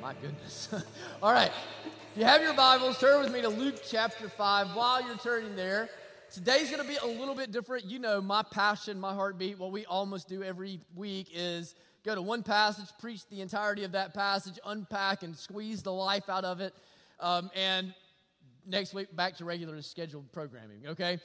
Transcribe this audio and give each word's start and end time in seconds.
My 0.00 0.14
goodness. 0.14 0.68
All 1.22 1.32
right. 1.32 1.50
If 2.12 2.18
you 2.18 2.24
have 2.24 2.40
your 2.40 2.54
Bibles, 2.54 2.98
turn 2.98 3.20
with 3.20 3.32
me 3.32 3.42
to 3.42 3.48
Luke 3.48 3.80
chapter 3.88 4.28
5. 4.28 4.76
While 4.76 5.04
you're 5.04 5.16
turning 5.16 5.56
there, 5.56 5.88
today's 6.32 6.70
going 6.70 6.82
to 6.82 6.88
be 6.88 6.96
a 6.96 7.06
little 7.06 7.34
bit 7.34 7.50
different. 7.50 7.84
You 7.86 7.98
know, 7.98 8.20
my 8.20 8.44
passion, 8.44 9.00
my 9.00 9.12
heartbeat, 9.12 9.58
what 9.58 9.72
we 9.72 9.84
almost 9.86 10.28
do 10.28 10.44
every 10.44 10.80
week 10.94 11.30
is 11.34 11.74
go 12.04 12.14
to 12.14 12.22
one 12.22 12.44
passage, 12.44 12.86
preach 13.00 13.26
the 13.28 13.40
entirety 13.40 13.82
of 13.82 13.92
that 13.92 14.14
passage, 14.14 14.58
unpack 14.64 15.24
and 15.24 15.36
squeeze 15.36 15.82
the 15.82 15.92
life 15.92 16.28
out 16.28 16.44
of 16.44 16.60
it. 16.60 16.74
Um, 17.18 17.50
and 17.56 17.92
next 18.66 18.94
week, 18.94 19.14
back 19.16 19.36
to 19.38 19.44
regular 19.44 19.82
scheduled 19.82 20.30
programming, 20.30 20.86
okay? 20.86 21.18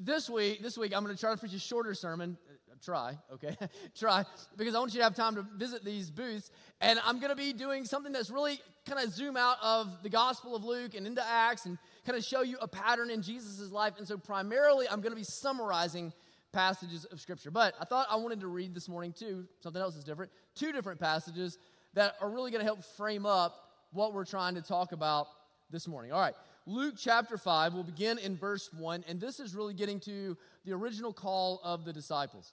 This 0.00 0.28
week, 0.30 0.62
this 0.62 0.78
week, 0.78 0.94
I'm 0.94 1.02
going 1.04 1.14
to 1.14 1.20
try 1.20 1.32
to 1.32 1.36
preach 1.36 1.54
a 1.54 1.58
shorter 1.58 1.94
sermon 1.94 2.36
uh, 2.48 2.74
try, 2.84 3.18
okay? 3.32 3.56
try, 3.98 4.24
because 4.56 4.74
I 4.74 4.78
want 4.78 4.92
you 4.92 4.98
to 4.98 5.04
have 5.04 5.14
time 5.14 5.34
to 5.34 5.46
visit 5.56 5.84
these 5.84 6.10
booths. 6.10 6.50
And 6.80 7.00
I'm 7.04 7.18
going 7.18 7.30
to 7.30 7.36
be 7.36 7.52
doing 7.52 7.84
something 7.84 8.12
that's 8.12 8.30
really 8.30 8.60
kind 8.88 9.04
of 9.04 9.12
zoom 9.12 9.36
out 9.36 9.56
of 9.62 10.02
the 10.02 10.08
Gospel 10.08 10.54
of 10.54 10.64
Luke 10.64 10.94
and 10.94 11.06
into 11.06 11.24
Acts 11.24 11.66
and 11.66 11.78
kind 12.06 12.16
of 12.16 12.24
show 12.24 12.42
you 12.42 12.58
a 12.60 12.68
pattern 12.68 13.10
in 13.10 13.22
Jesus' 13.22 13.72
life. 13.72 13.94
And 13.98 14.06
so, 14.06 14.16
primarily, 14.16 14.86
I'm 14.88 15.00
going 15.00 15.12
to 15.12 15.16
be 15.16 15.24
summarizing 15.24 16.12
passages 16.52 17.04
of 17.06 17.20
Scripture. 17.20 17.50
But 17.50 17.74
I 17.80 17.84
thought 17.84 18.06
I 18.10 18.16
wanted 18.16 18.40
to 18.40 18.48
read 18.48 18.74
this 18.74 18.88
morning, 18.88 19.12
too, 19.12 19.46
something 19.60 19.80
else 19.80 19.96
is 19.96 20.04
different, 20.04 20.30
two 20.54 20.72
different 20.72 21.00
passages 21.00 21.58
that 21.94 22.14
are 22.20 22.30
really 22.30 22.50
going 22.50 22.60
to 22.60 22.66
help 22.66 22.84
frame 22.96 23.26
up 23.26 23.54
what 23.92 24.12
we're 24.12 24.24
trying 24.24 24.54
to 24.54 24.62
talk 24.62 24.92
about 24.92 25.26
this 25.70 25.88
morning. 25.88 26.12
All 26.12 26.20
right. 26.20 26.34
Luke 26.68 26.96
chapter 26.98 27.38
5, 27.38 27.72
we'll 27.72 27.82
begin 27.82 28.18
in 28.18 28.36
verse 28.36 28.68
1, 28.76 29.02
and 29.08 29.18
this 29.18 29.40
is 29.40 29.54
really 29.54 29.72
getting 29.72 29.98
to 30.00 30.36
the 30.66 30.72
original 30.74 31.14
call 31.14 31.62
of 31.64 31.86
the 31.86 31.94
disciples. 31.94 32.52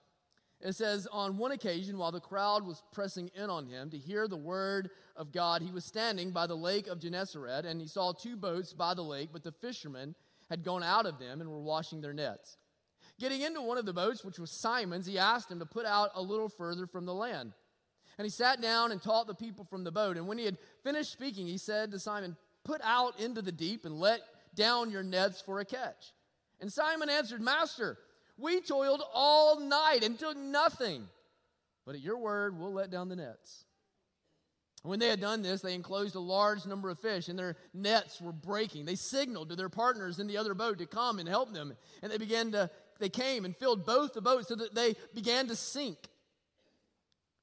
It 0.62 0.74
says, 0.74 1.06
On 1.12 1.36
one 1.36 1.52
occasion, 1.52 1.98
while 1.98 2.14
the 2.14 2.22
crowd 2.22 2.66
was 2.66 2.82
pressing 2.94 3.30
in 3.36 3.50
on 3.50 3.66
him 3.66 3.90
to 3.90 3.98
hear 3.98 4.30
the 4.30 4.38
word 4.38 4.90
of 5.18 5.34
God, 5.34 5.62
he 5.62 5.70
was 5.74 5.84
standing 5.84 6.32
by 6.32 6.48
the 6.48 6.56
lake 6.56 6.88
of 6.88 7.02
Gennesaret, 7.02 7.66
and 7.66 7.82
he 7.82 7.88
saw 7.88 8.14
two 8.14 8.38
boats 8.38 8.72
by 8.72 8.94
the 8.94 9.02
lake, 9.02 9.32
but 9.34 9.44
the 9.44 9.52
fishermen 9.52 10.16
had 10.50 10.64
gone 10.64 10.82
out 10.82 11.06
of 11.06 11.20
them 11.20 11.42
and 11.42 11.50
were 11.50 11.60
washing 11.60 12.00
their 12.00 12.14
nets. 12.14 12.56
Getting 13.20 13.42
into 13.42 13.62
one 13.62 13.78
of 13.78 13.86
the 13.86 13.92
boats, 13.92 14.24
which 14.24 14.40
was 14.40 14.50
Simon's, 14.50 15.08
he 15.08 15.18
asked 15.18 15.52
him 15.52 15.60
to 15.60 15.66
put 15.66 15.86
out 15.86 16.12
a 16.16 16.22
little 16.22 16.48
further 16.48 16.88
from 16.88 17.06
the 17.06 17.14
land. 17.14 17.52
And 18.18 18.26
he 18.26 18.32
sat 18.32 18.62
down 18.62 18.94
and 18.94 19.02
taught 19.02 19.28
the 19.28 19.36
people 19.36 19.66
from 19.66 19.84
the 19.84 19.92
boat. 19.92 20.16
And 20.16 20.26
when 20.26 20.38
he 20.38 20.46
had 20.46 20.58
finished 20.86 21.12
speaking, 21.12 21.48
he 21.48 21.58
said 21.58 21.92
to 21.92 22.00
Simon, 22.00 22.38
Put 22.66 22.82
out 22.84 23.20
into 23.20 23.42
the 23.42 23.52
deep 23.52 23.86
and 23.86 24.00
let 24.00 24.20
down 24.54 24.92
your 24.92 25.04
nets 25.04 25.40
for 25.40 25.60
a 25.60 25.66
catch. 25.66 26.14
And 26.60 26.72
Simon 26.72 27.10
answered, 27.10 27.42
Master, 27.42 27.98
we 28.38 28.60
toiled 28.60 29.04
all 29.14 29.60
night 29.60 30.04
and 30.04 30.20
took 30.20 30.36
nothing. 30.36 31.08
But 31.86 31.96
at 31.96 32.02
your 32.02 32.18
word, 32.18 32.58
we'll 32.60 32.74
let 32.74 32.90
down 32.90 33.08
the 33.08 33.16
nets. 33.16 33.66
When 34.84 35.00
they 35.00 35.08
had 35.08 35.22
done 35.22 35.42
this, 35.42 35.62
they 35.62 35.74
enclosed 35.74 36.16
a 36.16 36.20
large 36.20 36.66
number 36.66 36.90
of 36.90 37.00
fish, 37.00 37.28
and 37.28 37.40
their 37.40 37.56
nets 37.74 38.22
were 38.22 38.32
breaking. 38.32 38.86
They 38.86 38.96
signaled 38.96 39.50
to 39.50 39.56
their 39.56 39.70
partners 39.70 40.20
in 40.20 40.28
the 40.28 40.38
other 40.38 40.54
boat 40.54 40.78
to 40.78 40.86
come 40.86 41.18
and 41.18 41.28
help 41.28 41.54
them. 41.54 41.74
And 42.02 42.12
they 42.12 42.18
began 42.18 42.52
to, 42.52 42.70
they 43.00 43.10
came 43.10 43.46
and 43.46 43.56
filled 43.56 43.86
both 43.86 44.14
the 44.14 44.22
boats 44.22 44.48
so 44.48 44.56
that 44.56 44.76
they 44.76 44.96
began 45.14 45.48
to 45.48 45.56
sink. 45.56 45.98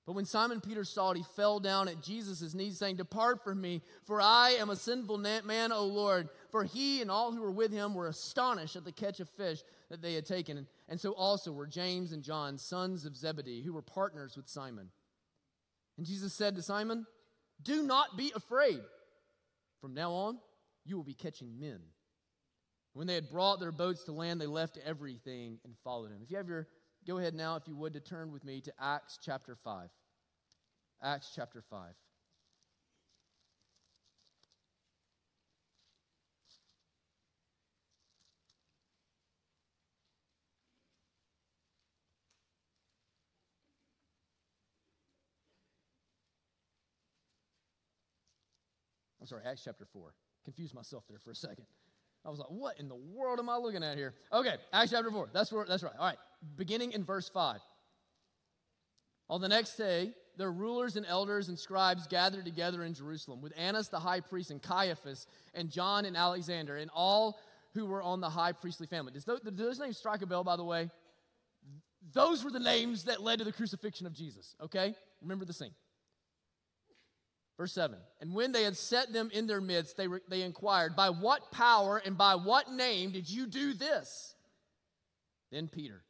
But 0.05 0.15
when 0.15 0.25
Simon 0.25 0.61
Peter 0.61 0.83
saw 0.85 1.13
it, 1.13 1.19
he 1.19 1.23
fell 1.37 1.61
down 1.61 1.87
at 1.87 2.03
Jesus' 2.03 2.55
knees, 2.55 2.77
saying, 2.77 2.97
Depart 2.97 3.45
from 3.45 3.61
me, 3.61 3.83
for 4.05 4.21
I 4.21 4.51
am 4.59 4.69
a 4.69 4.77
sinful 4.77 5.19
man, 5.19 5.71
O 5.71 5.85
Lord. 5.85 6.29
For 6.51 6.65
he 6.65 7.01
and 7.01 7.11
all 7.11 7.33
who 7.33 7.41
were 7.41 7.53
with 7.53 7.73
him 7.73 7.95
were 7.95 8.09
astonished 8.09 8.75
at 8.75 8.85
the 8.85 8.91
catch 8.91 9.21
of 9.21 9.29
fish 9.29 9.63
that 9.91 10.03
they 10.03 10.15
had 10.15 10.27
taken. 10.27 10.67
And 10.89 11.01
so 11.01 11.13
also 11.13 11.53
were 11.53 11.69
James 11.69 12.11
and 12.11 12.25
John, 12.25 12.59
sons 12.59 13.05
of 13.05 13.17
Zebedee, 13.17 13.63
who 13.63 13.73
were 13.73 13.83
partners 13.83 14.37
with 14.37 14.49
Simon. 14.49 14.89
And 15.97 16.05
Jesus 16.05 16.33
said 16.33 16.57
to 16.57 16.63
Simon, 16.63 17.07
Do 17.63 17.85
not 17.85 18.17
be 18.17 18.33
afraid. 18.35 18.81
From 19.81 19.95
now 19.95 20.11
on, 20.13 20.39
you 20.85 20.97
will 20.97 21.05
be 21.05 21.15
catching 21.15 21.61
men. 21.61 21.79
When 22.95 23.07
they 23.07 23.15
had 23.15 23.31
brought 23.31 23.61
their 23.61 23.73
boats 23.73 24.05
to 24.05 24.13
land, 24.13 24.41
they 24.41 24.47
left 24.47 24.79
everything 24.85 25.59
and 25.65 25.75
followed 25.85 26.11
him. 26.11 26.21
If 26.23 26.31
you 26.31 26.37
have 26.37 26.49
your, 26.49 26.67
go 27.07 27.19
ahead 27.19 27.35
now, 27.35 27.57
if 27.57 27.67
you 27.67 27.77
would, 27.77 27.93
to 27.95 28.01
turn 28.01 28.33
with 28.33 28.45
me 28.45 28.61
to 28.61 28.73
Acts 28.81 29.19
chapter 29.23 29.57
5. 29.57 29.89
Acts 31.03 31.33
chapter 31.35 31.63
5. 31.69 31.89
I'm 49.21 49.27
sorry, 49.27 49.43
Acts 49.47 49.63
chapter 49.65 49.87
4. 49.93 50.13
Confused 50.45 50.75
myself 50.75 51.05
there 51.09 51.21
for 51.21 51.31
a 51.31 51.35
second. 51.35 51.67
I 52.25 52.31
was 52.31 52.41
like, 52.41 52.49
what 52.51 52.79
in 52.81 52.89
the 52.89 52.97
world 52.97 53.39
am 53.39 53.49
I 53.49 53.57
looking 53.57 53.85
at 53.85 53.97
here? 53.97 54.15
Okay, 54.33 54.57
Acts 54.73 54.91
chapter 54.91 55.13
4. 55.13 55.31
That's 55.33 55.53
where 55.53 55.65
that's 55.65 55.85
right. 55.85 55.93
All 55.97 56.07
right. 56.07 56.19
Beginning 56.57 56.93
in 56.93 57.05
verse 57.05 57.29
5. 57.29 57.61
On 59.29 59.41
the 59.41 59.49
next 59.49 59.77
day, 59.77 60.13
their 60.37 60.51
rulers 60.51 60.97
and 60.97 61.07
elders 61.07 61.49
and 61.49 61.59
scribes 61.59 62.07
gathered 62.07 62.45
together 62.45 62.83
in 62.83 62.95
Jerusalem 62.95 63.41
with 63.41 63.53
Annas 63.57 63.89
the 63.89 64.01
high 64.01 64.21
priest 64.21 64.51
and 64.51 64.63
Caiaphas 64.63 65.27
and 65.55 65.71
John 65.71 66.05
and 66.05 66.17
Alexander 66.17 66.77
and 66.77 66.91
all 66.95 67.39
who 67.75 67.87
were 67.87 68.03
on 68.03 68.21
the 68.21 68.31
high 68.31 68.53
priestly 68.53 68.87
family. 68.87 69.13
Does 69.13 69.25
those, 69.25 69.41
do 69.41 69.51
those 69.51 69.79
names 69.79 69.97
strike 69.97 70.23
a 70.23 70.27
bell, 70.27 70.45
by 70.45 70.57
the 70.57 70.65
way? 70.65 70.91
Those 72.13 72.45
were 72.45 72.51
the 72.51 72.61
names 72.61 73.05
that 73.05 73.23
led 73.23 73.39
to 73.39 73.45
the 73.45 73.53
crucifixion 73.53 74.07
of 74.07 74.13
Jesus, 74.13 74.55
okay? 74.63 74.95
Remember 75.21 75.45
the 75.45 75.53
scene. 75.53 75.75
Verse 77.57 77.73
7 77.73 77.97
And 78.21 78.35
when 78.35 78.53
they 78.53 78.65
had 78.65 78.77
set 78.77 79.13
them 79.13 79.31
in 79.33 79.47
their 79.47 79.61
midst, 79.61 79.97
they, 79.97 80.09
re- 80.09 80.21
they 80.29 80.43
inquired, 80.43 80.97
By 80.97 81.11
what 81.11 81.53
power 81.53 82.03
and 82.05 82.19
by 82.19 82.35
what 82.35 82.71
name 82.71 83.13
did 83.13 83.31
you 83.31 83.47
do 83.47 83.73
this? 83.73 84.35
Then 85.51 85.69
Peter, 85.69 86.03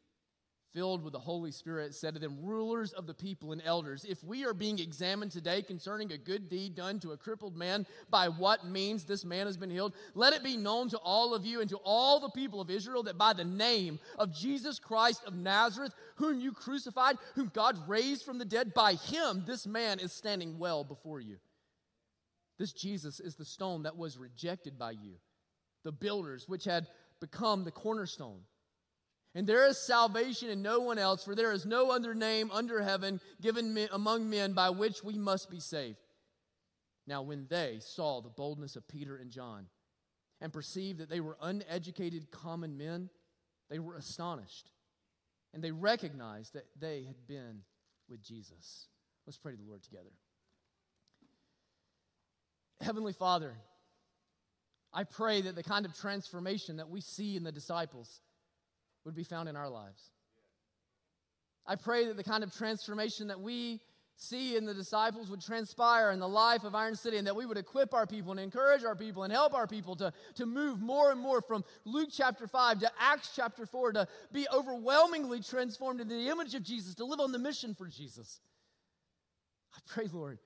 filled 0.72 1.02
with 1.02 1.12
the 1.12 1.18
Holy 1.18 1.50
Spirit, 1.50 1.94
said 1.94 2.14
to 2.14 2.20
them, 2.20 2.38
Rulers 2.42 2.92
of 2.92 3.06
the 3.06 3.14
people 3.14 3.52
and 3.52 3.62
elders, 3.64 4.04
if 4.08 4.22
we 4.24 4.44
are 4.44 4.54
being 4.54 4.78
examined 4.78 5.30
today 5.30 5.62
concerning 5.62 6.12
a 6.12 6.18
good 6.18 6.48
deed 6.48 6.74
done 6.74 6.98
to 7.00 7.12
a 7.12 7.16
crippled 7.16 7.56
man, 7.56 7.86
by 8.10 8.28
what 8.28 8.66
means 8.66 9.04
this 9.04 9.24
man 9.24 9.46
has 9.46 9.56
been 9.56 9.70
healed, 9.70 9.94
let 10.14 10.32
it 10.32 10.42
be 10.42 10.56
known 10.56 10.88
to 10.88 10.98
all 10.98 11.34
of 11.34 11.44
you 11.44 11.60
and 11.60 11.70
to 11.70 11.78
all 11.84 12.20
the 12.20 12.30
people 12.30 12.60
of 12.60 12.70
Israel 12.70 13.02
that 13.02 13.18
by 13.18 13.32
the 13.32 13.44
name 13.44 13.98
of 14.18 14.34
Jesus 14.34 14.78
Christ 14.78 15.22
of 15.26 15.34
Nazareth, 15.34 15.94
whom 16.16 16.40
you 16.40 16.52
crucified, 16.52 17.16
whom 17.34 17.50
God 17.52 17.76
raised 17.88 18.24
from 18.24 18.38
the 18.38 18.44
dead, 18.44 18.74
by 18.74 18.94
him 18.94 19.44
this 19.46 19.66
man 19.66 19.98
is 19.98 20.12
standing 20.12 20.58
well 20.58 20.84
before 20.84 21.20
you. 21.20 21.36
This 22.58 22.72
Jesus 22.72 23.20
is 23.20 23.34
the 23.34 23.44
stone 23.44 23.82
that 23.82 23.96
was 23.96 24.18
rejected 24.18 24.78
by 24.78 24.92
you, 24.92 25.14
the 25.84 25.92
builders, 25.92 26.48
which 26.48 26.64
had 26.64 26.86
become 27.20 27.64
the 27.64 27.70
cornerstone. 27.70 28.40
And 29.34 29.46
there 29.46 29.66
is 29.66 29.78
salvation 29.78 30.50
in 30.50 30.60
no 30.60 30.80
one 30.80 30.98
else, 30.98 31.24
for 31.24 31.34
there 31.34 31.52
is 31.52 31.64
no 31.64 31.90
other 31.90 32.14
name 32.14 32.50
under 32.50 32.82
heaven 32.82 33.20
given 33.40 33.88
among 33.90 34.28
men 34.28 34.52
by 34.52 34.70
which 34.70 35.02
we 35.02 35.14
must 35.14 35.50
be 35.50 35.60
saved. 35.60 35.96
Now, 37.06 37.22
when 37.22 37.46
they 37.48 37.78
saw 37.80 38.20
the 38.20 38.28
boldness 38.28 38.76
of 38.76 38.86
Peter 38.86 39.16
and 39.16 39.30
John 39.30 39.66
and 40.40 40.52
perceived 40.52 40.98
that 41.00 41.08
they 41.08 41.20
were 41.20 41.38
uneducated 41.40 42.30
common 42.30 42.76
men, 42.76 43.08
they 43.70 43.78
were 43.78 43.96
astonished. 43.96 44.70
And 45.54 45.64
they 45.64 45.70
recognized 45.70 46.52
that 46.54 46.66
they 46.78 47.04
had 47.04 47.26
been 47.26 47.62
with 48.08 48.22
Jesus. 48.22 48.88
Let's 49.26 49.38
pray 49.38 49.52
to 49.52 49.58
the 49.58 49.68
Lord 49.68 49.82
together. 49.82 50.10
Heavenly 52.80 53.12
Father, 53.12 53.54
I 54.92 55.04
pray 55.04 55.40
that 55.42 55.54
the 55.54 55.62
kind 55.62 55.86
of 55.86 55.96
transformation 55.96 56.76
that 56.76 56.90
we 56.90 57.00
see 57.00 57.36
in 57.36 57.44
the 57.44 57.52
disciples 57.52 58.20
would 59.04 59.14
be 59.14 59.24
found 59.24 59.48
in 59.48 59.56
our 59.56 59.68
lives. 59.68 60.10
I 61.66 61.76
pray 61.76 62.06
that 62.06 62.16
the 62.16 62.24
kind 62.24 62.42
of 62.42 62.54
transformation 62.54 63.28
that 63.28 63.40
we 63.40 63.80
see 64.16 64.56
in 64.56 64.64
the 64.64 64.74
disciples 64.74 65.30
would 65.30 65.40
transpire 65.40 66.10
in 66.10 66.20
the 66.20 66.28
life 66.28 66.64
of 66.64 66.74
Iron 66.74 66.94
City 66.94 67.16
and 67.16 67.26
that 67.26 67.34
we 67.34 67.46
would 67.46 67.56
equip 67.56 67.94
our 67.94 68.06
people 68.06 68.30
and 68.30 68.40
encourage 68.40 68.84
our 68.84 68.94
people 68.94 69.24
and 69.24 69.32
help 69.32 69.54
our 69.54 69.66
people 69.66 69.96
to, 69.96 70.12
to 70.36 70.46
move 70.46 70.80
more 70.80 71.10
and 71.10 71.20
more 71.20 71.40
from 71.40 71.64
Luke 71.84 72.10
chapter 72.12 72.46
5 72.46 72.80
to 72.80 72.90
Acts 73.00 73.32
chapter 73.34 73.66
4 73.66 73.92
to 73.92 74.08
be 74.32 74.46
overwhelmingly 74.52 75.40
transformed 75.40 76.00
into 76.00 76.14
the 76.14 76.28
image 76.28 76.54
of 76.54 76.62
Jesus, 76.62 76.94
to 76.96 77.04
live 77.04 77.20
on 77.20 77.32
the 77.32 77.38
mission 77.38 77.74
for 77.74 77.88
Jesus. 77.88 78.40
I 79.74 79.78
pray, 79.86 80.08
Lord, 80.12 80.38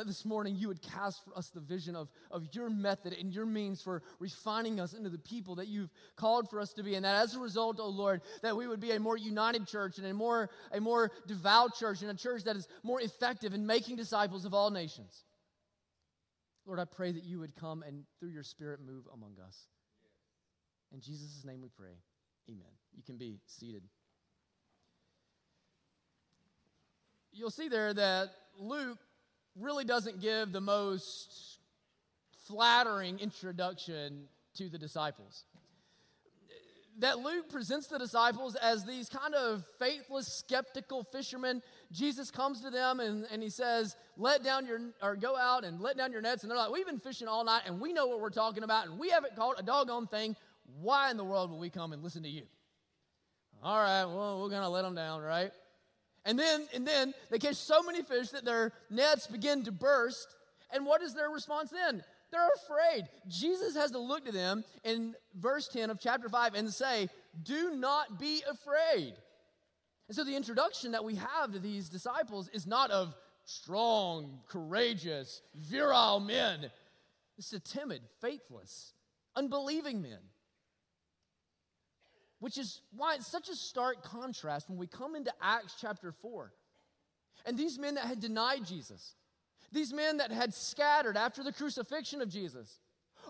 that 0.00 0.06
this 0.06 0.24
morning 0.24 0.56
you 0.56 0.68
would 0.68 0.80
cast 0.80 1.22
for 1.22 1.36
us 1.36 1.50
the 1.50 1.60
vision 1.60 1.94
of, 1.94 2.08
of 2.30 2.48
your 2.52 2.70
method 2.70 3.12
and 3.12 3.34
your 3.34 3.44
means 3.44 3.82
for 3.82 4.02
refining 4.18 4.80
us 4.80 4.94
into 4.94 5.10
the 5.10 5.18
people 5.18 5.56
that 5.56 5.68
you've 5.68 5.90
called 6.16 6.48
for 6.48 6.58
us 6.58 6.72
to 6.72 6.82
be. 6.82 6.94
And 6.94 7.04
that 7.04 7.16
as 7.16 7.34
a 7.34 7.38
result, 7.38 7.76
oh 7.78 7.90
Lord, 7.90 8.22
that 8.40 8.56
we 8.56 8.66
would 8.66 8.80
be 8.80 8.92
a 8.92 8.98
more 8.98 9.18
united 9.18 9.66
church 9.66 9.98
and 9.98 10.06
a 10.06 10.14
more, 10.14 10.48
a 10.72 10.80
more 10.80 11.10
devout 11.26 11.74
church 11.74 12.00
and 12.00 12.10
a 12.10 12.14
church 12.14 12.44
that 12.44 12.56
is 12.56 12.66
more 12.82 12.98
effective 12.98 13.52
in 13.52 13.66
making 13.66 13.96
disciples 13.96 14.46
of 14.46 14.54
all 14.54 14.70
nations. 14.70 15.24
Lord, 16.64 16.80
I 16.80 16.86
pray 16.86 17.12
that 17.12 17.24
you 17.24 17.38
would 17.40 17.54
come 17.54 17.82
and 17.86 18.04
through 18.20 18.30
your 18.30 18.42
spirit 18.42 18.80
move 18.80 19.04
among 19.12 19.36
us. 19.46 19.66
In 20.94 21.02
Jesus' 21.02 21.44
name 21.44 21.60
we 21.60 21.68
pray. 21.76 21.98
Amen. 22.48 22.72
You 22.96 23.02
can 23.02 23.18
be 23.18 23.38
seated. 23.44 23.82
You'll 27.32 27.50
see 27.50 27.68
there 27.68 27.92
that 27.92 28.30
Luke 28.58 28.98
really 29.60 29.84
doesn't 29.84 30.20
give 30.20 30.52
the 30.52 30.60
most 30.60 31.58
flattering 32.46 33.18
introduction 33.20 34.24
to 34.56 34.68
the 34.68 34.78
disciples. 34.78 35.44
That 36.98 37.20
Luke 37.20 37.48
presents 37.48 37.86
the 37.86 37.98
disciples 37.98 38.56
as 38.56 38.84
these 38.84 39.08
kind 39.08 39.34
of 39.34 39.64
faithless, 39.78 40.26
skeptical 40.26 41.04
fishermen. 41.04 41.62
Jesus 41.92 42.30
comes 42.30 42.60
to 42.62 42.70
them 42.70 43.00
and, 43.00 43.26
and 43.32 43.42
he 43.42 43.48
says, 43.48 43.96
Let 44.18 44.42
down 44.42 44.66
your, 44.66 44.80
or 45.00 45.16
go 45.16 45.36
out 45.36 45.64
and 45.64 45.80
let 45.80 45.96
down 45.96 46.12
your 46.12 46.20
nets. 46.20 46.42
And 46.42 46.50
they're 46.50 46.58
like, 46.58 46.70
We've 46.70 46.86
been 46.86 46.98
fishing 46.98 47.28
all 47.28 47.44
night 47.44 47.62
and 47.64 47.80
we 47.80 47.92
know 47.92 48.06
what 48.06 48.20
we're 48.20 48.28
talking 48.28 48.64
about 48.64 48.86
and 48.86 48.98
we 48.98 49.08
haven't 49.10 49.36
caught 49.36 49.58
a 49.58 49.62
doggone 49.62 50.08
thing. 50.08 50.36
Why 50.80 51.10
in 51.10 51.16
the 51.16 51.24
world 51.24 51.50
will 51.50 51.58
we 51.58 51.70
come 51.70 51.92
and 51.92 52.02
listen 52.02 52.22
to 52.24 52.28
you? 52.28 52.42
All 53.62 53.78
right, 53.78 54.04
well, 54.04 54.40
we're 54.40 54.48
going 54.48 54.62
to 54.62 54.68
let 54.68 54.82
them 54.82 54.94
down, 54.94 55.20
right? 55.20 55.52
And 56.24 56.38
then, 56.38 56.68
and 56.74 56.86
then 56.86 57.14
they 57.30 57.38
catch 57.38 57.56
so 57.56 57.82
many 57.82 58.02
fish 58.02 58.30
that 58.30 58.44
their 58.44 58.72
nets 58.90 59.26
begin 59.26 59.64
to 59.64 59.72
burst. 59.72 60.36
And 60.72 60.84
what 60.84 61.02
is 61.02 61.14
their 61.14 61.30
response 61.30 61.70
then? 61.70 62.04
They're 62.30 62.48
afraid. 62.64 63.08
Jesus 63.28 63.74
has 63.74 63.90
to 63.92 63.98
look 63.98 64.26
to 64.26 64.32
them 64.32 64.64
in 64.84 65.14
verse 65.34 65.68
10 65.68 65.90
of 65.90 65.98
chapter 65.98 66.28
5 66.28 66.54
and 66.54 66.72
say, 66.72 67.08
Do 67.42 67.74
not 67.74 68.20
be 68.20 68.42
afraid. 68.48 69.14
And 70.08 70.16
so 70.16 70.24
the 70.24 70.36
introduction 70.36 70.92
that 70.92 71.04
we 71.04 71.16
have 71.16 71.52
to 71.52 71.58
these 71.58 71.88
disciples 71.88 72.48
is 72.52 72.66
not 72.66 72.90
of 72.90 73.14
strong, 73.44 74.40
courageous, 74.48 75.42
virile 75.54 76.20
men. 76.20 76.70
It's 77.38 77.52
a 77.52 77.60
timid, 77.60 78.02
faithless, 78.20 78.92
unbelieving 79.34 80.02
men. 80.02 80.18
Which 82.40 82.58
is 82.58 82.80
why 82.96 83.14
it's 83.14 83.26
such 83.26 83.48
a 83.48 83.54
stark 83.54 84.02
contrast 84.02 84.68
when 84.68 84.78
we 84.78 84.86
come 84.86 85.14
into 85.14 85.32
Acts 85.40 85.76
chapter 85.80 86.10
4. 86.10 86.52
And 87.46 87.56
these 87.56 87.78
men 87.78 87.94
that 87.94 88.06
had 88.06 88.20
denied 88.20 88.66
Jesus, 88.66 89.14
these 89.72 89.92
men 89.92 90.18
that 90.18 90.32
had 90.32 90.52
scattered 90.52 91.16
after 91.16 91.42
the 91.44 91.52
crucifixion 91.52 92.20
of 92.20 92.28
Jesus 92.28 92.80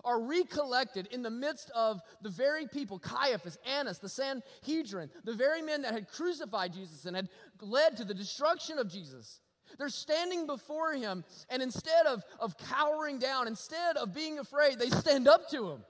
are 0.03 0.19
recollected 0.21 1.07
in 1.11 1.21
the 1.21 1.29
midst 1.29 1.69
of 1.75 2.01
the 2.21 2.29
very 2.29 2.67
people, 2.67 2.99
Caiaphas, 2.99 3.57
Annas, 3.65 3.99
the 3.99 4.09
Sanhedrin, 4.09 5.09
the 5.23 5.33
very 5.33 5.61
men 5.61 5.81
that 5.83 5.93
had 5.93 6.09
crucified 6.09 6.73
Jesus 6.73 7.05
and 7.05 7.15
had 7.15 7.29
led 7.61 7.97
to 7.97 8.05
the 8.05 8.13
destruction 8.13 8.79
of 8.79 8.89
Jesus. 8.89 9.41
They're 9.77 9.89
standing 9.89 10.47
before 10.47 10.93
him, 10.93 11.23
and 11.49 11.61
instead 11.61 12.05
of, 12.05 12.23
of 12.39 12.57
cowering 12.57 13.19
down, 13.19 13.47
instead 13.47 13.97
of 13.97 14.13
being 14.13 14.39
afraid, 14.39 14.79
they 14.79 14.89
stand 14.89 15.27
up 15.27 15.49
to 15.51 15.69
him. 15.69 15.83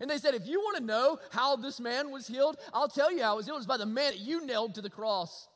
And 0.00 0.08
they 0.08 0.18
said, 0.18 0.34
If 0.34 0.46
you 0.46 0.60
want 0.60 0.78
to 0.78 0.84
know 0.84 1.18
how 1.30 1.56
this 1.56 1.80
man 1.80 2.10
was 2.10 2.26
healed, 2.26 2.56
I'll 2.72 2.88
tell 2.88 3.12
you 3.12 3.22
how 3.22 3.34
it 3.34 3.36
was 3.36 3.46
healed. 3.46 3.56
It 3.56 3.60
was 3.60 3.66
by 3.66 3.76
the 3.76 3.86
man 3.86 4.12
that 4.12 4.20
you 4.20 4.44
nailed 4.44 4.74
to 4.74 4.82
the 4.82 4.90
cross. 4.90 5.48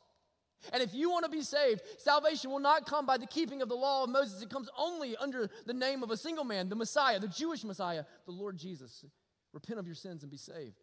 And 0.71 0.81
if 0.81 0.93
you 0.93 1.09
want 1.11 1.25
to 1.25 1.31
be 1.31 1.41
saved, 1.41 1.81
salvation 1.97 2.49
will 2.49 2.59
not 2.59 2.85
come 2.85 3.05
by 3.05 3.17
the 3.17 3.27
keeping 3.27 3.61
of 3.61 3.67
the 3.67 3.75
law 3.75 4.05
of 4.05 4.09
Moses. 4.09 4.41
It 4.41 4.49
comes 4.49 4.69
only 4.77 5.17
under 5.17 5.49
the 5.65 5.73
name 5.73 6.03
of 6.03 6.11
a 6.11 6.17
single 6.17 6.45
man, 6.45 6.69
the 6.69 6.75
Messiah, 6.75 7.19
the 7.19 7.27
Jewish 7.27 7.63
Messiah, 7.65 8.05
the 8.25 8.31
Lord 8.31 8.57
Jesus. 8.57 9.03
Repent 9.51 9.79
of 9.79 9.85
your 9.85 9.95
sins 9.95 10.23
and 10.23 10.31
be 10.31 10.37
saved. 10.37 10.81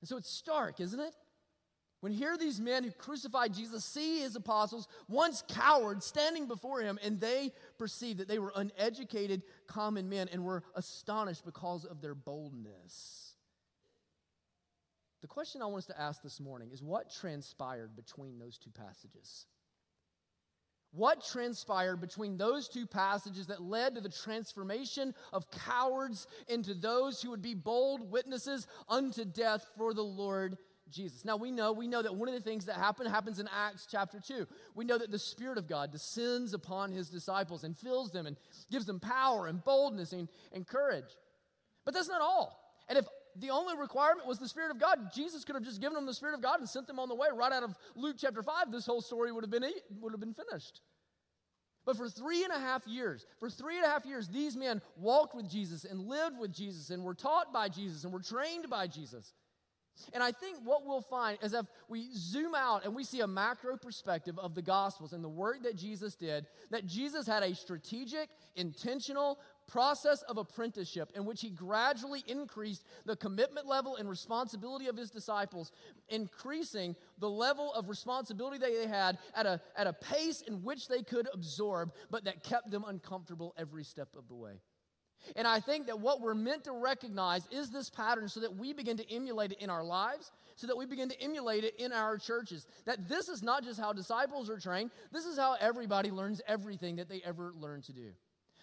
And 0.00 0.08
so 0.08 0.16
it's 0.16 0.28
stark, 0.28 0.80
isn't 0.80 0.98
it? 0.98 1.14
When 2.04 2.12
here 2.12 2.36
these 2.36 2.60
men 2.60 2.84
who 2.84 2.90
crucified 2.90 3.54
Jesus 3.54 3.82
see 3.82 4.20
his 4.20 4.36
apostles, 4.36 4.88
once 5.08 5.42
cowards, 5.48 6.04
standing 6.04 6.46
before 6.46 6.82
him, 6.82 6.98
and 7.02 7.18
they 7.18 7.50
perceive 7.78 8.18
that 8.18 8.28
they 8.28 8.38
were 8.38 8.52
uneducated 8.54 9.40
common 9.66 10.10
men 10.10 10.28
and 10.30 10.44
were 10.44 10.64
astonished 10.74 11.46
because 11.46 11.86
of 11.86 12.02
their 12.02 12.14
boldness. 12.14 13.36
The 15.22 15.28
question 15.28 15.62
I 15.62 15.64
want 15.64 15.78
us 15.78 15.86
to 15.86 15.98
ask 15.98 16.22
this 16.22 16.40
morning 16.40 16.72
is 16.74 16.82
what 16.82 17.10
transpired 17.10 17.96
between 17.96 18.38
those 18.38 18.58
two 18.58 18.70
passages? 18.70 19.46
What 20.92 21.24
transpired 21.24 22.02
between 22.02 22.36
those 22.36 22.68
two 22.68 22.86
passages 22.86 23.46
that 23.46 23.62
led 23.62 23.94
to 23.94 24.02
the 24.02 24.10
transformation 24.10 25.14
of 25.32 25.50
cowards 25.50 26.26
into 26.48 26.74
those 26.74 27.22
who 27.22 27.30
would 27.30 27.40
be 27.40 27.54
bold 27.54 28.12
witnesses 28.12 28.66
unto 28.90 29.24
death 29.24 29.66
for 29.78 29.94
the 29.94 30.04
Lord 30.04 30.58
Jesus. 30.90 31.24
Now 31.24 31.36
we 31.36 31.50
know, 31.50 31.72
we 31.72 31.86
know 31.86 32.02
that 32.02 32.14
one 32.14 32.28
of 32.28 32.34
the 32.34 32.40
things 32.40 32.66
that 32.66 32.76
happen 32.76 33.06
happens 33.06 33.38
in 33.38 33.48
Acts 33.48 33.86
chapter 33.90 34.20
2. 34.20 34.46
We 34.74 34.84
know 34.84 34.98
that 34.98 35.10
the 35.10 35.18
Spirit 35.18 35.58
of 35.58 35.68
God 35.68 35.92
descends 35.92 36.54
upon 36.54 36.92
his 36.92 37.08
disciples 37.08 37.64
and 37.64 37.76
fills 37.76 38.12
them 38.12 38.26
and 38.26 38.36
gives 38.70 38.86
them 38.86 39.00
power 39.00 39.46
and 39.46 39.64
boldness 39.64 40.12
and, 40.12 40.28
and 40.52 40.66
courage. 40.66 41.16
But 41.84 41.94
that's 41.94 42.08
not 42.08 42.20
all. 42.20 42.60
And 42.88 42.98
if 42.98 43.06
the 43.36 43.50
only 43.50 43.76
requirement 43.76 44.28
was 44.28 44.38
the 44.38 44.48
Spirit 44.48 44.70
of 44.70 44.78
God. 44.78 45.10
Jesus 45.14 45.44
could 45.44 45.54
have 45.54 45.64
just 45.64 45.80
given 45.80 45.94
them 45.94 46.06
the 46.06 46.14
Spirit 46.14 46.34
of 46.34 46.42
God 46.42 46.60
and 46.60 46.68
sent 46.68 46.86
them 46.86 46.98
on 46.98 47.08
the 47.08 47.14
way. 47.14 47.28
Right 47.34 47.52
out 47.52 47.62
of 47.62 47.74
Luke 47.94 48.16
chapter 48.18 48.42
5, 48.42 48.70
this 48.70 48.86
whole 48.86 49.00
story 49.00 49.32
would 49.32 49.44
have 49.44 49.50
been, 49.50 49.64
would 50.00 50.12
have 50.12 50.20
been 50.20 50.34
finished. 50.34 50.80
But 51.84 51.96
for 51.96 52.08
three 52.08 52.44
and 52.44 52.52
a 52.52 52.58
half 52.58 52.86
years, 52.86 53.26
for 53.38 53.50
three 53.50 53.76
and 53.76 53.84
a 53.84 53.88
half 53.88 54.06
years, 54.06 54.28
these 54.28 54.56
men 54.56 54.80
walked 54.96 55.34
with 55.34 55.50
Jesus 55.50 55.84
and 55.84 56.00
lived 56.00 56.38
with 56.38 56.52
Jesus 56.52 56.90
and 56.90 57.04
were 57.04 57.14
taught 57.14 57.52
by 57.52 57.68
Jesus 57.68 58.04
and 58.04 58.12
were 58.12 58.22
trained 58.22 58.70
by 58.70 58.86
Jesus. 58.86 59.34
And 60.12 60.22
I 60.22 60.32
think 60.32 60.58
what 60.64 60.86
we'll 60.86 61.00
find 61.00 61.38
is 61.42 61.54
if 61.54 61.66
we 61.88 62.08
zoom 62.14 62.54
out 62.54 62.84
and 62.84 62.94
we 62.94 63.04
see 63.04 63.20
a 63.20 63.26
macro 63.26 63.76
perspective 63.76 64.38
of 64.38 64.54
the 64.54 64.62
Gospels 64.62 65.12
and 65.12 65.22
the 65.22 65.28
work 65.28 65.62
that 65.62 65.76
Jesus 65.76 66.14
did, 66.14 66.46
that 66.70 66.86
Jesus 66.86 67.26
had 67.26 67.42
a 67.42 67.54
strategic, 67.54 68.28
intentional 68.56 69.38
process 69.66 70.22
of 70.22 70.36
apprenticeship 70.36 71.10
in 71.14 71.24
which 71.24 71.40
he 71.40 71.50
gradually 71.50 72.22
increased 72.26 72.84
the 73.06 73.16
commitment 73.16 73.66
level 73.66 73.96
and 73.96 74.08
responsibility 74.08 74.88
of 74.88 74.96
his 74.96 75.10
disciples, 75.10 75.72
increasing 76.08 76.94
the 77.18 77.30
level 77.30 77.72
of 77.72 77.88
responsibility 77.88 78.58
that 78.58 78.70
they 78.70 78.86
had 78.86 79.18
at 79.34 79.46
a, 79.46 79.60
at 79.76 79.86
a 79.86 79.92
pace 79.92 80.42
in 80.42 80.62
which 80.62 80.88
they 80.88 81.02
could 81.02 81.28
absorb, 81.32 81.92
but 82.10 82.24
that 82.24 82.42
kept 82.42 82.70
them 82.70 82.84
uncomfortable 82.86 83.54
every 83.56 83.84
step 83.84 84.08
of 84.16 84.28
the 84.28 84.34
way. 84.34 84.60
And 85.36 85.46
I 85.46 85.60
think 85.60 85.86
that 85.86 86.00
what 86.00 86.20
we're 86.20 86.34
meant 86.34 86.64
to 86.64 86.72
recognize 86.72 87.46
is 87.50 87.70
this 87.70 87.90
pattern 87.90 88.28
so 88.28 88.40
that 88.40 88.56
we 88.56 88.72
begin 88.72 88.96
to 88.98 89.12
emulate 89.12 89.52
it 89.52 89.58
in 89.58 89.70
our 89.70 89.84
lives, 89.84 90.30
so 90.56 90.66
that 90.66 90.76
we 90.76 90.86
begin 90.86 91.08
to 91.08 91.20
emulate 91.20 91.64
it 91.64 91.74
in 91.78 91.92
our 91.92 92.18
churches. 92.18 92.66
That 92.84 93.08
this 93.08 93.28
is 93.28 93.42
not 93.42 93.64
just 93.64 93.80
how 93.80 93.92
disciples 93.92 94.50
are 94.50 94.58
trained, 94.58 94.90
this 95.12 95.24
is 95.24 95.38
how 95.38 95.56
everybody 95.60 96.10
learns 96.10 96.40
everything 96.46 96.96
that 96.96 97.08
they 97.08 97.20
ever 97.24 97.52
learn 97.58 97.82
to 97.82 97.92
do. 97.92 98.10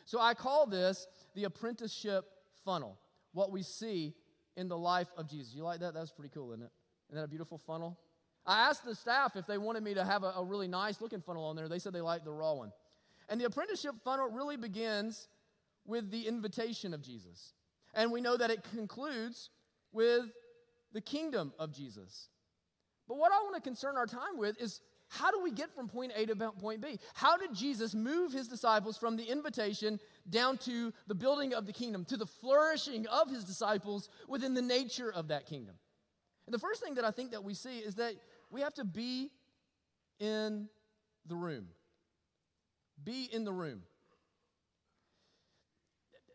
So 0.06 0.20
I 0.20 0.34
call 0.34 0.68
this 0.68 1.08
the 1.36 1.46
apprenticeship 1.46 2.26
funnel, 2.66 2.98
what 3.34 3.52
we 3.52 3.64
see 3.64 4.14
in 4.58 4.68
the 4.68 4.78
life 4.78 5.08
of 5.18 5.30
Jesus. 5.30 5.54
You 5.54 5.64
like 5.64 5.80
that? 5.80 5.94
That's 5.94 6.12
pretty 6.12 6.32
cool, 6.34 6.52
isn't 6.52 6.64
it? 6.64 6.72
Isn't 7.10 7.18
that 7.18 7.26
a 7.26 7.30
beautiful 7.30 7.58
funnel? 7.58 7.98
I 8.46 8.70
asked 8.70 8.86
the 8.86 8.96
staff 8.96 9.36
if 9.36 9.46
they 9.46 9.58
wanted 9.58 9.84
me 9.84 9.94
to 9.94 10.04
have 10.04 10.24
a, 10.24 10.34
a 10.38 10.44
really 10.44 10.68
nice 10.68 11.00
looking 11.00 11.22
funnel 11.22 11.46
on 11.46 11.56
there. 11.56 11.70
They 11.70 11.80
said 11.80 11.94
they 11.94 12.02
liked 12.02 12.26
the 12.26 12.32
raw 12.32 12.54
one. 12.54 12.72
And 13.30 13.40
the 13.40 13.46
apprenticeship 13.46 13.96
funnel 14.04 14.30
really 14.30 14.58
begins 14.58 15.28
with 15.92 16.10
the 16.10 16.26
invitation 16.26 16.94
of 16.94 17.02
Jesus. 17.02 17.54
And 17.94 18.12
we 18.12 18.22
know 18.22 18.38
that 18.38 18.50
it 18.50 18.64
concludes 18.74 19.50
with 19.92 20.26
the 20.94 21.02
kingdom 21.02 21.52
of 21.60 21.74
Jesus. 21.74 22.30
But 23.08 23.18
what 23.18 23.34
I 23.34 23.44
want 23.44 23.56
to 23.56 23.62
concern 23.62 23.98
our 23.98 24.06
time 24.06 24.38
with 24.38 24.60
is 24.60 24.80
how 25.10 25.30
do 25.30 25.42
we 25.44 25.52
get 25.52 25.76
from 25.76 25.90
point 25.90 26.14
A 26.16 26.26
to 26.26 26.36
point 26.36 26.82
B? 26.82 26.98
How 27.14 27.36
did 27.38 27.54
Jesus 27.54 27.94
move 27.94 28.32
his 28.32 28.48
disciples 28.48 28.98
from 28.98 29.18
the 29.18 29.26
invitation 29.26 30.00
down 30.30 30.58
to 30.60 30.94
the 31.08 31.16
building 31.16 31.54
of 31.54 31.66
the 31.66 31.74
kingdom, 31.74 32.06
to 32.06 32.16
the 32.16 32.26
flourishing 32.26 33.06
of 33.08 33.30
his 33.30 33.44
disciples 33.44 34.08
within 34.30 34.54
the 34.54 34.62
nature 34.62 35.12
of 35.12 35.28
that 35.28 35.46
kingdom? 35.46 35.76
And 36.48 36.54
the 36.54 36.60
first 36.60 36.82
thing 36.82 36.96
that 36.96 37.04
I 37.04 37.12
think 37.12 37.32
that 37.32 37.44
we 37.44 37.54
see 37.54 37.80
is 37.80 37.96
that 37.96 38.14
we 38.50 38.62
have 38.62 38.74
to 38.76 38.86
be 38.86 39.32
in 40.20 40.70
the 41.26 41.36
room. 41.36 41.68
Be 43.04 43.26
in 43.26 43.44
the 43.44 43.52
room 43.52 43.82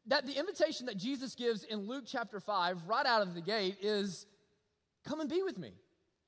that 0.09 0.27
the 0.27 0.39
invitation 0.39 0.87
that 0.87 0.97
Jesus 0.97 1.35
gives 1.35 1.65
in 1.65 1.87
Luke 1.87 2.05
chapter 2.07 2.41
5, 2.41 2.83
right 2.87 3.07
out 3.07 3.23
of 3.23 3.35
the 3.35 3.41
gate, 3.41 3.77
is 3.81 4.27
come 5.07 5.21
and 5.21 5.29
be 5.29 5.43
with 5.43 5.59
me. 5.59 5.73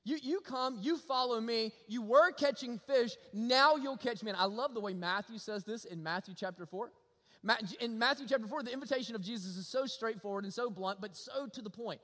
You, 0.05 0.17
you 0.21 0.39
come, 0.39 0.77
you 0.81 0.97
follow 0.97 1.39
me, 1.39 1.73
you 1.87 2.01
were 2.01 2.31
catching 2.31 2.79
fish, 2.79 3.11
now 3.33 3.75
you'll 3.75 3.97
catch 3.97 4.23
me. 4.23 4.31
And 4.31 4.39
I 4.39 4.45
love 4.45 4.73
the 4.73 4.79
way 4.79 4.93
Matthew 4.93 5.37
says 5.37 5.65
this 5.65 5.85
in 5.85 6.01
Matthew 6.01 6.33
chapter 6.37 6.65
4. 6.65 6.91
In 7.79 7.99
Matthew 7.99 8.25
chapter 8.27 8.47
4, 8.47 8.63
the 8.63 8.73
invitation 8.73 9.15
of 9.15 9.21
Jesus 9.21 9.55
is 9.55 9.67
so 9.67 9.85
straightforward 9.85 10.43
and 10.43 10.53
so 10.53 10.69
blunt, 10.69 10.99
but 10.99 11.15
so 11.15 11.47
to 11.47 11.61
the 11.61 11.69
point. 11.69 12.01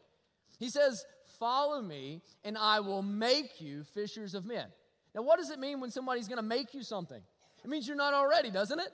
He 0.60 0.70
says, 0.70 1.04
Follow 1.40 1.82
me, 1.82 2.22
and 2.46 2.58
I 2.58 2.80
will 2.80 3.02
make 3.02 3.60
you 3.60 3.84
fishers 3.84 4.36
of 4.36 4.46
men. 4.46 4.68
Now, 5.14 5.24
what 5.24 5.38
does 5.38 5.50
it 5.50 5.60
mean 5.60 5.82
when 5.82 5.92
somebody's 5.92 6.28
gonna 6.28 6.42
make 6.42 6.74
you 6.74 6.84
something? 6.84 7.22
It 7.64 7.70
means 7.70 7.88
you're 7.88 7.98
not 7.98 8.14
already, 8.14 8.52
doesn't 8.52 8.80
it? 8.80 8.90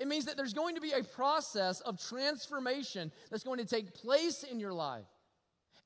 It 0.00 0.08
means 0.08 0.24
that 0.24 0.36
there's 0.36 0.54
going 0.54 0.76
to 0.76 0.80
be 0.80 0.92
a 0.92 1.04
process 1.04 1.80
of 1.82 2.02
transformation 2.02 3.12
that's 3.30 3.44
going 3.44 3.58
to 3.58 3.66
take 3.66 3.92
place 3.92 4.42
in 4.42 4.58
your 4.58 4.72
life. 4.72 5.04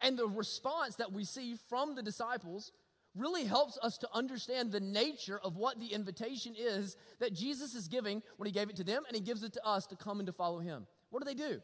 And 0.00 0.16
the 0.16 0.28
response 0.28 0.96
that 0.96 1.12
we 1.12 1.24
see 1.24 1.56
from 1.68 1.96
the 1.96 2.02
disciples 2.02 2.70
really 3.16 3.44
helps 3.44 3.76
us 3.82 3.98
to 3.98 4.08
understand 4.12 4.70
the 4.70 4.80
nature 4.80 5.40
of 5.42 5.56
what 5.56 5.80
the 5.80 5.88
invitation 5.88 6.54
is 6.56 6.96
that 7.18 7.32
Jesus 7.32 7.74
is 7.74 7.88
giving 7.88 8.22
when 8.36 8.46
he 8.46 8.52
gave 8.52 8.70
it 8.70 8.76
to 8.76 8.84
them 8.84 9.02
and 9.08 9.16
he 9.16 9.20
gives 9.20 9.42
it 9.42 9.52
to 9.54 9.66
us 9.66 9.86
to 9.88 9.96
come 9.96 10.20
and 10.20 10.26
to 10.26 10.32
follow 10.32 10.60
him. 10.60 10.86
What 11.10 11.20
do 11.20 11.26
they 11.26 11.34
do? 11.34 11.60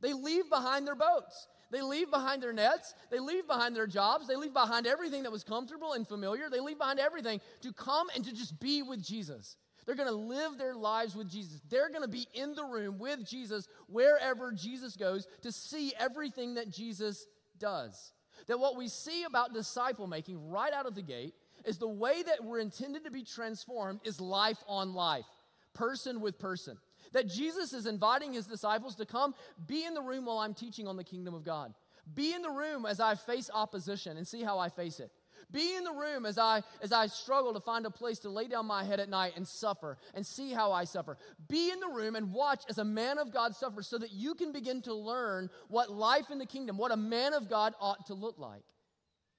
They 0.00 0.12
leave 0.12 0.48
behind 0.48 0.86
their 0.86 0.94
boats. 0.94 1.48
They 1.70 1.82
leave 1.82 2.10
behind 2.10 2.42
their 2.42 2.52
nets. 2.52 2.94
They 3.10 3.18
leave 3.18 3.46
behind 3.46 3.74
their 3.74 3.86
jobs. 3.86 4.26
They 4.26 4.36
leave 4.36 4.52
behind 4.52 4.86
everything 4.86 5.24
that 5.24 5.32
was 5.32 5.44
comfortable 5.44 5.92
and 5.92 6.06
familiar. 6.06 6.48
They 6.50 6.60
leave 6.60 6.78
behind 6.78 6.98
everything 6.98 7.40
to 7.62 7.72
come 7.72 8.08
and 8.14 8.24
to 8.24 8.32
just 8.32 8.58
be 8.60 8.82
with 8.82 9.02
Jesus. 9.02 9.56
They're 9.90 9.96
going 9.96 10.08
to 10.08 10.14
live 10.14 10.56
their 10.56 10.76
lives 10.76 11.16
with 11.16 11.28
Jesus. 11.28 11.60
They're 11.68 11.88
going 11.88 12.02
to 12.02 12.08
be 12.08 12.28
in 12.32 12.54
the 12.54 12.62
room 12.62 13.00
with 13.00 13.26
Jesus 13.26 13.66
wherever 13.88 14.52
Jesus 14.52 14.94
goes 14.94 15.26
to 15.42 15.50
see 15.50 15.92
everything 15.98 16.54
that 16.54 16.70
Jesus 16.70 17.26
does. 17.58 18.12
That 18.46 18.60
what 18.60 18.76
we 18.76 18.86
see 18.86 19.24
about 19.24 19.52
disciple 19.52 20.06
making 20.06 20.48
right 20.48 20.72
out 20.72 20.86
of 20.86 20.94
the 20.94 21.02
gate 21.02 21.34
is 21.64 21.78
the 21.78 21.88
way 21.88 22.22
that 22.22 22.44
we're 22.44 22.60
intended 22.60 23.02
to 23.02 23.10
be 23.10 23.24
transformed 23.24 23.98
is 24.04 24.20
life 24.20 24.62
on 24.68 24.94
life, 24.94 25.26
person 25.74 26.20
with 26.20 26.38
person. 26.38 26.78
That 27.12 27.26
Jesus 27.26 27.72
is 27.72 27.86
inviting 27.86 28.32
his 28.32 28.46
disciples 28.46 28.94
to 28.94 29.06
come 29.06 29.34
be 29.66 29.84
in 29.84 29.94
the 29.94 30.02
room 30.02 30.26
while 30.26 30.38
I'm 30.38 30.54
teaching 30.54 30.86
on 30.86 30.96
the 30.96 31.02
kingdom 31.02 31.34
of 31.34 31.44
God. 31.44 31.74
Be 32.14 32.32
in 32.32 32.42
the 32.42 32.50
room 32.50 32.86
as 32.86 33.00
I 33.00 33.16
face 33.16 33.50
opposition 33.52 34.16
and 34.16 34.28
see 34.28 34.44
how 34.44 34.60
I 34.60 34.68
face 34.68 35.00
it. 35.00 35.10
Be 35.50 35.74
in 35.76 35.84
the 35.84 35.92
room 35.92 36.26
as 36.26 36.38
I 36.38 36.62
as 36.82 36.92
I 36.92 37.06
struggle 37.06 37.52
to 37.54 37.60
find 37.60 37.86
a 37.86 37.90
place 37.90 38.18
to 38.20 38.30
lay 38.30 38.48
down 38.48 38.66
my 38.66 38.84
head 38.84 39.00
at 39.00 39.08
night 39.08 39.32
and 39.36 39.46
suffer 39.46 39.98
and 40.14 40.26
see 40.26 40.52
how 40.52 40.72
I 40.72 40.84
suffer. 40.84 41.16
Be 41.48 41.70
in 41.70 41.80
the 41.80 41.88
room 41.88 42.16
and 42.16 42.32
watch 42.32 42.62
as 42.68 42.78
a 42.78 42.84
man 42.84 43.18
of 43.18 43.32
God 43.32 43.54
suffers 43.54 43.86
so 43.86 43.98
that 43.98 44.12
you 44.12 44.34
can 44.34 44.52
begin 44.52 44.82
to 44.82 44.94
learn 44.94 45.50
what 45.68 45.90
life 45.90 46.30
in 46.30 46.38
the 46.38 46.46
kingdom, 46.46 46.76
what 46.76 46.92
a 46.92 46.96
man 46.96 47.34
of 47.34 47.48
God 47.48 47.74
ought 47.80 48.06
to 48.06 48.14
look 48.14 48.38
like. 48.38 48.62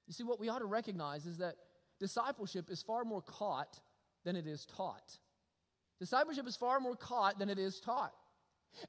You 0.06 0.14
see 0.14 0.24
what 0.24 0.40
we 0.40 0.48
ought 0.48 0.58
to 0.58 0.66
recognize 0.66 1.26
is 1.26 1.38
that 1.38 1.56
discipleship 1.98 2.70
is 2.70 2.82
far 2.82 3.04
more 3.04 3.22
caught 3.22 3.80
than 4.24 4.36
it 4.36 4.46
is 4.46 4.66
taught. 4.66 5.18
Discipleship 5.98 6.46
is 6.46 6.56
far 6.56 6.80
more 6.80 6.96
caught 6.96 7.38
than 7.38 7.48
it 7.48 7.58
is 7.58 7.80
taught. 7.80 8.12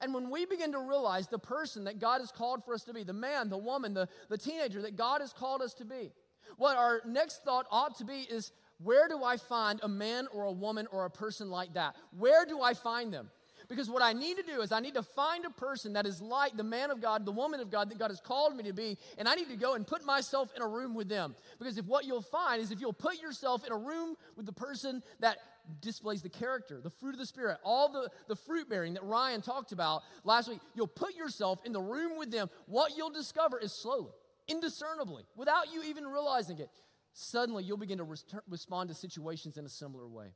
And 0.01 0.13
when 0.13 0.29
we 0.29 0.45
begin 0.45 0.71
to 0.71 0.79
realize 0.79 1.27
the 1.27 1.39
person 1.39 1.83
that 1.83 1.99
God 1.99 2.21
has 2.21 2.31
called 2.31 2.63
for 2.63 2.73
us 2.73 2.83
to 2.85 2.93
be, 2.93 3.03
the 3.03 3.13
man, 3.13 3.49
the 3.49 3.57
woman, 3.57 3.93
the, 3.93 4.07
the 4.29 4.37
teenager 4.37 4.81
that 4.81 4.95
God 4.95 5.21
has 5.21 5.33
called 5.33 5.61
us 5.61 5.73
to 5.75 5.85
be, 5.85 6.11
what 6.57 6.77
our 6.77 7.01
next 7.05 7.43
thought 7.43 7.65
ought 7.71 7.97
to 7.97 8.05
be 8.05 8.21
is 8.21 8.51
where 8.83 9.07
do 9.07 9.23
I 9.23 9.37
find 9.37 9.79
a 9.83 9.87
man 9.87 10.27
or 10.33 10.45
a 10.45 10.51
woman 10.51 10.87
or 10.91 11.05
a 11.05 11.09
person 11.09 11.49
like 11.49 11.73
that? 11.75 11.95
Where 12.17 12.45
do 12.45 12.61
I 12.61 12.73
find 12.73 13.13
them? 13.13 13.29
Because 13.69 13.89
what 13.89 14.01
I 14.01 14.13
need 14.13 14.37
to 14.37 14.43
do 14.43 14.61
is 14.61 14.71
I 14.71 14.79
need 14.79 14.95
to 14.95 15.03
find 15.03 15.45
a 15.45 15.49
person 15.49 15.93
that 15.93 16.05
is 16.05 16.21
like 16.21 16.57
the 16.57 16.63
man 16.63 16.91
of 16.91 17.01
God, 17.01 17.25
the 17.25 17.31
woman 17.31 17.59
of 17.59 17.71
God 17.71 17.89
that 17.89 17.97
God 17.97 18.11
has 18.11 18.19
called 18.19 18.55
me 18.55 18.63
to 18.63 18.73
be, 18.73 18.97
and 19.17 19.27
I 19.27 19.35
need 19.35 19.49
to 19.49 19.55
go 19.55 19.73
and 19.73 19.87
put 19.87 20.05
myself 20.05 20.51
in 20.55 20.61
a 20.61 20.67
room 20.67 20.93
with 20.93 21.09
them. 21.09 21.35
Because 21.59 21.77
if 21.77 21.85
what 21.85 22.05
you'll 22.05 22.21
find 22.21 22.61
is 22.61 22.71
if 22.71 22.81
you'll 22.81 22.93
put 22.93 23.21
yourself 23.21 23.65
in 23.65 23.71
a 23.71 23.77
room 23.77 24.15
with 24.35 24.45
the 24.45 24.53
person 24.53 25.01
that 25.21 25.37
displays 25.81 26.21
the 26.21 26.29
character, 26.29 26.81
the 26.81 26.89
fruit 26.89 27.13
of 27.13 27.19
the 27.19 27.25
Spirit, 27.25 27.57
all 27.63 27.89
the, 27.89 28.09
the 28.27 28.35
fruit 28.35 28.69
bearing 28.69 28.93
that 28.95 29.03
Ryan 29.03 29.41
talked 29.41 29.71
about 29.71 30.03
last 30.23 30.49
week, 30.49 30.59
you'll 30.75 30.87
put 30.87 31.15
yourself 31.15 31.59
in 31.65 31.71
the 31.71 31.81
room 31.81 32.17
with 32.17 32.31
them. 32.31 32.49
What 32.65 32.97
you'll 32.97 33.11
discover 33.11 33.59
is 33.59 33.71
slowly, 33.71 34.11
indiscernibly, 34.47 35.23
without 35.35 35.73
you 35.73 35.83
even 35.83 36.05
realizing 36.05 36.59
it, 36.59 36.69
suddenly 37.13 37.63
you'll 37.63 37.77
begin 37.77 37.99
to 37.99 38.03
re- 38.03 38.17
respond 38.49 38.89
to 38.89 38.95
situations 38.95 39.57
in 39.57 39.65
a 39.65 39.69
similar 39.69 40.07
way. 40.07 40.33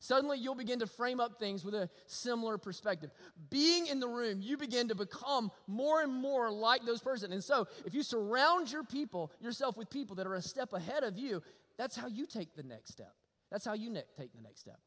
Suddenly, 0.00 0.38
you'll 0.38 0.54
begin 0.54 0.80
to 0.80 0.86
frame 0.86 1.18
up 1.18 1.38
things 1.38 1.64
with 1.64 1.74
a 1.74 1.88
similar 2.06 2.58
perspective. 2.58 3.10
Being 3.48 3.86
in 3.86 4.00
the 4.00 4.08
room, 4.08 4.42
you 4.42 4.58
begin 4.58 4.88
to 4.88 4.94
become 4.94 5.50
more 5.66 6.02
and 6.02 6.12
more 6.12 6.50
like 6.50 6.84
those 6.84 7.00
person. 7.00 7.32
And 7.32 7.42
so, 7.42 7.66
if 7.86 7.94
you 7.94 8.02
surround 8.02 8.70
your 8.70 8.84
people, 8.84 9.32
yourself 9.40 9.78
with 9.78 9.88
people 9.88 10.16
that 10.16 10.26
are 10.26 10.34
a 10.34 10.42
step 10.42 10.74
ahead 10.74 11.04
of 11.04 11.16
you, 11.16 11.42
that's 11.78 11.96
how 11.96 12.06
you 12.06 12.26
take 12.26 12.54
the 12.54 12.62
next 12.62 12.92
step. 12.92 13.14
That's 13.50 13.64
how 13.64 13.72
you 13.72 13.88
ne- 13.88 14.02
take 14.18 14.34
the 14.34 14.42
next 14.42 14.60
step. 14.60 14.78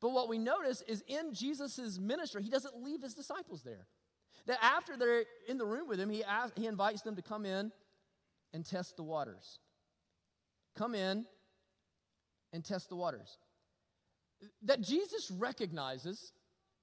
But 0.00 0.10
what 0.10 0.28
we 0.28 0.36
notice 0.36 0.82
is 0.82 1.02
in 1.06 1.32
Jesus' 1.32 1.98
ministry, 1.98 2.42
he 2.42 2.50
doesn't 2.50 2.76
leave 2.76 3.02
his 3.02 3.14
disciples 3.14 3.62
there. 3.62 3.86
That 4.46 4.58
after 4.62 4.96
they're 4.98 5.24
in 5.48 5.56
the 5.56 5.64
room 5.64 5.88
with 5.88 5.98
him, 5.98 6.10
he, 6.10 6.22
asks, 6.22 6.52
he 6.54 6.66
invites 6.66 7.00
them 7.02 7.16
to 7.16 7.22
come 7.22 7.46
in 7.46 7.72
and 8.52 8.64
test 8.64 8.96
the 8.96 9.02
waters. 9.02 9.58
Come 10.76 10.94
in 10.94 11.26
and 12.52 12.64
test 12.64 12.88
the 12.88 12.96
waters 12.96 13.38
that 14.62 14.80
Jesus 14.80 15.30
recognizes 15.30 16.32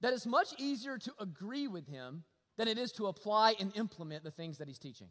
that 0.02 0.14
it's 0.14 0.26
much 0.26 0.50
easier 0.58 0.98
to 0.98 1.14
agree 1.20 1.68
with 1.68 1.88
him 1.88 2.24
than 2.58 2.68
it 2.68 2.78
is 2.78 2.92
to 2.94 3.08
apply 3.08 3.56
and 3.60 3.76
implement 3.76 4.24
the 4.24 4.32
things 4.32 4.58
that 4.58 4.68
he's 4.68 4.80
teaching. 4.80 5.08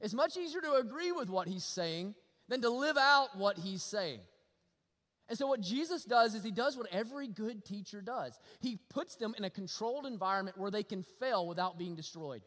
It's 0.00 0.14
much 0.14 0.36
easier 0.36 0.60
to 0.60 0.74
agree 0.74 1.12
with 1.12 1.30
what 1.30 1.48
he's 1.48 1.64
saying 1.64 2.14
than 2.48 2.60
to 2.62 2.70
live 2.70 2.96
out 2.96 3.36
what 3.36 3.58
he's 3.58 3.82
saying. 3.82 4.20
And 5.28 5.36
so, 5.36 5.46
what 5.48 5.60
Jesus 5.60 6.04
does 6.04 6.34
is 6.34 6.44
he 6.44 6.52
does 6.52 6.76
what 6.76 6.86
every 6.92 7.26
good 7.26 7.64
teacher 7.64 8.00
does 8.00 8.38
he 8.60 8.78
puts 8.90 9.16
them 9.16 9.34
in 9.36 9.44
a 9.44 9.50
controlled 9.50 10.06
environment 10.06 10.56
where 10.56 10.70
they 10.70 10.84
can 10.84 11.02
fail 11.02 11.48
without 11.48 11.78
being 11.78 11.96
destroyed. 11.96 12.42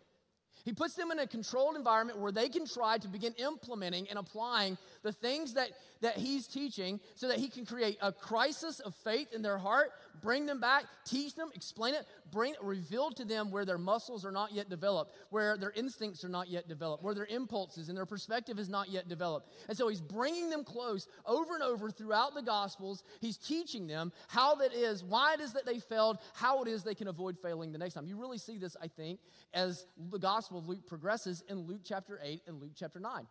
He 0.70 0.76
puts 0.76 0.94
them 0.94 1.10
in 1.10 1.18
a 1.18 1.26
controlled 1.26 1.76
environment 1.76 2.20
where 2.20 2.32
they 2.32 2.48
can 2.48 2.68
try 2.68 3.00
to 3.00 3.08
begin 3.08 3.34
implementing 3.40 4.08
and 4.08 4.20
applying 4.20 4.78
the 5.02 5.12
things 5.12 5.56
that, 5.56 5.72
that 6.02 6.16
he's 6.16 6.46
teaching 6.46 7.00
so 7.16 7.28
that 7.28 7.40
he 7.40 7.48
can 7.48 7.66
create 7.66 7.98
a 8.04 8.12
crisis 8.12 8.80
of 8.80 8.94
faith 8.94 9.34
in 9.34 9.42
their 9.42 9.58
heart, 9.58 9.90
bring 10.22 10.46
them 10.46 10.60
back, 10.60 10.86
teach 11.06 11.36
them, 11.36 11.50
explain 11.54 11.94
it, 11.94 12.06
bring 12.32 12.54
it, 12.54 12.62
reveal 12.62 13.12
to 13.12 13.26
them 13.26 13.52
where 13.52 13.66
their 13.66 13.78
muscles 13.78 14.26
are 14.26 14.32
not 14.32 14.54
yet 14.54 14.70
developed, 14.70 15.14
where 15.30 15.58
their 15.58 15.72
instincts 15.72 16.24
are 16.24 16.30
not 16.30 16.50
yet 16.50 16.68
developed, 16.68 17.04
where 17.04 17.14
their 17.14 17.26
impulses 17.26 17.90
and 17.90 17.98
their 17.98 18.06
perspective 18.06 18.60
is 18.60 18.70
not 18.70 18.90
yet 18.90 19.08
developed. 19.08 19.50
And 19.68 19.78
so 19.78 19.88
he's 19.88 20.02
bringing 20.02 20.50
them 20.50 20.64
close 20.64 21.08
over 21.26 21.56
and 21.56 21.64
over 21.64 21.90
throughout 21.90 22.36
the 22.36 22.42
Gospels. 22.42 23.04
He's 23.22 23.38
teaching 23.38 23.88
them 23.88 24.12
how 24.28 24.56
that 24.56 24.74
is, 24.74 25.04
why 25.04 25.34
it 25.34 25.40
is 25.40 25.54
that 25.54 25.66
they 25.66 25.80
failed, 25.80 26.18
how 26.34 26.62
it 26.62 26.68
is 26.68 26.84
they 26.84 26.96
can 26.96 27.08
avoid 27.08 27.38
failing 27.38 27.72
the 27.72 27.78
next 27.78 27.94
time. 27.94 28.06
You 28.06 28.18
really 28.18 28.38
see 28.38 28.58
this, 28.58 28.76
I 28.82 28.88
think, 28.88 29.20
as 29.54 29.86
the 30.12 30.20
Gospel 30.20 30.60
of 30.60 30.68
Luke 30.68 30.86
progresses 30.88 31.44
in 31.48 31.60
Luke 31.60 31.82
chapter 31.84 32.20
8 32.24 32.42
and 32.48 32.62
Luke 32.62 32.72
chapter 32.76 33.00
9. 33.00 33.28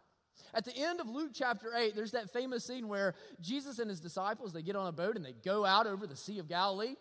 At 0.54 0.64
the 0.64 0.76
end 0.76 1.00
of 1.00 1.09
Luke 1.09 1.30
chapter 1.35 1.73
8, 1.75 1.95
there's 1.95 2.12
that 2.12 2.30
famous 2.33 2.64
scene 2.64 2.88
where 2.88 3.14
Jesus 3.40 3.78
and 3.78 3.90
his 3.90 4.00
disciples, 4.00 4.52
they 4.52 4.62
get 4.62 4.76
on 4.76 4.87
a 4.87 4.92
boat 4.92 5.16
and 5.16 5.25
they 5.25 5.35
go 5.45 5.64
out 5.64 5.87
over 5.87 6.07
the 6.07 6.16
Sea 6.16 6.38
of 6.38 6.49
Galilee. 6.49 6.95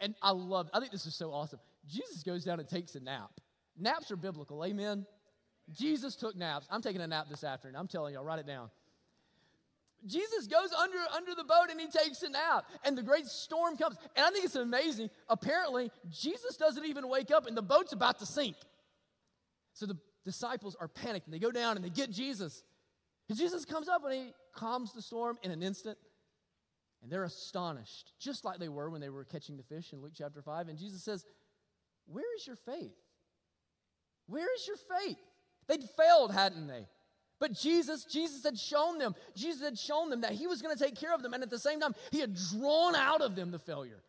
And 0.00 0.14
I 0.22 0.32
love, 0.32 0.68
I 0.74 0.80
think 0.80 0.92
this 0.92 1.06
is 1.06 1.14
so 1.14 1.32
awesome. 1.32 1.60
Jesus 1.86 2.22
goes 2.22 2.44
down 2.44 2.60
and 2.60 2.68
takes 2.68 2.94
a 2.94 3.00
nap. 3.00 3.30
Naps 3.78 4.10
are 4.10 4.16
biblical, 4.16 4.64
amen? 4.64 5.06
Jesus 5.72 6.16
took 6.16 6.36
naps. 6.36 6.66
I'm 6.70 6.82
taking 6.82 7.00
a 7.00 7.06
nap 7.06 7.26
this 7.28 7.44
afternoon. 7.44 7.76
I'm 7.76 7.88
telling 7.88 8.14
y'all, 8.14 8.24
write 8.24 8.38
it 8.38 8.46
down. 8.46 8.70
Jesus 10.04 10.46
goes 10.46 10.72
under, 10.72 10.98
under 11.14 11.34
the 11.34 11.44
boat 11.44 11.66
and 11.70 11.80
he 11.80 11.86
takes 11.86 12.22
a 12.22 12.28
nap, 12.28 12.66
and 12.84 12.96
the 12.96 13.02
great 13.02 13.26
storm 13.26 13.76
comes. 13.76 13.96
And 14.14 14.24
I 14.24 14.30
think 14.30 14.44
it's 14.44 14.54
amazing. 14.54 15.10
Apparently, 15.28 15.90
Jesus 16.08 16.56
doesn't 16.56 16.84
even 16.84 17.08
wake 17.08 17.30
up, 17.30 17.46
and 17.46 17.56
the 17.56 17.62
boat's 17.62 17.92
about 17.92 18.18
to 18.20 18.26
sink. 18.26 18.56
So 19.72 19.86
the 19.86 19.96
disciples 20.24 20.76
are 20.80 20.88
panicked, 20.88 21.26
and 21.26 21.34
they 21.34 21.38
go 21.38 21.50
down 21.50 21.76
and 21.76 21.84
they 21.84 21.90
get 21.90 22.10
Jesus. 22.10 22.62
And 23.28 23.36
Jesus 23.36 23.64
comes 23.64 23.88
up 23.88 24.04
and 24.04 24.14
he 24.14 24.32
calms 24.54 24.92
the 24.92 25.02
storm 25.02 25.38
in 25.42 25.50
an 25.50 25.62
instant. 25.62 25.98
And 27.02 27.12
they're 27.12 27.24
astonished, 27.24 28.12
just 28.18 28.44
like 28.44 28.58
they 28.58 28.68
were 28.68 28.90
when 28.90 29.00
they 29.00 29.10
were 29.10 29.24
catching 29.24 29.56
the 29.56 29.62
fish 29.62 29.92
in 29.92 30.00
Luke 30.00 30.12
chapter 30.16 30.42
5. 30.42 30.68
And 30.68 30.78
Jesus 30.78 31.04
says, 31.04 31.24
Where 32.06 32.24
is 32.36 32.46
your 32.46 32.56
faith? 32.56 32.94
Where 34.26 34.52
is 34.54 34.66
your 34.66 34.76
faith? 34.76 35.18
They'd 35.68 35.84
failed, 35.96 36.32
hadn't 36.32 36.66
they? 36.66 36.86
But 37.38 37.52
Jesus, 37.52 38.04
Jesus 38.04 38.42
had 38.44 38.58
shown 38.58 38.98
them, 38.98 39.14
Jesus 39.34 39.62
had 39.62 39.78
shown 39.78 40.10
them 40.10 40.22
that 40.22 40.32
he 40.32 40.46
was 40.46 40.62
going 40.62 40.76
to 40.76 40.82
take 40.82 40.96
care 40.96 41.14
of 41.14 41.22
them. 41.22 41.34
And 41.34 41.42
at 41.42 41.50
the 41.50 41.58
same 41.58 41.80
time, 41.80 41.94
he 42.10 42.20
had 42.20 42.34
drawn 42.50 42.94
out 42.94 43.20
of 43.20 43.36
them 43.36 43.50
the 43.50 43.58
failure. 43.58 44.02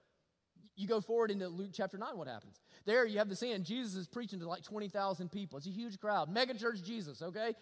You 0.75 0.87
go 0.87 1.01
forward 1.01 1.31
into 1.31 1.49
Luke 1.49 1.71
chapter 1.73 1.97
9, 1.97 2.17
what 2.17 2.27
happens? 2.27 2.61
There 2.85 3.05
you 3.05 3.17
have 3.17 3.29
the 3.29 3.35
scene. 3.35 3.63
Jesus 3.63 3.95
is 3.95 4.07
preaching 4.07 4.39
to 4.39 4.47
like 4.47 4.63
20,000 4.63 5.29
people. 5.29 5.57
It's 5.57 5.67
a 5.67 5.71
huge 5.71 5.99
crowd. 5.99 6.29
Mega 6.29 6.53
church 6.53 6.83
Jesus, 6.83 7.21
okay? 7.21 7.53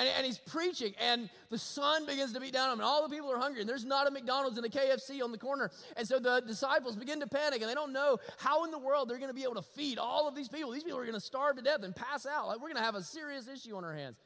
And, 0.00 0.08
and, 0.16 0.24
he's 0.24 0.38
preaching, 0.38 0.94
and 0.98 1.28
the 1.50 1.58
sun 1.58 2.06
begins 2.06 2.32
to 2.32 2.40
beat 2.40 2.54
down 2.54 2.68
on 2.68 2.72
him, 2.72 2.78
and 2.78 2.86
all 2.88 3.06
the 3.06 3.14
people 3.14 3.30
are 3.30 3.38
hungry, 3.38 3.60
and 3.60 3.68
there's 3.68 3.84
not 3.84 4.08
a 4.08 4.10
McDonald's 4.10 4.56
and 4.56 4.64
a 4.64 4.70
KFC 4.70 5.22
on 5.22 5.30
the 5.30 5.36
corner. 5.36 5.70
And 5.94 6.08
so 6.08 6.18
the 6.18 6.40
disciples 6.40 6.96
begin 6.96 7.20
to 7.20 7.26
panic, 7.26 7.60
and 7.60 7.68
they 7.68 7.74
don't 7.74 7.92
know 7.92 8.16
how 8.38 8.64
in 8.64 8.70
the 8.70 8.78
world 8.78 9.10
they're 9.10 9.18
going 9.18 9.28
to 9.28 9.34
be 9.34 9.42
able 9.42 9.56
to 9.56 9.62
feed 9.62 9.98
all 9.98 10.26
of 10.26 10.34
these 10.34 10.48
people. 10.48 10.70
These 10.70 10.84
people 10.84 10.98
are 10.98 11.04
going 11.04 11.12
to 11.12 11.20
starve 11.20 11.56
to 11.56 11.62
death 11.62 11.82
and 11.82 11.94
pass 11.94 12.24
out. 12.24 12.46
Like, 12.46 12.56
we're 12.56 12.68
going 12.68 12.76
to 12.76 12.82
have 12.82 12.94
a 12.94 13.02
serious 13.02 13.46
issue 13.46 13.76
on 13.76 13.84
our 13.84 13.94
hands. 13.94 14.18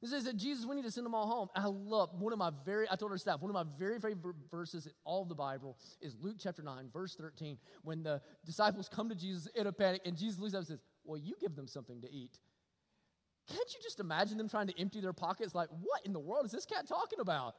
He 0.00 0.06
says 0.06 0.24
that 0.24 0.36
Jesus, 0.36 0.64
we 0.64 0.76
need 0.76 0.84
to 0.84 0.90
send 0.90 1.06
them 1.06 1.14
all 1.14 1.26
home. 1.26 1.48
I 1.54 1.66
love 1.66 2.10
one 2.18 2.32
of 2.32 2.38
my 2.38 2.50
very, 2.64 2.86
I 2.90 2.96
told 2.96 3.12
our 3.12 3.18
staff, 3.18 3.40
one 3.40 3.50
of 3.50 3.54
my 3.54 3.64
very 3.78 3.98
favorite 3.98 4.36
verses 4.50 4.86
in 4.86 4.92
all 5.04 5.22
of 5.22 5.28
the 5.28 5.34
Bible 5.34 5.78
is 6.00 6.16
Luke 6.20 6.36
chapter 6.38 6.62
9, 6.62 6.90
verse 6.92 7.16
13, 7.16 7.58
when 7.82 8.02
the 8.02 8.20
disciples 8.44 8.88
come 8.88 9.08
to 9.08 9.14
Jesus 9.14 9.48
in 9.54 9.66
a 9.66 9.72
panic, 9.72 10.02
and 10.04 10.16
Jesus 10.16 10.38
looks 10.38 10.54
up 10.54 10.60
and 10.60 10.68
says, 10.68 10.82
Well, 11.04 11.18
you 11.18 11.34
give 11.40 11.54
them 11.54 11.66
something 11.66 12.00
to 12.02 12.10
eat. 12.10 12.38
Can't 13.48 13.74
you 13.74 13.80
just 13.82 14.00
imagine 14.00 14.38
them 14.38 14.48
trying 14.48 14.66
to 14.68 14.78
empty 14.78 15.00
their 15.00 15.12
pockets? 15.12 15.54
Like, 15.54 15.68
what 15.70 16.04
in 16.04 16.12
the 16.12 16.18
world 16.20 16.46
is 16.46 16.50
this 16.50 16.66
cat 16.66 16.88
talking 16.88 17.20
about? 17.20 17.54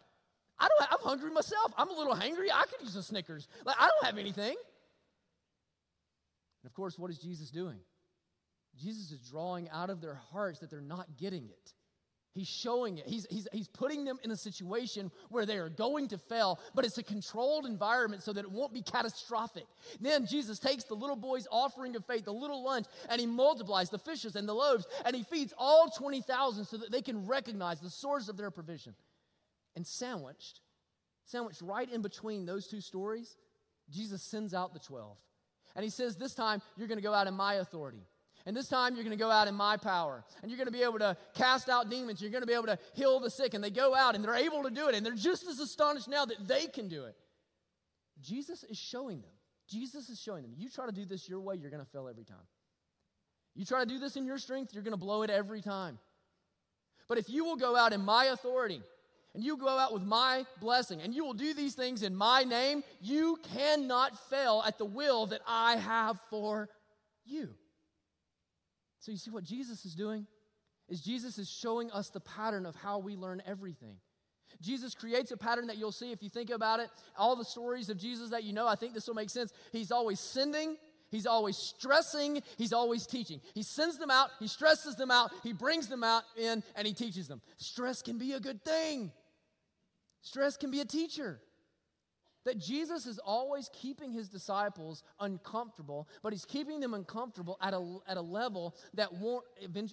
I 0.59 0.67
don't, 0.67 0.91
I'm 0.91 0.99
hungry 1.07 1.31
myself. 1.31 1.71
I'm 1.77 1.89
a 1.89 1.93
little 1.93 2.15
hangry. 2.15 2.47
I 2.53 2.65
could 2.65 2.81
use 2.81 2.95
a 2.95 3.03
Snickers. 3.03 3.47
Like, 3.63 3.77
I 3.79 3.87
don't 3.87 4.05
have 4.05 4.17
anything. 4.17 4.55
And 6.63 6.65
of 6.65 6.73
course, 6.73 6.97
what 6.97 7.11
is 7.11 7.19
Jesus 7.19 7.51
doing? 7.51 7.79
Jesus 8.75 9.11
is 9.11 9.21
drawing 9.21 9.69
out 9.69 9.89
of 9.89 10.01
their 10.01 10.19
hearts 10.31 10.59
that 10.59 10.69
they're 10.69 10.81
not 10.81 11.17
getting 11.17 11.45
it. 11.45 11.73
He's 12.37 12.47
showing 12.47 12.99
it. 12.99 13.07
He's, 13.07 13.25
he's, 13.29 13.47
he's 13.51 13.67
putting 13.67 14.05
them 14.05 14.19
in 14.23 14.29
a 14.29 14.35
situation 14.35 15.11
where 15.29 15.45
they 15.45 15.57
are 15.57 15.69
going 15.69 16.07
to 16.09 16.17
fail, 16.19 16.59
but 16.75 16.85
it's 16.85 16.99
a 16.99 17.03
controlled 17.03 17.65
environment 17.65 18.21
so 18.21 18.31
that 18.33 18.45
it 18.45 18.51
won't 18.51 18.73
be 18.73 18.83
catastrophic. 18.83 19.65
Then 19.99 20.27
Jesus 20.27 20.59
takes 20.59 20.83
the 20.83 20.93
little 20.93 21.15
boy's 21.15 21.47
offering 21.51 21.95
of 21.95 22.05
faith, 22.05 22.25
the 22.25 22.31
little 22.31 22.63
lunch, 22.63 22.85
and 23.09 23.19
he 23.19 23.25
multiplies 23.25 23.89
the 23.89 23.97
fishes 23.97 24.35
and 24.35 24.47
the 24.47 24.53
loaves, 24.53 24.85
and 25.03 25.15
he 25.15 25.23
feeds 25.23 25.51
all 25.57 25.89
20,000 25.89 26.65
so 26.65 26.77
that 26.77 26.91
they 26.91 27.01
can 27.01 27.25
recognize 27.25 27.79
the 27.79 27.89
source 27.89 28.29
of 28.29 28.37
their 28.37 28.51
provision. 28.51 28.93
And 29.75 29.85
sandwiched, 29.85 30.61
sandwiched 31.25 31.61
right 31.61 31.91
in 31.91 32.03
between 32.03 32.45
those 32.45 32.67
two 32.67 32.81
stories 32.81 33.35
Jesus 33.89 34.21
sends 34.21 34.53
out 34.53 34.73
the 34.73 34.79
12. 34.79 35.17
And 35.75 35.83
he 35.83 35.89
says, 35.89 36.15
This 36.15 36.33
time 36.33 36.61
you're 36.75 36.87
going 36.87 36.97
to 36.97 37.03
go 37.03 37.13
out 37.13 37.27
in 37.27 37.33
my 37.33 37.55
authority. 37.55 38.05
And 38.47 38.55
this 38.55 38.69
time 38.69 38.95
you're 38.95 39.03
going 39.03 39.15
to 39.15 39.21
go 39.21 39.29
out 39.29 39.49
in 39.49 39.55
my 39.55 39.75
power. 39.75 40.23
And 40.41 40.49
you're 40.49 40.57
going 40.57 40.67
to 40.67 40.73
be 40.73 40.81
able 40.81 40.99
to 40.99 41.17
cast 41.35 41.67
out 41.67 41.89
demons. 41.89 42.21
You're 42.21 42.31
going 42.31 42.43
to 42.43 42.47
be 42.47 42.53
able 42.53 42.67
to 42.67 42.79
heal 42.93 43.19
the 43.19 43.29
sick. 43.29 43.53
And 43.53 43.61
they 43.61 43.69
go 43.69 43.93
out 43.93 44.15
and 44.15 44.23
they're 44.23 44.35
able 44.35 44.63
to 44.63 44.69
do 44.69 44.87
it. 44.87 44.95
And 44.95 45.05
they're 45.05 45.15
just 45.15 45.45
as 45.47 45.59
astonished 45.59 46.07
now 46.07 46.23
that 46.23 46.47
they 46.47 46.67
can 46.67 46.87
do 46.87 47.03
it. 47.03 47.15
Jesus 48.21 48.63
is 48.63 48.77
showing 48.77 49.19
them. 49.19 49.31
Jesus 49.69 50.07
is 50.07 50.17
showing 50.17 50.43
them. 50.43 50.53
You 50.55 50.69
try 50.69 50.85
to 50.85 50.93
do 50.93 51.03
this 51.03 51.27
your 51.27 51.41
way, 51.41 51.55
you're 51.55 51.69
going 51.69 51.83
to 51.83 51.91
fail 51.91 52.07
every 52.07 52.23
time. 52.23 52.37
You 53.53 53.65
try 53.65 53.81
to 53.81 53.85
do 53.85 53.99
this 53.99 54.15
in 54.15 54.25
your 54.25 54.37
strength, 54.37 54.73
you're 54.73 54.83
going 54.83 54.93
to 54.93 54.97
blow 54.97 55.23
it 55.23 55.29
every 55.29 55.61
time. 55.61 55.99
But 57.09 57.17
if 57.17 57.29
you 57.29 57.43
will 57.43 57.57
go 57.57 57.75
out 57.75 57.91
in 57.91 58.01
my 58.01 58.25
authority, 58.25 58.81
and 59.33 59.43
you 59.43 59.57
go 59.57 59.77
out 59.77 59.93
with 59.93 60.03
my 60.03 60.45
blessing, 60.61 61.01
and 61.01 61.13
you 61.13 61.25
will 61.25 61.33
do 61.33 61.53
these 61.53 61.75
things 61.75 62.01
in 62.01 62.15
my 62.15 62.43
name, 62.43 62.81
you 63.01 63.39
cannot 63.53 64.17
fail 64.29 64.63
at 64.65 64.77
the 64.77 64.85
will 64.85 65.25
that 65.27 65.41
I 65.45 65.75
have 65.75 66.17
for 66.29 66.69
you. 67.25 67.49
So 68.99 69.11
you 69.11 69.17
see 69.17 69.31
what 69.31 69.43
Jesus 69.43 69.85
is 69.85 69.95
doing? 69.95 70.27
Is 70.89 71.01
Jesus 71.01 71.37
is 71.37 71.49
showing 71.49 71.91
us 71.91 72.09
the 72.09 72.19
pattern 72.19 72.65
of 72.65 72.75
how 72.75 72.99
we 72.99 73.15
learn 73.15 73.41
everything. 73.45 73.97
Jesus 74.61 74.95
creates 74.95 75.31
a 75.31 75.37
pattern 75.37 75.67
that 75.67 75.77
you'll 75.77 75.91
see 75.91 76.11
if 76.11 76.23
you 76.23 76.29
think 76.29 76.49
about 76.49 76.79
it. 76.79 76.89
All 77.17 77.35
the 77.35 77.45
stories 77.45 77.89
of 77.89 77.97
Jesus 77.97 78.29
that 78.29 78.43
you 78.43 78.53
know, 78.53 78.67
I 78.67 78.75
think 78.75 78.93
this 78.93 79.07
will 79.07 79.13
make 79.13 79.29
sense. 79.29 79.51
He's 79.71 79.91
always 79.91 80.19
sending, 80.19 80.77
he's 81.09 81.27
always 81.27 81.57
stressing, 81.57 82.41
he's 82.57 82.73
always 82.73 83.05
teaching. 83.05 83.41
He 83.53 83.63
sends 83.63 83.97
them 83.97 84.09
out, 84.09 84.29
he 84.39 84.47
stresses 84.47 84.95
them 84.95 85.11
out, 85.11 85.31
he 85.43 85.53
brings 85.53 85.87
them 85.87 86.03
out 86.03 86.23
in, 86.37 86.63
and 86.75 86.87
he 86.87 86.93
teaches 86.93 87.27
them. 87.27 87.41
Stress 87.57 88.01
can 88.01 88.17
be 88.17 88.33
a 88.33 88.39
good 88.39 88.63
thing. 88.63 89.11
Stress 90.21 90.57
can 90.57 90.71
be 90.71 90.79
a 90.79 90.85
teacher. 90.85 91.39
That 92.47 92.59
Jesus 92.59 93.05
is 93.05 93.19
always 93.19 93.69
keeping 93.73 94.13
his 94.13 94.29
disciples 94.29 95.03
uncomfortable, 95.19 96.07
but 96.23 96.31
he's 96.31 96.45
keeping 96.45 96.79
them 96.79 96.93
uncomfortable 96.93 97.57
at 97.61 97.73
a, 97.73 97.97
at 98.07 98.15
a 98.15 98.21
level 98.21 98.73
that 98.93 99.11
won't, 99.11 99.43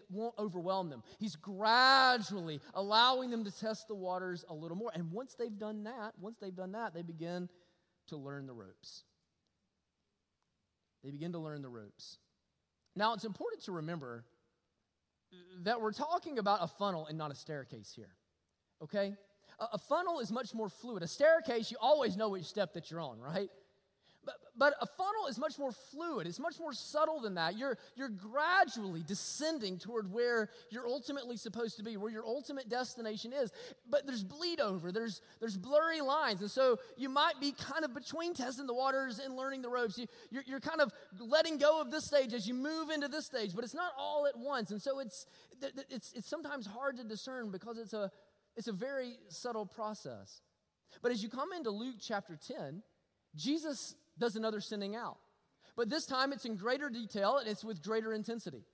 won't 0.09 0.35
overwhelm 0.39 0.89
them. 0.89 1.03
He's 1.19 1.35
gradually 1.35 2.61
allowing 2.73 3.31
them 3.31 3.43
to 3.43 3.51
test 3.51 3.89
the 3.89 3.97
waters 3.97 4.45
a 4.49 4.55
little 4.55 4.77
more. 4.77 4.93
And 4.95 5.11
once 5.11 5.35
they've 5.35 5.59
done 5.59 5.83
that, 5.83 6.13
once 6.21 6.37
they've 6.37 6.55
done 6.55 6.71
that, 6.73 6.95
they 6.95 7.03
begin 7.03 7.49
to 8.07 8.17
learn 8.17 8.47
the 8.47 8.55
ropes. 8.55 9.03
They 11.03 11.11
begin 11.11 11.33
to 11.33 11.41
learn 11.41 11.61
the 11.61 11.69
ropes. 11.69 12.19
Now, 12.95 13.15
it's 13.15 13.25
important 13.25 13.65
to 13.65 13.73
remember 13.73 14.27
that 15.65 15.81
we're 15.81 15.93
talking 15.93 16.39
about 16.39 16.61
a 16.63 16.69
funnel 16.69 17.07
and 17.07 17.19
not 17.19 17.33
a 17.33 17.35
staircase 17.35 17.93
here. 17.97 18.15
Okay? 18.81 19.17
A, 19.59 19.79
funnel 19.79 20.21
is 20.21 20.33
much 20.33 20.55
more 20.55 20.69
fluid. 20.69 21.03
A 21.03 21.07
staircase, 21.07 21.71
you 21.71 21.77
always 21.81 22.17
know 22.17 22.31
which 22.31 22.45
step 22.45 22.75
that 22.75 22.91
you're 22.91 23.01
on, 23.01 23.21
right? 23.21 23.49
But, 24.25 24.35
but 24.57 24.75
a 24.81 24.87
funnel 24.87 25.27
is 25.29 25.39
much 25.39 25.59
more 25.59 25.73
fluid. 25.73 26.27
It's 26.27 26.39
much 26.39 26.59
more 26.59 26.73
subtle 26.73 27.21
than 27.21 27.35
that. 27.35 27.59
You're, 27.59 27.77
you're 27.97 28.09
gradually 28.09 29.03
descending 29.07 29.79
toward 29.79 30.11
where 30.13 30.49
you're 30.71 30.87
ultimately 30.87 31.37
supposed 31.37 31.77
to 31.77 31.83
be, 31.83 31.97
where 31.97 32.11
your 32.11 32.25
ultimate 32.25 32.69
destination 32.69 33.33
is. 33.33 33.53
But 33.89 34.07
there's 34.07 34.25
bleed 34.25 34.61
over, 34.61 34.93
there's, 34.93 35.21
there's 35.41 35.57
blurry 35.57 36.01
lines. 36.01 36.41
And 36.41 36.51
so 36.51 36.79
you 36.97 37.09
might 37.09 37.41
be 37.41 37.53
kind 37.53 37.85
of 37.85 37.95
between 37.95 38.35
testing 38.35 38.67
the 38.67 38.75
waters 38.75 39.19
and 39.19 39.37
learning 39.37 39.63
the 39.63 39.69
ropes. 39.69 39.99
You, 39.99 40.07
you're, 40.31 40.45
you're 40.47 40.61
kind 40.61 40.81
of 40.81 40.93
letting 41.19 41.59
go 41.59 41.81
of 41.81 41.91
this 41.91 42.07
stage 42.07 42.33
as 42.33 42.47
you 42.47 42.55
move 42.55 42.91
into 42.91 43.09
this 43.09 43.27
stage, 43.27 43.55
but 43.55 43.65
it's 43.65 43.75
not 43.75 43.93
all 43.99 44.27
at 44.27 44.39
once. 44.39 44.71
And 44.71 44.81
so 44.81 45.01
it's, 45.01 45.27
it's, 45.91 46.13
it's 46.15 46.29
sometimes 46.29 46.67
hard 46.67 46.97
to 46.97 47.05
discern 47.05 47.51
because 47.51 47.79
it's 47.79 47.93
a, 47.93 48.11
it's 48.57 48.69
a 48.69 48.73
very 48.73 49.17
subtle 49.29 49.67
process. 49.67 50.41
But 51.03 51.13
as 51.13 51.23
you 51.23 51.29
come 51.29 51.53
into 51.53 51.71
Luke 51.71 51.97
chapter 52.01 52.37
10, 52.37 52.83
Jesus 53.35 53.95
does 54.19 54.37
another 54.37 54.61
sending 54.61 54.95
out. 54.95 55.19
But 55.77 55.91
this 55.91 56.07
time 56.07 56.33
it's 56.33 56.45
in 56.45 56.57
greater 56.57 56.89
detail 56.89 57.39
and 57.39 57.49
it's 57.49 57.65
with 57.65 57.83
greater 57.83 58.13
intensity. 58.13 58.65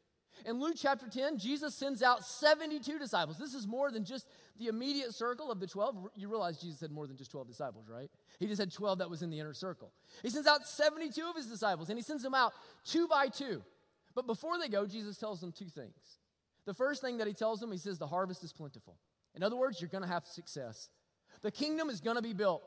In 0.47 0.61
Luke 0.61 0.77
chapter 0.77 1.09
10, 1.09 1.39
Jesus 1.39 1.75
sends 1.75 2.03
out 2.03 2.25
72 2.25 2.99
disciples. 2.99 3.39
This 3.39 3.55
is 3.55 3.67
more 3.67 3.91
than 3.91 4.05
just 4.05 4.29
the 4.59 4.69
immediate 4.69 5.15
circle 5.15 5.51
of 5.51 5.61
the 5.61 5.67
12. 5.67 6.11
You 6.15 6.29
realize 6.29 6.59
Jesus 6.59 6.81
had 6.81 6.93
more 6.93 7.07
than 7.07 7.17
just 7.17 7.31
12 7.31 7.49
disciples, 7.49 7.89
right? 7.89 8.11
He 8.39 8.47
just 8.47 8.61
had 8.61 8.73
12 8.73 8.99
that 8.99 9.11
was 9.11 9.23
in 9.23 9.31
the 9.31 9.39
inner 9.39 9.55
circle. 9.55 9.93
He 10.23 10.31
sends 10.31 10.47
out 10.47 10.67
72 10.67 11.21
of 11.27 11.37
his 11.37 11.47
disciples 11.47 11.89
and 11.89 11.99
he 11.99 12.03
sends 12.03 12.23
them 12.23 12.35
out 12.35 12.53
two 12.85 13.09
by 13.09 13.29
two. 13.29 13.63
But 14.15 14.27
before 14.27 14.59
they 14.59 14.69
go, 14.69 14.87
Jesus 14.87 15.19
tells 15.19 15.41
them 15.41 15.53
two 15.53 15.69
things. 15.69 16.19
The 16.67 16.75
first 16.75 17.03
thing 17.03 17.19
that 17.19 17.27
he 17.27 17.33
tells 17.33 17.61
them, 17.61 17.73
he 17.73 17.79
says, 17.79 17.99
The 17.99 18.07
harvest 18.07 18.45
is 18.45 18.53
plentiful. 18.53 18.97
In 19.35 19.43
other 19.43 19.57
words, 19.57 19.81
you're 19.81 19.91
going 19.91 20.03
to 20.03 20.09
have 20.09 20.27
success. 20.27 20.89
The 21.43 21.51
kingdom 21.51 21.89
is 21.91 22.01
going 22.01 22.17
to 22.17 22.23
be 22.23 22.33
built. 22.33 22.63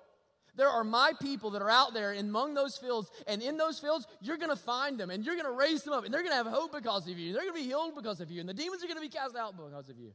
There 0.56 0.70
are 0.70 0.84
my 0.84 1.14
people 1.20 1.52
that 1.52 1.62
are 1.62 1.70
out 1.70 1.94
there 1.94 2.14
among 2.14 2.54
those 2.54 2.78
fields, 2.78 3.10
and 3.26 3.42
in 3.42 3.58
those 3.58 3.80
fields, 3.80 4.06
you're 4.22 4.38
going 4.38 4.50
to 4.50 4.56
find 4.56 5.00
them 5.00 5.10
and 5.10 5.26
you're 5.26 5.36
going 5.36 5.48
to 5.48 5.52
raise 5.52 5.84
them 5.84 5.94
up, 5.94 6.06
and 6.06 6.14
they're 6.14 6.22
going 6.22 6.32
to 6.32 6.38
have 6.38 6.46
hope 6.46 6.72
because 6.74 7.08
of 7.08 7.18
you. 7.18 7.34
They're 7.34 7.42
going 7.42 7.56
to 7.56 7.60
be 7.60 7.66
healed 7.66 7.96
because 7.96 8.22
of 8.22 8.30
you, 8.30 8.40
and 8.40 8.48
the 8.48 8.54
demons 8.54 8.84
are 8.84 8.88
going 8.88 8.98
to 8.98 9.02
be 9.02 9.10
cast 9.10 9.36
out 9.36 9.58
because 9.58 9.90
of 9.90 9.98
you. 9.98 10.12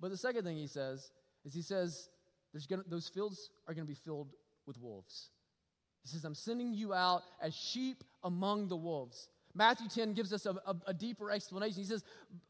But 0.00 0.10
the 0.10 0.16
second 0.16 0.44
thing 0.44 0.56
he 0.56 0.66
says 0.66 1.10
is 1.44 1.52
he 1.52 1.62
says, 1.62 2.08
gonna, 2.68 2.82
those 2.88 3.08
fields 3.08 3.50
are 3.68 3.74
going 3.74 3.86
to 3.86 3.88
be 3.88 3.98
filled 3.98 4.32
with 4.66 4.80
wolves. 4.80 5.30
He 6.02 6.08
says, 6.08 6.24
I'm 6.24 6.34
sending 6.34 6.72
you 6.72 6.94
out 6.94 7.22
as 7.40 7.54
sheep 7.54 8.02
among 8.22 8.68
the 8.68 8.76
wolves. 8.76 9.28
Matthew 9.54 9.88
10 9.88 10.14
gives 10.14 10.32
us 10.32 10.46
a, 10.46 10.50
a, 10.66 10.76
a 10.88 10.94
deeper 10.94 11.30
explanation. 11.30 11.78
He 11.78 11.84
says, 11.84 12.02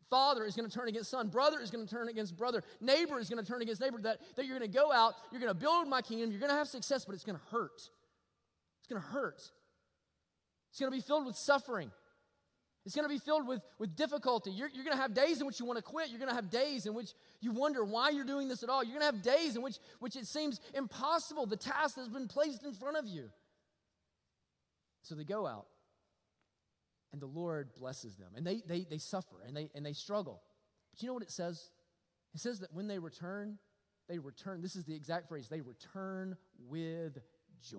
Father 0.09 0.45
is 0.45 0.57
going 0.57 0.69
to 0.69 0.75
turn 0.75 0.88
against 0.88 1.11
son, 1.11 1.29
brother 1.29 1.61
is 1.61 1.71
going 1.71 1.87
to 1.87 1.93
turn 1.93 2.09
against 2.09 2.37
brother, 2.37 2.62
neighbor 2.81 3.19
is 3.19 3.29
going 3.29 3.45
to 3.45 3.51
turn 3.51 3.62
against 3.62 3.81
neighbor. 3.81 3.99
That, 4.01 4.19
that 4.37 4.47
you're 4.47 4.59
going 4.59 4.71
to 4.71 4.77
go 4.77 4.93
out, 4.93 5.14
you're 5.31 5.40
going 5.40 5.53
to 5.53 5.59
build 5.59 5.88
my 5.88 6.03
kingdom, 6.03 6.31
you're 6.31 6.40
going 6.40 6.53
to 6.53 6.57
have 6.57 6.69
success, 6.69 7.05
but 7.05 7.14
it's 7.14 7.25
going 7.25 7.38
to 7.38 7.45
hurt. 7.51 7.81
It's 8.81 8.88
going 8.88 9.01
to 9.01 9.09
hurt. 9.09 9.43
It's 10.71 10.81
going 10.81 10.90
to 10.90 10.97
be 10.97 11.03
filled 11.03 11.27
with 11.27 11.37
suffering. 11.37 11.90
It's 12.87 12.95
going 12.95 13.09
to 13.09 13.14
be 13.14 13.19
filled 13.19 13.49
with, 13.49 13.62
with 13.79 13.97
difficulty. 13.97 14.51
You're, 14.51 14.69
you're 14.69 14.85
going 14.85 14.97
to 14.97 15.03
have 15.03 15.14
days 15.14 15.40
in 15.40 15.47
which 15.47 15.59
you 15.59 15.64
want 15.64 15.79
to 15.79 15.83
quit. 15.83 16.11
You're 16.11 16.19
going 16.19 16.29
to 16.29 16.35
have 16.35 16.51
days 16.51 16.85
in 16.85 16.93
which 16.93 17.12
you 17.40 17.53
wonder 17.53 17.83
why 17.83 18.11
you're 18.11 18.27
doing 18.27 18.47
this 18.47 18.62
at 18.62 18.69
all. 18.69 18.85
You're 18.85 18.99
going 18.99 19.11
to 19.11 19.17
have 19.17 19.23
days 19.23 19.57
in 19.57 19.62
which, 19.62 19.77
which 20.01 20.17
it 20.17 20.27
seems 20.27 20.61
impossible. 20.75 21.47
The 21.47 21.57
task 21.57 21.97
that's 21.97 22.09
been 22.09 22.29
placed 22.29 22.62
in 22.62 22.73
front 22.73 22.99
of 22.99 23.07
you. 23.07 23.31
So 25.03 25.14
they 25.14 25.25
go 25.25 25.47
out 25.47 25.67
and 27.14 27.22
the 27.22 27.27
Lord 27.27 27.68
blesses 27.79 28.16
them. 28.16 28.33
And 28.35 28.44
they, 28.44 28.61
they, 28.66 28.85
they 28.90 28.98
suffer 28.98 29.37
and 29.46 29.57
they, 29.57 29.70
and 29.72 29.87
they 29.87 29.92
struggle. 29.92 30.42
But 30.90 31.00
you 31.00 31.07
know 31.07 31.14
what 31.14 31.22
it 31.22 31.31
says? 31.31 31.70
It 32.35 32.40
says 32.40 32.59
that 32.59 32.74
when 32.74 32.88
they 32.88 32.98
return, 32.98 33.57
they 34.09 34.18
return. 34.18 34.61
This 34.61 34.74
is 34.74 34.85
the 34.85 34.96
exact 34.96 35.29
phrase 35.29 35.48
they 35.48 35.61
return 35.61 36.37
with 36.59 37.16
joy. 37.62 37.79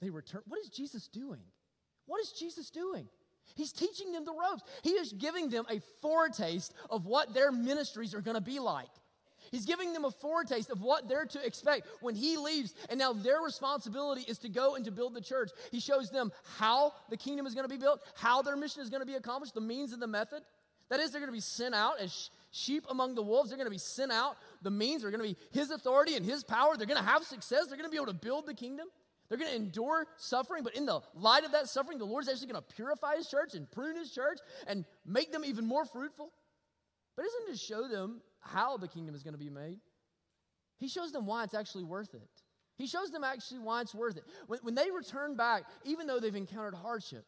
They 0.00 0.08
return. 0.08 0.40
What 0.46 0.58
is 0.60 0.70
Jesus 0.70 1.06
doing? 1.06 1.42
What 2.06 2.22
is 2.22 2.32
Jesus 2.32 2.70
doing? 2.70 3.08
He's 3.54 3.72
teaching 3.72 4.12
them 4.12 4.24
the 4.24 4.32
ropes. 4.32 4.62
He 4.82 4.92
is 4.92 5.12
giving 5.12 5.50
them 5.50 5.66
a 5.70 5.82
foretaste 6.00 6.72
of 6.88 7.04
what 7.04 7.34
their 7.34 7.52
ministries 7.52 8.14
are 8.14 8.22
going 8.22 8.36
to 8.36 8.40
be 8.40 8.58
like. 8.58 8.88
He's 9.50 9.64
giving 9.64 9.92
them 9.92 10.04
a 10.04 10.10
foretaste 10.10 10.70
of 10.70 10.80
what 10.80 11.08
they're 11.08 11.26
to 11.26 11.44
expect 11.44 11.86
when 12.00 12.14
he 12.14 12.36
leaves. 12.36 12.74
And 12.90 12.98
now 12.98 13.12
their 13.12 13.40
responsibility 13.40 14.22
is 14.22 14.38
to 14.38 14.48
go 14.48 14.74
and 14.74 14.84
to 14.84 14.90
build 14.90 15.14
the 15.14 15.20
church. 15.20 15.50
He 15.70 15.80
shows 15.80 16.10
them 16.10 16.32
how 16.58 16.92
the 17.10 17.16
kingdom 17.16 17.46
is 17.46 17.54
going 17.54 17.68
to 17.68 17.74
be 17.74 17.80
built, 17.80 18.00
how 18.14 18.42
their 18.42 18.56
mission 18.56 18.82
is 18.82 18.90
going 18.90 19.00
to 19.02 19.06
be 19.06 19.14
accomplished, 19.14 19.54
the 19.54 19.60
means 19.60 19.92
and 19.92 20.02
the 20.02 20.06
method. 20.06 20.42
That 20.90 21.00
is, 21.00 21.10
they're 21.10 21.20
going 21.20 21.32
to 21.32 21.36
be 21.36 21.40
sent 21.40 21.74
out 21.74 22.00
as 22.00 22.30
sheep 22.50 22.86
among 22.88 23.14
the 23.14 23.22
wolves. 23.22 23.50
They're 23.50 23.58
going 23.58 23.66
to 23.66 23.70
be 23.70 23.78
sent 23.78 24.10
out. 24.10 24.36
The 24.62 24.70
means 24.70 25.04
are 25.04 25.10
going 25.10 25.22
to 25.22 25.28
be 25.28 25.36
his 25.52 25.70
authority 25.70 26.16
and 26.16 26.24
his 26.24 26.44
power. 26.44 26.76
They're 26.76 26.86
going 26.86 27.02
to 27.02 27.08
have 27.08 27.24
success. 27.24 27.66
They're 27.68 27.76
going 27.76 27.88
to 27.88 27.90
be 27.90 27.96
able 27.96 28.06
to 28.06 28.14
build 28.14 28.46
the 28.46 28.54
kingdom. 28.54 28.88
They're 29.28 29.38
going 29.38 29.50
to 29.50 29.56
endure 29.56 30.06
suffering, 30.16 30.64
but 30.64 30.74
in 30.74 30.86
the 30.86 31.00
light 31.14 31.44
of 31.44 31.52
that 31.52 31.68
suffering, 31.68 31.98
the 31.98 32.06
Lord's 32.06 32.28
actually 32.28 32.46
going 32.46 32.62
to 32.62 32.74
purify 32.74 33.16
his 33.16 33.28
church 33.28 33.54
and 33.54 33.70
prune 33.70 33.96
his 33.96 34.10
church 34.10 34.38
and 34.66 34.86
make 35.04 35.32
them 35.32 35.44
even 35.44 35.66
more 35.66 35.84
fruitful. 35.84 36.32
But 37.14 37.26
isn't 37.26 37.52
to 37.52 37.58
show 37.58 37.88
them 37.88 38.22
how 38.40 38.76
the 38.76 38.88
kingdom 38.88 39.14
is 39.14 39.22
going 39.22 39.34
to 39.34 39.38
be 39.38 39.50
made. 39.50 39.78
He 40.78 40.88
shows 40.88 41.12
them 41.12 41.26
why 41.26 41.44
it's 41.44 41.54
actually 41.54 41.84
worth 41.84 42.14
it. 42.14 42.28
He 42.76 42.86
shows 42.86 43.10
them 43.10 43.24
actually 43.24 43.58
why 43.58 43.80
it's 43.80 43.94
worth 43.94 44.16
it. 44.16 44.24
When, 44.46 44.60
when 44.62 44.74
they 44.74 44.90
return 44.90 45.34
back, 45.34 45.64
even 45.84 46.06
though 46.06 46.20
they've 46.20 46.34
encountered 46.34 46.74
hardship, 46.74 47.24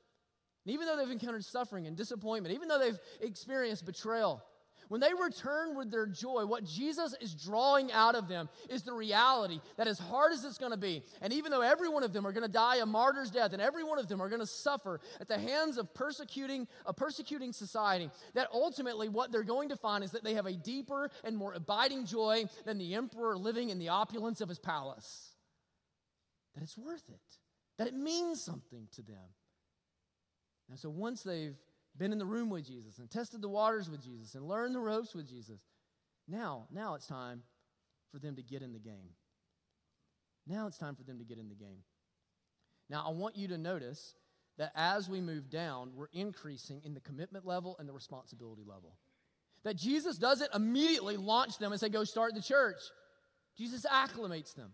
even 0.67 0.87
though 0.87 0.97
they've 0.97 1.11
encountered 1.11 1.45
suffering 1.45 1.87
and 1.87 1.97
disappointment, 1.97 2.55
even 2.55 2.69
though 2.69 2.79
they've 2.79 2.99
experienced 3.21 3.85
betrayal, 3.85 4.43
when 4.91 5.01
they 5.01 5.13
return 5.15 5.77
with 5.77 5.93
their 5.93 6.07
joy, 6.07 6.45
what 6.45 6.65
Jesus 6.65 7.15
is 7.21 7.33
drawing 7.33 7.93
out 7.93 8.17
of 8.17 8.27
them 8.27 8.49
is 8.69 8.83
the 8.83 8.93
reality 8.93 9.61
that 9.77 9.87
as 9.87 10.01
hard 10.01 10.33
as 10.33 10.45
it's 10.45 10.59
going 10.59 10.73
to 10.73 10.77
be, 10.77 11.05
and 11.21 11.33
even 11.33 11.53
though 11.53 11.61
every 11.61 11.89
one 11.89 12.03
of 12.03 12.13
them 12.13 12.27
are 12.27 12.33
going 12.33 12.45
to 12.45 12.53
die 12.53 12.79
a 12.79 12.87
martyr's 12.87 13.31
death, 13.31 13.53
and 13.53 13.63
every 13.63 13.85
one 13.85 14.01
of 14.01 14.09
them 14.09 14.21
are 14.21 14.29
going 14.29 14.41
to 14.41 14.47
suffer 14.49 14.99
at 15.21 15.29
the 15.29 15.39
hands 15.39 15.79
of 15.79 15.95
persecuting 15.95 16.67
a 16.87 16.93
persecuting 16.93 17.53
society, 17.53 18.11
that 18.35 18.49
ultimately 18.53 19.09
what 19.09 19.31
they're 19.31 19.45
going 19.45 19.69
to 19.69 19.77
find 19.77 20.03
is 20.03 20.11
that 20.11 20.25
they 20.25 20.35
have 20.35 20.47
a 20.47 20.55
deeper 20.55 21.09
and 21.23 21.37
more 21.37 21.53
abiding 21.53 22.05
joy 22.05 22.43
than 22.65 22.77
the 22.77 22.97
emperor 22.97 23.39
living 23.39 23.71
in 23.71 23.79
the 23.79 23.91
opulence 23.91 24.41
of 24.41 24.49
his 24.49 24.59
palace. 24.59 25.37
That 26.57 26.65
it's 26.65 26.77
worth 26.77 27.09
it. 27.09 27.21
That 27.79 27.87
it 27.87 27.95
means 27.95 28.43
something 28.43 28.89
to 28.97 29.03
them. 29.03 29.37
And 30.69 30.81
so 30.81 30.91
once 30.91 31.23
they've 31.23 31.55
been 31.97 32.13
in 32.13 32.19
the 32.19 32.27
room 32.27 32.51
with 32.51 32.67
Jesus 32.67 32.99
and 32.99 33.11
tested 33.11 33.43
the 33.43 33.49
waters 33.49 33.91
with 33.91 34.03
Jesus 34.03 34.35
and 34.35 34.47
learned 34.47 34.75
the 34.75 34.81
ropes 34.81 35.15
with 35.15 35.29
Jesus. 35.29 35.61
Now, 36.29 36.67
now 36.71 36.95
it's 36.95 37.07
time 37.07 37.43
for 38.11 38.19
them 38.19 38.37
to 38.37 38.43
get 38.43 38.63
in 38.63 38.73
the 38.73 38.79
game. 38.79 39.11
Now 40.47 40.67
it's 40.67 40.79
time 40.79 40.95
for 40.97 41.03
them 41.03 41.19
to 41.19 41.25
get 41.25 41.39
in 41.39 41.49
the 41.49 41.55
game. 41.55 41.83
Now, 42.89 43.05
I 43.07 43.11
want 43.11 43.37
you 43.37 43.49
to 43.49 43.59
notice 43.59 44.15
that 44.59 44.73
as 44.75 45.09
we 45.09 45.21
move 45.21 45.49
down, 45.49 45.93
we're 45.95 46.09
increasing 46.13 46.83
in 46.85 46.93
the 46.93 47.01
commitment 47.01 47.47
level 47.47 47.77
and 47.79 47.89
the 47.89 47.93
responsibility 47.93 48.63
level. 48.67 48.97
That 49.63 49.77
Jesus 49.77 50.19
doesn't 50.19 50.55
immediately 50.55 51.17
launch 51.17 51.59
them 51.59 51.71
and 51.71 51.81
say, 51.81 51.89
Go 51.89 52.05
start 52.05 52.35
the 52.35 52.43
church. 52.43 52.81
Jesus 53.57 53.87
acclimates 53.87 54.55
them. 54.55 54.73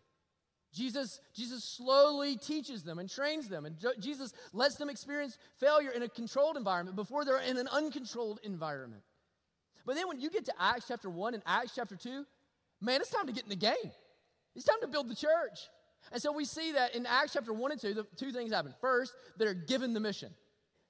Jesus, 0.77 1.21
Jesus 1.35 1.65
slowly 1.65 2.37
teaches 2.37 2.83
them 2.83 2.99
and 2.99 3.09
trains 3.09 3.49
them, 3.49 3.65
and 3.65 3.77
Jesus 3.99 4.35
lets 4.53 4.75
them 4.77 4.91
experience 4.91 5.39
failure 5.59 5.91
in 5.91 6.03
a 6.03 6.09
controlled 6.09 6.59
environment 6.59 6.97
before 6.97 7.25
they're 7.25 7.41
in 7.41 7.57
an 7.57 7.67
uncontrolled 7.69 8.41
environment. 8.43 9.03
But 9.87 9.95
then 9.95 10.07
when 10.07 10.21
you 10.21 10.29
get 10.29 10.45
to 10.45 10.53
Acts 10.61 10.85
chapter 10.89 11.09
1 11.09 11.33
and 11.33 11.43
Acts 11.47 11.73
chapter 11.75 11.97
2, 11.97 12.27
man, 12.83 13.01
it's 13.01 13.09
time 13.09 13.27
to 13.27 13.33
get 13.33 13.45
in 13.45 13.49
the 13.49 13.57
game. 13.57 13.91
It's 14.55 14.67
time 14.67 14.81
to 14.83 14.89
build 14.89 15.09
the 15.09 15.15
church. 15.15 15.69
And 16.13 16.21
so 16.21 16.31
we 16.31 16.45
see 16.45 16.73
that 16.73 16.95
in 16.95 17.07
Acts 17.07 17.33
chapter 17.33 17.55
1 17.55 17.73
and 17.73 17.81
2, 17.81 17.95
the 17.95 18.07
two 18.17 18.31
things 18.31 18.53
happen. 18.53 18.75
First, 18.81 19.15
they're 19.39 19.55
given 19.55 19.95
the 19.95 20.01
mission. 20.01 20.35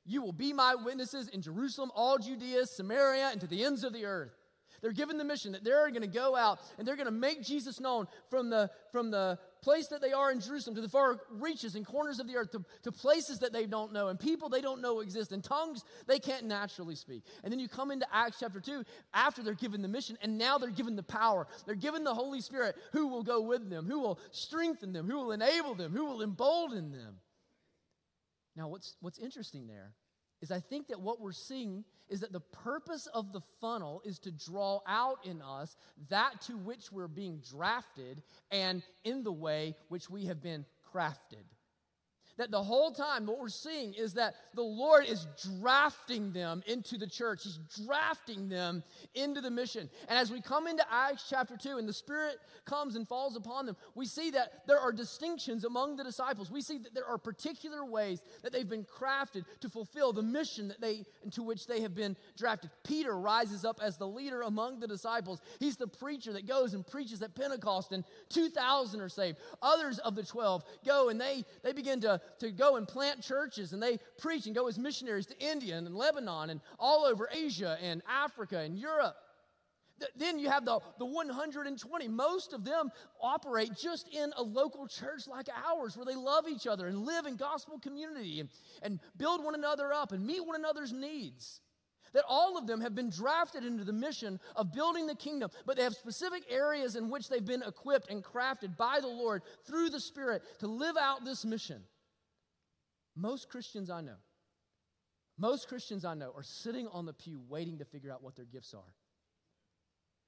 You 0.05 0.21
will 0.21 0.33
be 0.33 0.53
my 0.53 0.75
witnesses 0.75 1.29
in 1.29 1.43
Jerusalem, 1.43 1.93
all 1.95 2.19
Judea, 2.19 2.67
Samaria, 2.67 3.29
and 3.31 3.41
to 3.41 3.47
the 3.47 3.65
ends 3.65 3.85
of 3.85 3.93
the 3.93 4.05
earth. 4.05 4.33
They're 4.81 4.93
given 4.93 5.19
the 5.19 5.25
mission 5.25 5.53
that 5.53 5.65
they're 5.65 5.89
going 5.91 6.03
to 6.03 6.07
go 6.07 6.37
out 6.37 6.61
and 6.79 6.87
they're 6.87 6.97
going 6.97 7.07
to 7.07 7.13
make 7.13 7.43
Jesus 7.43 7.81
known 7.81 8.07
from 8.31 8.51
the, 8.51 8.71
from 8.93 9.11
the 9.11 9.39
place 9.67 9.89
that 9.89 10.01
they 10.01 10.13
are 10.13 10.31
in 10.31 10.39
Jerusalem 10.39 10.77
to 10.77 10.81
the 10.81 10.89
far 10.89 11.19
reaches 11.29 11.75
and 11.75 11.85
corners 11.85 12.21
of 12.21 12.29
the 12.29 12.37
earth, 12.37 12.53
to, 12.53 12.65
to 12.85 12.93
places 12.93 13.41
that 13.41 13.53
they 13.53 13.67
don't 13.67 13.93
know, 13.93 14.07
and 14.07 14.21
people 14.21 14.49
they 14.49 14.61
don't 14.61 14.81
know 14.81 15.01
exist, 15.01 15.33
and 15.33 15.43
tongues 15.43 15.83
they 16.07 16.21
can't 16.21 16.45
naturally 16.45 16.95
speak. 16.95 17.25
And 17.43 17.53
then 17.53 17.59
you 17.59 17.67
come 17.67 17.91
into 17.91 18.07
Acts 18.13 18.37
chapter 18.39 18.61
2 18.61 18.85
after 19.13 19.43
they're 19.43 19.55
given 19.55 19.83
the 19.83 19.89
mission, 19.89 20.17
and 20.23 20.39
now 20.39 20.57
they're 20.57 20.71
given 20.71 20.95
the 20.95 21.03
power. 21.03 21.49
They're 21.67 21.75
given 21.75 22.05
the 22.05 22.15
Holy 22.15 22.41
Spirit 22.41 22.77
who 22.93 23.09
will 23.09 23.25
go 23.25 23.41
with 23.41 23.69
them, 23.69 23.87
who 23.87 23.99
will 23.99 24.21
strengthen 24.31 24.93
them, 24.93 25.11
who 25.11 25.17
will 25.17 25.33
enable 25.33 25.75
them, 25.75 25.91
who 25.91 26.05
will 26.05 26.23
embolden 26.23 26.93
them. 26.93 27.17
Now, 28.55 28.69
what's, 28.69 28.95
what's 29.01 29.19
interesting 29.19 29.67
there 29.67 29.95
is 30.43 30.53
I 30.53 30.61
think 30.61 30.87
that 30.89 31.01
what 31.01 31.21
we're 31.21 31.33
seeing 31.33 31.85
is 32.09 32.21
that 32.21 32.33
the 32.33 32.41
purpose 32.41 33.07
of 33.09 33.33
the 33.33 33.41
funnel 33.61 34.03
is 34.05 34.19
to 34.21 34.31
draw 34.31 34.81
out 34.87 35.19
in 35.25 35.43
us 35.43 35.77
that 36.09 36.41
to 36.43 36.57
which 36.57 36.93
we're 36.93 37.09
being 37.09 37.43
drafted 37.51 38.23
and 38.51 38.83
in 39.05 39.23
the 39.23 39.33
way 39.33 39.75
which 39.89 40.09
we 40.11 40.27
have 40.27 40.43
been 40.43 40.65
crafted 40.93 41.45
that 42.37 42.51
the 42.51 42.63
whole 42.63 42.91
time 42.91 43.27
what 43.27 43.39
we're 43.39 43.49
seeing 43.49 43.95
is 43.95 44.15
that 44.15 44.35
the 44.55 44.63
Lord 44.63 45.07
is 45.07 45.27
drafting 45.61 46.33
them 46.33 46.63
into 46.67 46.99
the 46.99 47.07
church. 47.07 47.45
He's 47.45 47.59
drafting 47.85 48.49
them 48.49 48.83
into 49.15 49.41
the 49.41 49.51
mission. 49.51 49.89
And 50.09 50.19
as 50.19 50.31
we 50.31 50.41
come 50.41 50.67
into 50.67 50.85
Acts 50.91 51.27
chapter 51.29 51.57
2 51.57 51.79
and 51.79 51.89
the 51.89 51.93
Spirit 51.93 52.39
comes 52.65 52.97
and 52.97 53.09
falls 53.09 53.37
upon 53.37 53.67
them, 53.67 53.77
we 53.95 54.07
see 54.07 54.31
that 54.31 54.67
there 54.67 54.79
are 54.79 54.93
distinctions 54.93 55.65
among 55.65 55.97
the 55.97 56.05
disciples. 56.05 56.51
We 56.51 56.61
see 56.61 56.79
that 56.79 56.95
there 56.95 57.07
are 57.07 57.19
particular 57.19 57.85
ways 57.85 58.23
that 58.43 58.53
they've 58.53 58.69
been 58.69 58.85
crafted 58.85 59.45
to 59.61 59.69
fulfill 59.69 60.13
the 60.13 60.23
mission 60.23 60.69
that 60.69 60.81
they 60.81 61.05
into 61.25 61.43
which 61.43 61.67
they 61.67 61.81
have 61.81 61.95
been 61.95 62.17
drafted. 62.37 62.71
Peter 62.85 63.17
rises 63.19 63.65
up 63.65 63.81
as 63.83 63.97
the 63.97 64.07
leader 64.07 64.43
among 64.43 64.81
the 64.81 64.87
disciples. 64.87 65.41
He's 65.59 65.77
the 65.77 65.87
preacher 65.87 66.33
that 66.35 66.47
goes 66.47 66.75
and 66.75 66.87
preaches 66.87 67.23
at 67.23 67.35
Pentecost 67.35 67.93
and 67.93 68.05
2000 68.29 69.01
are 69.01 69.09
saved. 69.09 69.39
Others 69.63 69.99
of 70.01 70.15
the 70.15 70.23
12 70.23 70.65
go 70.85 71.09
and 71.09 71.21
they 71.21 71.45
they 71.63 71.73
begin 71.73 72.01
to 72.03 72.21
to 72.39 72.51
go 72.51 72.77
and 72.77 72.87
plant 72.87 73.23
churches 73.23 73.73
and 73.73 73.83
they 73.83 73.99
preach 74.19 74.47
and 74.47 74.55
go 74.55 74.69
as 74.69 74.79
missionaries 74.79 75.27
to 75.27 75.39
India 75.39 75.77
and 75.77 75.95
Lebanon 75.95 76.51
and 76.51 76.61
all 76.79 77.05
over 77.05 77.29
Asia 77.33 77.79
and 77.83 78.03
Africa 78.09 78.59
and 78.59 78.79
Europe. 78.79 79.17
Then 80.17 80.39
you 80.39 80.51
have 80.51 80.65
the, 80.65 80.79
the 80.99 81.07
120. 81.07 82.09
Most 82.09 82.53
of 82.53 82.65
them 82.65 82.91
operate 83.21 83.71
just 83.81 84.09
in 84.15 84.33
a 84.37 84.43
local 84.43 84.87
church 84.87 85.27
like 85.27 85.49
ours 85.67 85.97
where 85.97 86.05
they 86.05 86.15
love 86.15 86.47
each 86.49 86.67
other 86.67 86.87
and 86.87 87.07
live 87.07 87.27
in 87.27 87.37
gospel 87.37 87.79
community 87.79 88.41
and, 88.41 88.49
and 88.83 89.01
build 89.17 89.43
one 89.43 89.55
another 89.55 89.93
up 89.93 90.13
and 90.13 90.27
meet 90.27 90.45
one 90.45 90.57
another's 90.57 90.93
needs. 90.93 91.61
That 92.13 92.25
all 92.29 92.57
of 92.57 92.67
them 92.67 92.81
have 92.81 92.95
been 92.95 93.11
drafted 93.11 93.65
into 93.65 93.85
the 93.85 93.93
mission 93.93 94.39
of 94.55 94.73
building 94.73 95.07
the 95.07 95.15
kingdom, 95.15 95.51
but 95.67 95.77
they 95.77 95.83
have 95.83 95.95
specific 95.95 96.45
areas 96.49 96.97
in 96.97 97.11
which 97.11 97.29
they've 97.29 97.45
been 97.45 97.63
equipped 97.63 98.11
and 98.11 98.23
crafted 98.25 98.77
by 98.77 99.01
the 99.01 99.09
Lord 99.09 99.43
through 99.67 99.91
the 99.91 100.01
Spirit 100.01 100.43
to 100.61 100.67
live 100.67 100.97
out 100.97 101.25
this 101.25 101.45
mission. 101.45 101.83
Most 103.17 103.49
Christians 103.49 103.91
I 103.91 104.03
know, 104.03 104.19
most 105.39 105.69
Christians 105.69 106.05
I 106.05 106.15
know 106.15 106.33
are 106.37 106.43
sitting 106.43 106.87
on 106.89 107.07
the 107.07 107.13
pew 107.13 107.41
waiting 107.49 107.79
to 107.79 107.85
figure 107.85 108.13
out 108.13 108.23
what 108.23 108.37
their 108.37 108.45
gifts 108.45 108.75
are. 108.75 108.95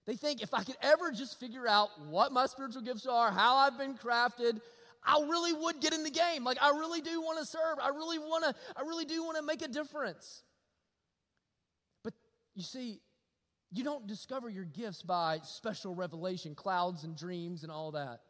They 0.07 0.17
think 0.17 0.43
if 0.43 0.55
I 0.55 0.65
could 0.65 0.77
ever 0.81 1.13
just 1.13 1.39
figure 1.39 1.69
out 1.69 1.91
what 2.09 2.33
my 2.33 2.47
spiritual 2.47 2.81
gifts 2.81 3.07
are, 3.07 3.31
how 3.31 3.57
I've 3.57 3.77
been 3.77 3.95
crafted, 3.95 4.59
I 5.05 5.21
really 5.21 5.53
would 5.53 5.81
get 5.81 5.93
in 5.93 6.03
the 6.03 6.11
game. 6.11 6.45
Like 6.45 6.57
I 6.63 6.71
really 6.71 7.03
do 7.03 7.21
want 7.21 7.39
to 7.39 7.45
serve. 7.45 7.79
I 7.83 7.89
really 7.89 8.19
want 8.19 8.45
to 8.45 8.55
I 8.77 8.83
really 8.83 9.05
do 9.05 9.23
want 9.23 9.37
to 9.37 9.43
make 9.43 9.63
a 9.63 9.69
difference. 9.69 10.43
But 12.03 12.15
you 12.55 12.63
see, 12.63 13.01
you 13.71 13.85
don't 13.85 14.07
discover 14.07 14.49
your 14.49 14.65
gifts 14.65 15.03
by 15.03 15.41
special 15.43 15.95
revelation, 15.95 16.55
clouds 16.55 17.05
and 17.05 17.17
dreams 17.17 17.63
and 17.63 17.71
all 17.71 17.93
that. 17.93 18.21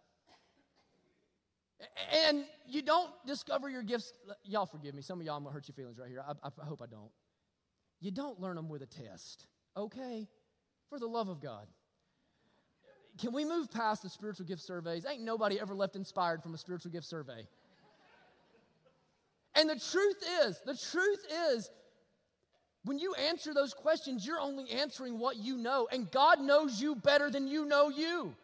And 2.26 2.44
you 2.66 2.82
don't 2.82 3.10
discover 3.26 3.70
your 3.70 3.82
gifts. 3.82 4.12
Y'all 4.44 4.66
forgive 4.66 4.94
me. 4.94 5.02
Some 5.02 5.20
of 5.20 5.26
y'all, 5.26 5.36
I'm 5.36 5.44
going 5.44 5.52
to 5.52 5.54
hurt 5.54 5.68
your 5.68 5.74
feelings 5.74 5.98
right 5.98 6.08
here. 6.08 6.24
I, 6.26 6.32
I 6.48 6.64
hope 6.64 6.82
I 6.82 6.86
don't. 6.86 7.10
You 8.00 8.10
don't 8.10 8.40
learn 8.40 8.56
them 8.56 8.68
with 8.68 8.82
a 8.82 8.86
test, 8.86 9.46
okay? 9.76 10.28
For 10.88 10.98
the 10.98 11.06
love 11.06 11.28
of 11.28 11.40
God. 11.40 11.66
Can 13.18 13.32
we 13.32 13.44
move 13.44 13.70
past 13.70 14.02
the 14.02 14.08
spiritual 14.08 14.46
gift 14.46 14.62
surveys? 14.62 15.04
Ain't 15.04 15.22
nobody 15.22 15.60
ever 15.60 15.74
left 15.74 15.96
inspired 15.96 16.42
from 16.42 16.54
a 16.54 16.58
spiritual 16.58 16.92
gift 16.92 17.06
survey. 17.06 17.46
And 19.56 19.68
the 19.68 19.80
truth 19.80 20.16
is, 20.44 20.60
the 20.64 20.76
truth 20.76 21.24
is, 21.52 21.68
when 22.84 22.98
you 23.00 23.14
answer 23.14 23.52
those 23.52 23.74
questions, 23.74 24.24
you're 24.24 24.40
only 24.40 24.70
answering 24.70 25.18
what 25.18 25.36
you 25.36 25.56
know, 25.56 25.88
and 25.90 26.08
God 26.12 26.40
knows 26.40 26.80
you 26.80 26.94
better 26.94 27.28
than 27.28 27.48
you 27.48 27.64
know 27.64 27.88
you. 27.88 28.34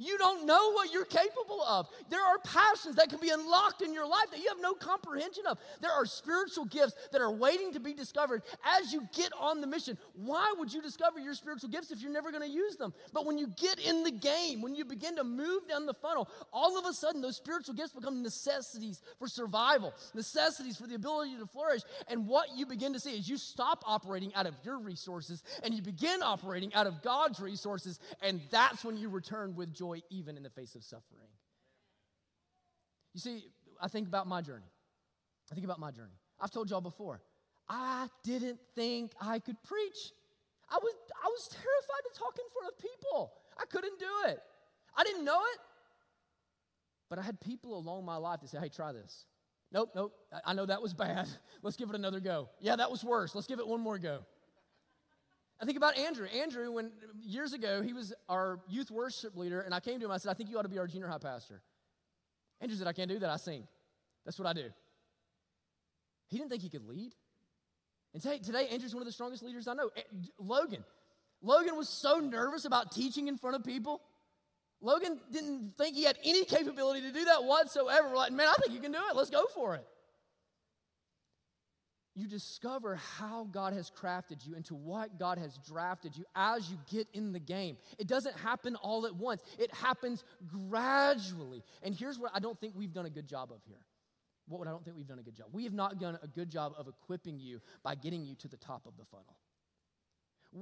You 0.00 0.16
don't 0.16 0.46
know 0.46 0.72
what 0.72 0.90
you're 0.94 1.04
capable 1.04 1.62
of. 1.62 1.86
There 2.08 2.24
are 2.24 2.38
passions 2.38 2.96
that 2.96 3.10
can 3.10 3.20
be 3.20 3.28
unlocked 3.28 3.82
in 3.82 3.92
your 3.92 4.08
life 4.08 4.30
that 4.30 4.40
you 4.40 4.48
have 4.48 4.58
no 4.58 4.72
comprehension 4.72 5.44
of. 5.46 5.58
There 5.82 5.92
are 5.92 6.06
spiritual 6.06 6.64
gifts 6.64 6.94
that 7.12 7.20
are 7.20 7.30
waiting 7.30 7.74
to 7.74 7.80
be 7.80 7.92
discovered 7.92 8.42
as 8.64 8.94
you 8.94 9.06
get 9.14 9.30
on 9.38 9.60
the 9.60 9.66
mission. 9.66 9.98
Why 10.14 10.54
would 10.56 10.72
you 10.72 10.80
discover 10.80 11.20
your 11.20 11.34
spiritual 11.34 11.68
gifts 11.68 11.90
if 11.90 12.00
you're 12.00 12.10
never 12.10 12.30
going 12.30 12.42
to 12.42 12.48
use 12.48 12.76
them? 12.76 12.94
But 13.12 13.26
when 13.26 13.36
you 13.36 13.48
get 13.58 13.78
in 13.78 14.02
the 14.02 14.10
game, 14.10 14.62
when 14.62 14.74
you 14.74 14.86
begin 14.86 15.16
to 15.16 15.24
move 15.24 15.68
down 15.68 15.84
the 15.84 15.92
funnel, 15.92 16.30
all 16.50 16.78
of 16.78 16.86
a 16.86 16.94
sudden 16.94 17.20
those 17.20 17.36
spiritual 17.36 17.74
gifts 17.74 17.92
become 17.92 18.22
necessities 18.22 19.02
for 19.18 19.28
survival, 19.28 19.92
necessities 20.14 20.78
for 20.78 20.86
the 20.86 20.94
ability 20.94 21.36
to 21.36 21.46
flourish. 21.46 21.82
And 22.08 22.26
what 22.26 22.56
you 22.56 22.64
begin 22.64 22.94
to 22.94 23.00
see 23.00 23.18
is 23.18 23.28
you 23.28 23.36
stop 23.36 23.84
operating 23.86 24.34
out 24.34 24.46
of 24.46 24.54
your 24.64 24.78
resources 24.78 25.42
and 25.62 25.74
you 25.74 25.82
begin 25.82 26.22
operating 26.22 26.72
out 26.72 26.86
of 26.86 27.02
God's 27.02 27.38
resources. 27.38 28.00
And 28.22 28.40
that's 28.50 28.82
when 28.82 28.96
you 28.96 29.10
return 29.10 29.54
with 29.54 29.74
joy 29.74 29.89
joy 29.90 30.02
even 30.10 30.36
in 30.36 30.42
the 30.42 30.50
face 30.50 30.74
of 30.74 30.84
suffering. 30.84 31.28
You 33.14 33.20
see, 33.20 33.44
I 33.80 33.88
think 33.88 34.08
about 34.08 34.26
my 34.26 34.40
journey. 34.40 34.70
I 35.50 35.54
think 35.54 35.64
about 35.64 35.80
my 35.80 35.90
journey. 35.90 36.14
I've 36.40 36.50
told 36.50 36.70
y'all 36.70 36.80
before, 36.80 37.20
I 37.68 38.08
didn't 38.24 38.58
think 38.74 39.12
I 39.20 39.38
could 39.38 39.60
preach. 39.62 40.12
I 40.70 40.78
was, 40.80 40.94
I 41.22 41.28
was 41.28 41.48
terrified 41.48 42.12
to 42.12 42.18
talk 42.18 42.38
in 42.38 42.44
front 42.52 42.72
of 42.72 42.78
people. 42.78 43.32
I 43.58 43.64
couldn't 43.66 43.98
do 43.98 44.30
it. 44.30 44.40
I 44.96 45.04
didn't 45.04 45.24
know 45.24 45.40
it. 45.54 45.58
But 47.08 47.18
I 47.18 47.22
had 47.22 47.40
people 47.40 47.76
along 47.76 48.04
my 48.04 48.16
life 48.16 48.40
that 48.40 48.50
say, 48.50 48.58
hey, 48.60 48.68
try 48.68 48.92
this. 48.92 49.24
Nope, 49.72 49.90
nope. 49.94 50.12
I 50.44 50.52
know 50.52 50.66
that 50.66 50.80
was 50.80 50.94
bad. 50.94 51.28
Let's 51.62 51.76
give 51.76 51.90
it 51.90 51.96
another 51.96 52.20
go. 52.20 52.48
Yeah, 52.60 52.76
that 52.76 52.90
was 52.90 53.04
worse. 53.04 53.34
Let's 53.34 53.46
give 53.46 53.58
it 53.58 53.66
one 53.66 53.80
more 53.80 53.98
go. 53.98 54.20
I 55.60 55.66
think 55.66 55.76
about 55.76 55.98
Andrew. 55.98 56.26
Andrew, 56.26 56.72
when 56.72 56.90
years 57.20 57.52
ago, 57.52 57.82
he 57.82 57.92
was 57.92 58.14
our 58.28 58.60
youth 58.68 58.90
worship 58.90 59.36
leader, 59.36 59.60
and 59.60 59.74
I 59.74 59.80
came 59.80 60.00
to 60.00 60.06
him, 60.06 60.10
I 60.10 60.16
said, 60.16 60.30
I 60.30 60.34
think 60.34 60.48
you 60.48 60.58
ought 60.58 60.62
to 60.62 60.68
be 60.68 60.78
our 60.78 60.86
junior 60.86 61.06
high 61.06 61.18
pastor. 61.18 61.60
Andrew 62.60 62.76
said, 62.76 62.86
I 62.86 62.92
can't 62.92 63.10
do 63.10 63.18
that, 63.18 63.28
I 63.28 63.36
sing. 63.36 63.64
That's 64.24 64.38
what 64.38 64.48
I 64.48 64.54
do. 64.54 64.70
He 66.28 66.38
didn't 66.38 66.50
think 66.50 66.62
he 66.62 66.70
could 66.70 66.86
lead. 66.86 67.12
And 68.14 68.22
today, 68.22 68.38
today 68.38 68.68
Andrew's 68.68 68.94
one 68.94 69.02
of 69.02 69.06
the 69.06 69.12
strongest 69.12 69.42
leaders 69.42 69.68
I 69.68 69.74
know. 69.74 69.90
Eh, 69.96 70.02
Logan. 70.38 70.84
Logan 71.42 71.76
was 71.76 71.88
so 71.88 72.18
nervous 72.18 72.64
about 72.64 72.92
teaching 72.92 73.28
in 73.28 73.36
front 73.36 73.56
of 73.56 73.64
people. 73.64 74.00
Logan 74.80 75.20
didn't 75.30 75.76
think 75.76 75.94
he 75.94 76.04
had 76.04 76.18
any 76.24 76.44
capability 76.44 77.02
to 77.02 77.12
do 77.12 77.24
that 77.26 77.44
whatsoever. 77.44 78.08
We're 78.08 78.16
like, 78.16 78.32
man, 78.32 78.48
I 78.48 78.54
think 78.60 78.74
you 78.74 78.80
can 78.80 78.92
do 78.92 78.98
it. 79.10 79.16
Let's 79.16 79.30
go 79.30 79.44
for 79.54 79.74
it 79.74 79.86
you 82.14 82.26
discover 82.26 82.96
how 83.18 83.44
God 83.50 83.72
has 83.72 83.90
crafted 83.90 84.46
you 84.46 84.54
into 84.54 84.74
what 84.74 85.18
God 85.18 85.38
has 85.38 85.58
drafted 85.66 86.16
you 86.16 86.24
as 86.34 86.70
you 86.70 86.76
get 86.90 87.08
in 87.12 87.32
the 87.32 87.38
game. 87.38 87.76
It 87.98 88.06
doesn't 88.06 88.36
happen 88.36 88.76
all 88.76 89.06
at 89.06 89.14
once, 89.14 89.42
it 89.58 89.72
happens 89.74 90.24
gradually. 90.46 91.62
And 91.82 91.94
here's 91.94 92.18
what 92.18 92.32
I 92.34 92.40
don't 92.40 92.58
think 92.60 92.74
we've 92.76 92.92
done 92.92 93.06
a 93.06 93.10
good 93.10 93.26
job 93.26 93.50
of 93.52 93.60
here. 93.66 93.84
What 94.48 94.58
would 94.58 94.68
I 94.68 94.72
don't 94.72 94.84
think 94.84 94.96
we've 94.96 95.06
done 95.06 95.20
a 95.20 95.22
good 95.22 95.36
job? 95.36 95.46
We 95.52 95.64
have 95.64 95.72
not 95.72 96.00
done 96.00 96.18
a 96.22 96.26
good 96.26 96.50
job 96.50 96.72
of 96.76 96.88
equipping 96.88 97.38
you 97.38 97.60
by 97.84 97.94
getting 97.94 98.24
you 98.24 98.34
to 98.36 98.48
the 98.48 98.56
top 98.56 98.84
of 98.86 98.96
the 98.96 99.04
funnel. 99.04 99.36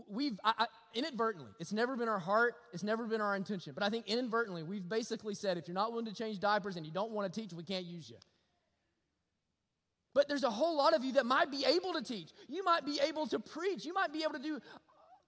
We've 0.07 0.39
I, 0.45 0.53
I, 0.59 0.67
inadvertently, 0.93 1.51
it's 1.59 1.73
never 1.73 1.97
been 1.97 2.09
our 2.09 2.19
heart, 2.19 2.57
it's 2.75 2.83
never 2.83 3.07
been 3.07 3.23
our 3.23 3.35
intention, 3.35 3.73
but 3.73 3.83
I 3.83 3.89
think 3.89 4.07
inadvertently, 4.07 4.63
we've 4.63 4.87
basically 4.87 5.35
said 5.35 5.57
if 5.57 5.67
you're 5.67 5.75
not 5.75 5.93
willing 5.93 6.05
to 6.05 6.15
change 6.15 6.39
diapers 6.41 6.77
and 6.77 6.85
you 6.85 6.93
don't 6.93 7.13
want 7.13 7.33
to 7.33 7.41
teach, 7.41 7.55
we 7.55 7.63
can't 7.63 7.87
use 7.87 8.11
you. 8.11 8.19
But 10.15 10.29
there's 10.29 10.45
a 10.45 10.51
whole 10.51 10.77
lot 10.77 10.95
of 10.95 11.05
you 11.05 11.13
that 11.13 11.27
might 11.27 11.51
be 11.51 11.65
able 11.65 11.93
to 11.93 12.03
teach. 12.03 12.31
You 12.49 12.65
might 12.65 12.85
be 12.85 13.01
able 13.07 13.27
to 13.29 13.39
preach. 13.39 13.85
You 13.85 13.93
might 13.93 14.13
be 14.13 14.23
able 14.23 14.35
to 14.35 14.43
do, 14.43 14.61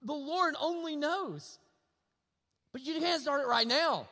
the 0.01 0.13
Lord 0.13 0.55
only 0.59 0.95
knows. 0.95 1.59
But 2.73 2.81
you 2.83 2.99
can't 2.99 3.21
start 3.21 3.41
it 3.41 3.47
right 3.47 3.67
now. 3.67 4.07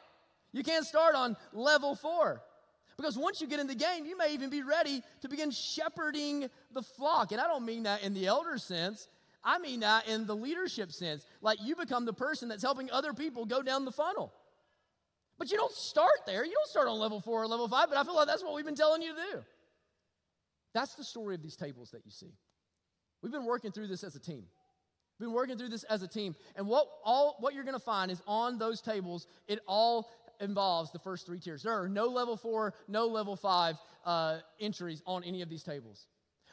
You 0.51 0.63
can't 0.63 0.85
start 0.85 1.15
on 1.15 1.37
level 1.53 1.95
four. 1.95 2.41
Because 2.97 3.17
once 3.17 3.39
you 3.39 3.47
get 3.47 3.61
in 3.61 3.67
the 3.67 3.75
game, 3.75 4.05
you 4.05 4.17
may 4.17 4.33
even 4.33 4.49
be 4.49 4.61
ready 4.61 5.01
to 5.21 5.29
begin 5.29 5.51
shepherding 5.51 6.49
the 6.73 6.81
flock. 6.81 7.31
And 7.31 7.39
I 7.39 7.47
don't 7.47 7.65
mean 7.65 7.83
that 7.83 8.03
in 8.03 8.13
the 8.13 8.27
elder 8.27 8.57
sense, 8.57 9.07
I 9.41 9.57
mean 9.57 9.79
that 9.81 10.07
in 10.07 10.25
the 10.25 10.35
leadership 10.35 10.91
sense. 10.91 11.25
Like 11.41 11.59
you 11.63 11.75
become 11.75 12.05
the 12.05 12.13
person 12.13 12.49
that's 12.49 12.61
helping 12.61 12.91
other 12.91 13.13
people 13.13 13.45
go 13.45 13.61
down 13.61 13.85
the 13.85 13.91
funnel. 13.91 14.33
But 15.37 15.49
you 15.49 15.57
don't 15.57 15.71
start 15.71 16.25
there. 16.25 16.43
You 16.43 16.51
don't 16.51 16.67
start 16.67 16.89
on 16.89 16.99
level 16.99 17.21
four 17.21 17.43
or 17.43 17.47
level 17.47 17.69
five, 17.69 17.87
but 17.87 17.97
I 17.97 18.03
feel 18.03 18.15
like 18.15 18.27
that's 18.27 18.43
what 18.43 18.53
we've 18.53 18.65
been 18.65 18.75
telling 18.75 19.01
you 19.01 19.15
to 19.15 19.21
do. 19.31 19.43
That's 20.73 20.95
the 20.95 21.03
story 21.03 21.35
of 21.35 21.41
these 21.41 21.55
tables 21.55 21.91
that 21.91 22.01
you 22.05 22.11
see. 22.11 22.33
We've 23.21 23.31
been 23.31 23.45
working 23.45 23.71
through 23.71 23.87
this 23.87 24.03
as 24.03 24.15
a 24.15 24.19
team. 24.19 24.45
We've 25.19 25.27
been 25.27 25.33
working 25.33 25.57
through 25.57 25.69
this 25.69 25.83
as 25.83 26.01
a 26.01 26.07
team. 26.07 26.35
And 26.55 26.67
what 26.67 26.87
all 27.03 27.35
what 27.39 27.53
you're 27.53 27.65
gonna 27.65 27.79
find 27.79 28.09
is 28.11 28.21
on 28.25 28.57
those 28.57 28.81
tables, 28.81 29.27
it 29.47 29.59
all 29.67 30.09
involves 30.39 30.91
the 30.91 30.99
first 30.99 31.25
three 31.25 31.39
tiers. 31.39 31.63
There 31.63 31.73
are 31.73 31.89
no 31.89 32.05
level 32.05 32.37
four, 32.37 32.73
no 32.87 33.07
level 33.07 33.35
five 33.35 33.77
uh, 34.05 34.39
entries 34.59 35.03
on 35.05 35.23
any 35.23 35.41
of 35.41 35.49
these 35.49 35.63
tables. 35.63 36.07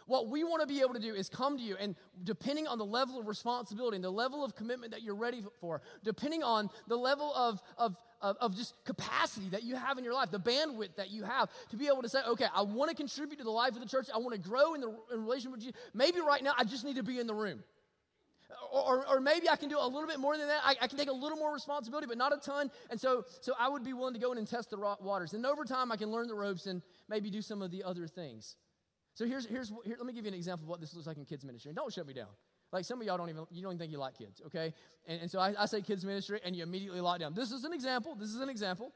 What 0.06 0.28
we 0.28 0.44
want 0.44 0.60
to 0.60 0.68
be 0.68 0.80
able 0.80 0.94
to 0.94 1.00
do 1.00 1.14
is 1.14 1.28
come 1.28 1.58
to 1.58 1.62
you, 1.62 1.76
and 1.78 1.96
depending 2.22 2.68
on 2.68 2.78
the 2.78 2.84
level 2.84 3.18
of 3.18 3.26
responsibility 3.26 3.96
and 3.96 4.04
the 4.04 4.10
level 4.10 4.44
of 4.44 4.54
commitment 4.54 4.92
that 4.92 5.02
you're 5.02 5.16
ready 5.16 5.42
for, 5.60 5.82
depending 6.04 6.44
on 6.44 6.70
the 6.86 6.96
level 6.96 7.32
of, 7.34 7.60
of, 7.76 7.96
of, 8.22 8.36
of, 8.40 8.56
just 8.56 8.74
capacity 8.84 9.48
that 9.48 9.64
you 9.64 9.74
have 9.74 9.98
in 9.98 10.04
your 10.04 10.14
life, 10.14 10.30
the 10.30 10.38
bandwidth 10.38 10.94
that 10.96 11.10
you 11.10 11.24
have 11.24 11.50
to 11.70 11.76
be 11.76 11.88
able 11.88 12.02
to 12.02 12.08
say, 12.08 12.20
okay, 12.28 12.46
I 12.54 12.62
want 12.62 12.90
to 12.90 12.96
contribute 12.96 13.38
to 13.38 13.44
the 13.44 13.50
life 13.50 13.74
of 13.74 13.80
the 13.80 13.88
church. 13.88 14.06
I 14.14 14.18
want 14.18 14.40
to 14.40 14.48
grow 14.48 14.74
in 14.74 14.80
the 14.80 14.94
in 15.12 15.24
relation 15.24 15.50
with 15.50 15.62
you. 15.62 15.72
Maybe 15.92 16.20
right 16.20 16.42
now 16.42 16.52
I 16.56 16.62
just 16.62 16.84
need 16.84 16.96
to 16.96 17.02
be 17.02 17.18
in 17.18 17.26
the 17.26 17.34
room. 17.34 17.64
Or, 18.72 19.04
or, 19.08 19.20
maybe 19.20 19.48
I 19.48 19.56
can 19.56 19.68
do 19.68 19.76
a 19.78 19.86
little 19.86 20.06
bit 20.06 20.20
more 20.20 20.36
than 20.36 20.46
that. 20.46 20.60
I, 20.64 20.76
I, 20.80 20.86
can 20.86 20.96
take 20.96 21.08
a 21.08 21.12
little 21.12 21.36
more 21.36 21.52
responsibility, 21.52 22.06
but 22.06 22.16
not 22.16 22.32
a 22.32 22.36
ton. 22.36 22.70
And 22.90 23.00
so, 23.00 23.24
so 23.40 23.54
I 23.58 23.68
would 23.68 23.84
be 23.84 23.92
willing 23.92 24.14
to 24.14 24.20
go 24.20 24.30
in 24.32 24.38
and 24.38 24.46
test 24.46 24.70
the 24.70 24.78
waters. 25.00 25.34
And 25.34 25.44
over 25.44 25.64
time, 25.64 25.90
I 25.90 25.96
can 25.96 26.10
learn 26.10 26.28
the 26.28 26.34
ropes 26.34 26.66
and 26.66 26.82
maybe 27.08 27.28
do 27.28 27.42
some 27.42 27.60
of 27.60 27.70
the 27.70 27.82
other 27.82 28.06
things. 28.06 28.56
So 29.16 29.24
here's, 29.24 29.46
here's 29.46 29.72
here, 29.82 29.96
let 29.96 30.06
me 30.06 30.12
give 30.12 30.26
you 30.26 30.28
an 30.28 30.34
example 30.34 30.66
of 30.66 30.68
what 30.68 30.78
this 30.78 30.92
looks 30.92 31.06
like 31.06 31.16
in 31.16 31.24
kids 31.24 31.42
ministry. 31.42 31.70
And 31.70 31.76
don't 31.76 31.90
shut 31.90 32.06
me 32.06 32.12
down. 32.12 32.28
Like 32.70 32.84
some 32.84 33.00
of 33.00 33.06
y'all 33.06 33.16
don't 33.16 33.30
even, 33.30 33.46
you 33.50 33.62
don't 33.62 33.72
even 33.72 33.78
think 33.78 33.90
you 33.90 33.96
like 33.96 34.18
kids, 34.18 34.42
okay? 34.44 34.74
And, 35.08 35.22
and 35.22 35.30
so 35.30 35.38
I, 35.38 35.54
I 35.58 35.64
say 35.64 35.80
kids 35.80 36.04
ministry 36.04 36.38
and 36.44 36.54
you 36.54 36.62
immediately 36.62 37.00
lock 37.00 37.20
down. 37.20 37.32
This 37.32 37.50
is 37.50 37.64
an 37.64 37.72
example. 37.72 38.14
This 38.14 38.28
is 38.28 38.40
an 38.42 38.50
example. 38.50 38.92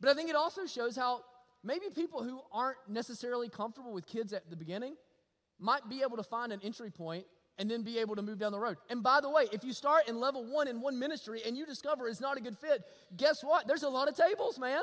But 0.00 0.08
I 0.08 0.14
think 0.14 0.30
it 0.30 0.36
also 0.36 0.66
shows 0.66 0.94
how 0.94 1.24
maybe 1.64 1.86
people 1.92 2.22
who 2.22 2.40
aren't 2.52 2.76
necessarily 2.88 3.48
comfortable 3.48 3.92
with 3.92 4.06
kids 4.06 4.32
at 4.32 4.48
the 4.50 4.56
beginning 4.56 4.94
might 5.58 5.88
be 5.88 6.02
able 6.02 6.16
to 6.16 6.22
find 6.22 6.52
an 6.52 6.60
entry 6.62 6.90
point 6.90 7.26
and 7.58 7.68
then 7.68 7.82
be 7.82 7.98
able 7.98 8.14
to 8.14 8.22
move 8.22 8.38
down 8.38 8.52
the 8.52 8.60
road. 8.60 8.76
And 8.88 9.02
by 9.02 9.20
the 9.20 9.28
way, 9.28 9.46
if 9.52 9.64
you 9.64 9.72
start 9.72 10.08
in 10.08 10.20
level 10.20 10.44
one 10.44 10.68
in 10.68 10.80
one 10.80 10.96
ministry 10.96 11.42
and 11.44 11.56
you 11.56 11.66
discover 11.66 12.06
it's 12.06 12.20
not 12.20 12.36
a 12.36 12.40
good 12.40 12.56
fit, 12.56 12.84
guess 13.16 13.42
what? 13.42 13.66
There's 13.66 13.82
a 13.82 13.88
lot 13.88 14.06
of 14.06 14.16
tables, 14.16 14.60
man. 14.60 14.82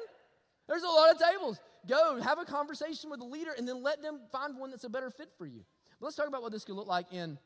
There's 0.67 0.84
a 0.84 0.88
lot 0.88 1.12
of 1.12 1.19
tables. 1.19 1.60
Go 1.88 2.19
have 2.21 2.39
a 2.39 2.45
conversation 2.45 3.10
with 3.10 3.19
the 3.19 3.25
leader 3.25 3.51
and 3.58 3.67
then 3.67 3.82
let 3.82 4.01
them 4.01 4.19
find 4.32 4.58
one 4.58 4.71
that's 4.71 4.84
a 4.84 4.89
better 4.89 5.10
fit 5.10 5.30
for 5.38 5.45
you. 5.45 5.62
But 5.99 6.08
let's 6.08 6.15
talk 6.15 6.27
about 6.27 6.41
what 6.41 6.51
this 6.51 6.65
could 6.65 6.75
look 6.75 6.88
like 6.88 7.12
in 7.12 7.38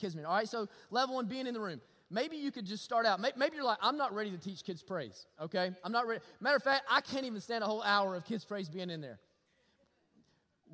Kismet. 0.00 0.24
All 0.24 0.34
right, 0.34 0.48
so 0.48 0.68
level 0.90 1.16
one, 1.16 1.26
being 1.26 1.46
in 1.46 1.54
the 1.54 1.60
room. 1.60 1.80
Maybe 2.10 2.36
you 2.36 2.50
could 2.50 2.66
just 2.66 2.84
start 2.84 3.06
out. 3.06 3.20
Maybe 3.20 3.56
you're 3.56 3.64
like, 3.64 3.78
I'm 3.82 3.96
not 3.96 4.14
ready 4.14 4.30
to 4.30 4.38
teach 4.38 4.64
kids 4.64 4.82
praise, 4.82 5.26
okay? 5.40 5.72
I'm 5.82 5.92
not 5.92 6.06
ready. 6.06 6.20
Matter 6.40 6.56
of 6.56 6.62
fact, 6.62 6.84
I 6.90 7.00
can't 7.00 7.24
even 7.24 7.40
stand 7.40 7.64
a 7.64 7.66
whole 7.66 7.82
hour 7.82 8.14
of 8.14 8.24
kids 8.24 8.44
praise 8.44 8.68
being 8.68 8.90
in 8.90 9.00
there. 9.00 9.18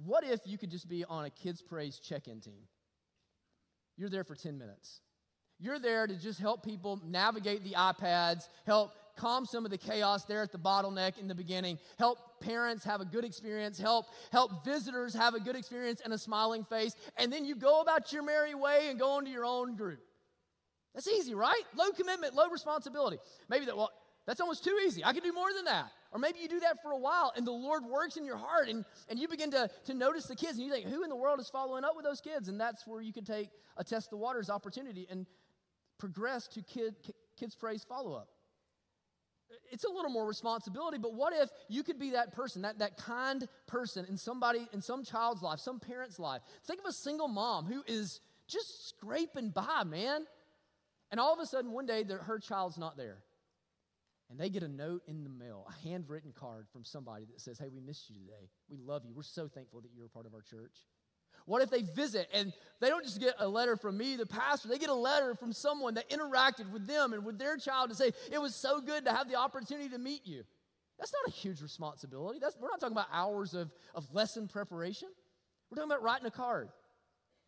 What 0.04 0.24
if 0.24 0.40
you 0.44 0.58
could 0.58 0.70
just 0.70 0.88
be 0.88 1.04
on 1.04 1.24
a 1.24 1.30
kids 1.30 1.62
praise 1.62 1.98
check 1.98 2.28
in 2.28 2.40
team? 2.40 2.62
you're 4.00 4.08
there 4.08 4.24
for 4.24 4.34
10 4.34 4.56
minutes. 4.56 5.02
You're 5.58 5.78
there 5.78 6.06
to 6.06 6.16
just 6.16 6.40
help 6.40 6.64
people 6.64 6.98
navigate 7.06 7.62
the 7.62 7.72
iPads, 7.72 8.48
help 8.64 8.92
calm 9.16 9.46
some 9.46 9.64
of 9.64 9.70
the 9.70 9.78
chaos 9.78 10.24
there 10.24 10.42
at 10.42 10.52
the 10.52 10.58
bottleneck 10.58 11.18
in 11.18 11.28
the 11.28 11.34
beginning, 11.34 11.78
help 11.98 12.40
parents 12.40 12.84
have 12.84 13.00
a 13.00 13.04
good 13.04 13.24
experience, 13.24 13.78
help 13.78 14.06
help 14.32 14.64
visitors 14.64 15.14
have 15.14 15.34
a 15.34 15.40
good 15.40 15.56
experience 15.56 16.00
and 16.04 16.12
a 16.12 16.18
smiling 16.18 16.64
face, 16.64 16.94
and 17.16 17.32
then 17.32 17.44
you 17.44 17.54
go 17.54 17.80
about 17.80 18.12
your 18.12 18.22
merry 18.22 18.54
way 18.54 18.88
and 18.88 18.98
go 18.98 19.18
into 19.18 19.30
your 19.30 19.44
own 19.44 19.76
group. 19.76 20.00
That's 20.94 21.08
easy, 21.08 21.34
right? 21.34 21.62
Low 21.76 21.90
commitment, 21.90 22.34
low 22.34 22.48
responsibility. 22.48 23.18
Maybe 23.48 23.66
that 23.66 23.76
well, 23.76 23.90
that's 24.26 24.40
almost 24.40 24.64
too 24.64 24.78
easy. 24.86 25.04
I 25.04 25.12
can 25.12 25.22
do 25.22 25.32
more 25.32 25.52
than 25.52 25.64
that. 25.64 25.90
Or 26.12 26.18
maybe 26.18 26.40
you 26.40 26.48
do 26.48 26.60
that 26.60 26.82
for 26.82 26.90
a 26.92 26.98
while 26.98 27.32
and 27.36 27.46
the 27.46 27.52
Lord 27.52 27.84
works 27.84 28.16
in 28.16 28.24
your 28.24 28.36
heart 28.36 28.68
and, 28.68 28.84
and 29.08 29.18
you 29.18 29.28
begin 29.28 29.50
to, 29.52 29.70
to 29.86 29.94
notice 29.94 30.26
the 30.26 30.34
kids 30.34 30.58
and 30.58 30.66
you 30.66 30.72
think, 30.72 30.86
who 30.86 31.04
in 31.04 31.08
the 31.08 31.16
world 31.16 31.38
is 31.40 31.48
following 31.48 31.84
up 31.84 31.94
with 31.94 32.04
those 32.04 32.20
kids? 32.20 32.48
And 32.48 32.60
that's 32.60 32.86
where 32.86 33.00
you 33.00 33.12
can 33.12 33.24
take 33.24 33.50
a 33.76 33.84
test 33.84 34.10
the 34.10 34.16
waters 34.16 34.50
opportunity 34.50 35.06
and 35.08 35.26
progress 35.98 36.48
to 36.48 36.62
kid, 36.62 36.94
kids 37.36 37.54
praise 37.54 37.84
follow 37.84 38.14
up. 38.14 38.28
It's 39.70 39.84
a 39.84 39.90
little 39.90 40.10
more 40.10 40.26
responsibility, 40.26 40.98
but 40.98 41.14
what 41.14 41.32
if 41.32 41.50
you 41.68 41.82
could 41.82 41.98
be 41.98 42.10
that 42.10 42.32
person, 42.32 42.62
that, 42.62 42.78
that 42.78 42.96
kind 42.96 43.46
person 43.66 44.04
in 44.08 44.16
somebody, 44.16 44.68
in 44.72 44.80
some 44.80 45.04
child's 45.04 45.42
life, 45.42 45.60
some 45.60 45.80
parent's 45.80 46.18
life? 46.18 46.42
Think 46.64 46.80
of 46.80 46.86
a 46.86 46.92
single 46.92 47.28
mom 47.28 47.66
who 47.66 47.82
is 47.86 48.20
just 48.48 48.88
scraping 48.88 49.50
by, 49.50 49.84
man. 49.84 50.26
And 51.10 51.20
all 51.20 51.32
of 51.32 51.40
a 51.40 51.46
sudden, 51.46 51.72
one 51.72 51.86
day, 51.86 52.04
her 52.04 52.38
child's 52.38 52.78
not 52.78 52.96
there 52.96 53.18
and 54.30 54.38
they 54.38 54.48
get 54.48 54.62
a 54.62 54.68
note 54.68 55.02
in 55.08 55.24
the 55.24 55.30
mail, 55.30 55.66
a 55.68 55.88
handwritten 55.88 56.32
card 56.32 56.66
from 56.72 56.84
somebody 56.84 57.24
that 57.24 57.40
says, 57.40 57.58
Hey, 57.58 57.68
we 57.68 57.80
missed 57.80 58.08
you 58.08 58.14
today. 58.14 58.48
We 58.68 58.78
love 58.78 59.02
you. 59.04 59.12
We're 59.12 59.24
so 59.24 59.48
thankful 59.48 59.80
that 59.80 59.90
you're 59.94 60.06
a 60.06 60.10
part 60.10 60.24
of 60.24 60.34
our 60.34 60.42
church. 60.42 60.86
What 61.46 61.62
if 61.62 61.70
they 61.70 61.82
visit 61.82 62.28
and 62.32 62.52
they 62.80 62.88
don't 62.88 63.04
just 63.04 63.20
get 63.20 63.34
a 63.38 63.48
letter 63.48 63.76
from 63.76 63.96
me, 63.96 64.16
the 64.16 64.26
pastor, 64.26 64.68
they 64.68 64.78
get 64.78 64.90
a 64.90 64.94
letter 64.94 65.34
from 65.34 65.52
someone 65.52 65.94
that 65.94 66.08
interacted 66.10 66.70
with 66.70 66.86
them 66.86 67.12
and 67.12 67.24
with 67.24 67.38
their 67.38 67.56
child 67.56 67.90
to 67.90 67.96
say, 67.96 68.12
It 68.30 68.40
was 68.40 68.54
so 68.54 68.80
good 68.80 69.04
to 69.04 69.12
have 69.12 69.28
the 69.28 69.36
opportunity 69.36 69.88
to 69.90 69.98
meet 69.98 70.26
you. 70.26 70.44
That's 70.98 71.12
not 71.12 71.28
a 71.28 71.36
huge 71.36 71.62
responsibility. 71.62 72.38
That's, 72.40 72.56
we're 72.60 72.68
not 72.68 72.80
talking 72.80 72.96
about 72.96 73.08
hours 73.12 73.54
of, 73.54 73.72
of 73.94 74.12
lesson 74.12 74.48
preparation. 74.48 75.08
We're 75.70 75.76
talking 75.76 75.90
about 75.90 76.02
writing 76.02 76.26
a 76.26 76.30
card. 76.30 76.68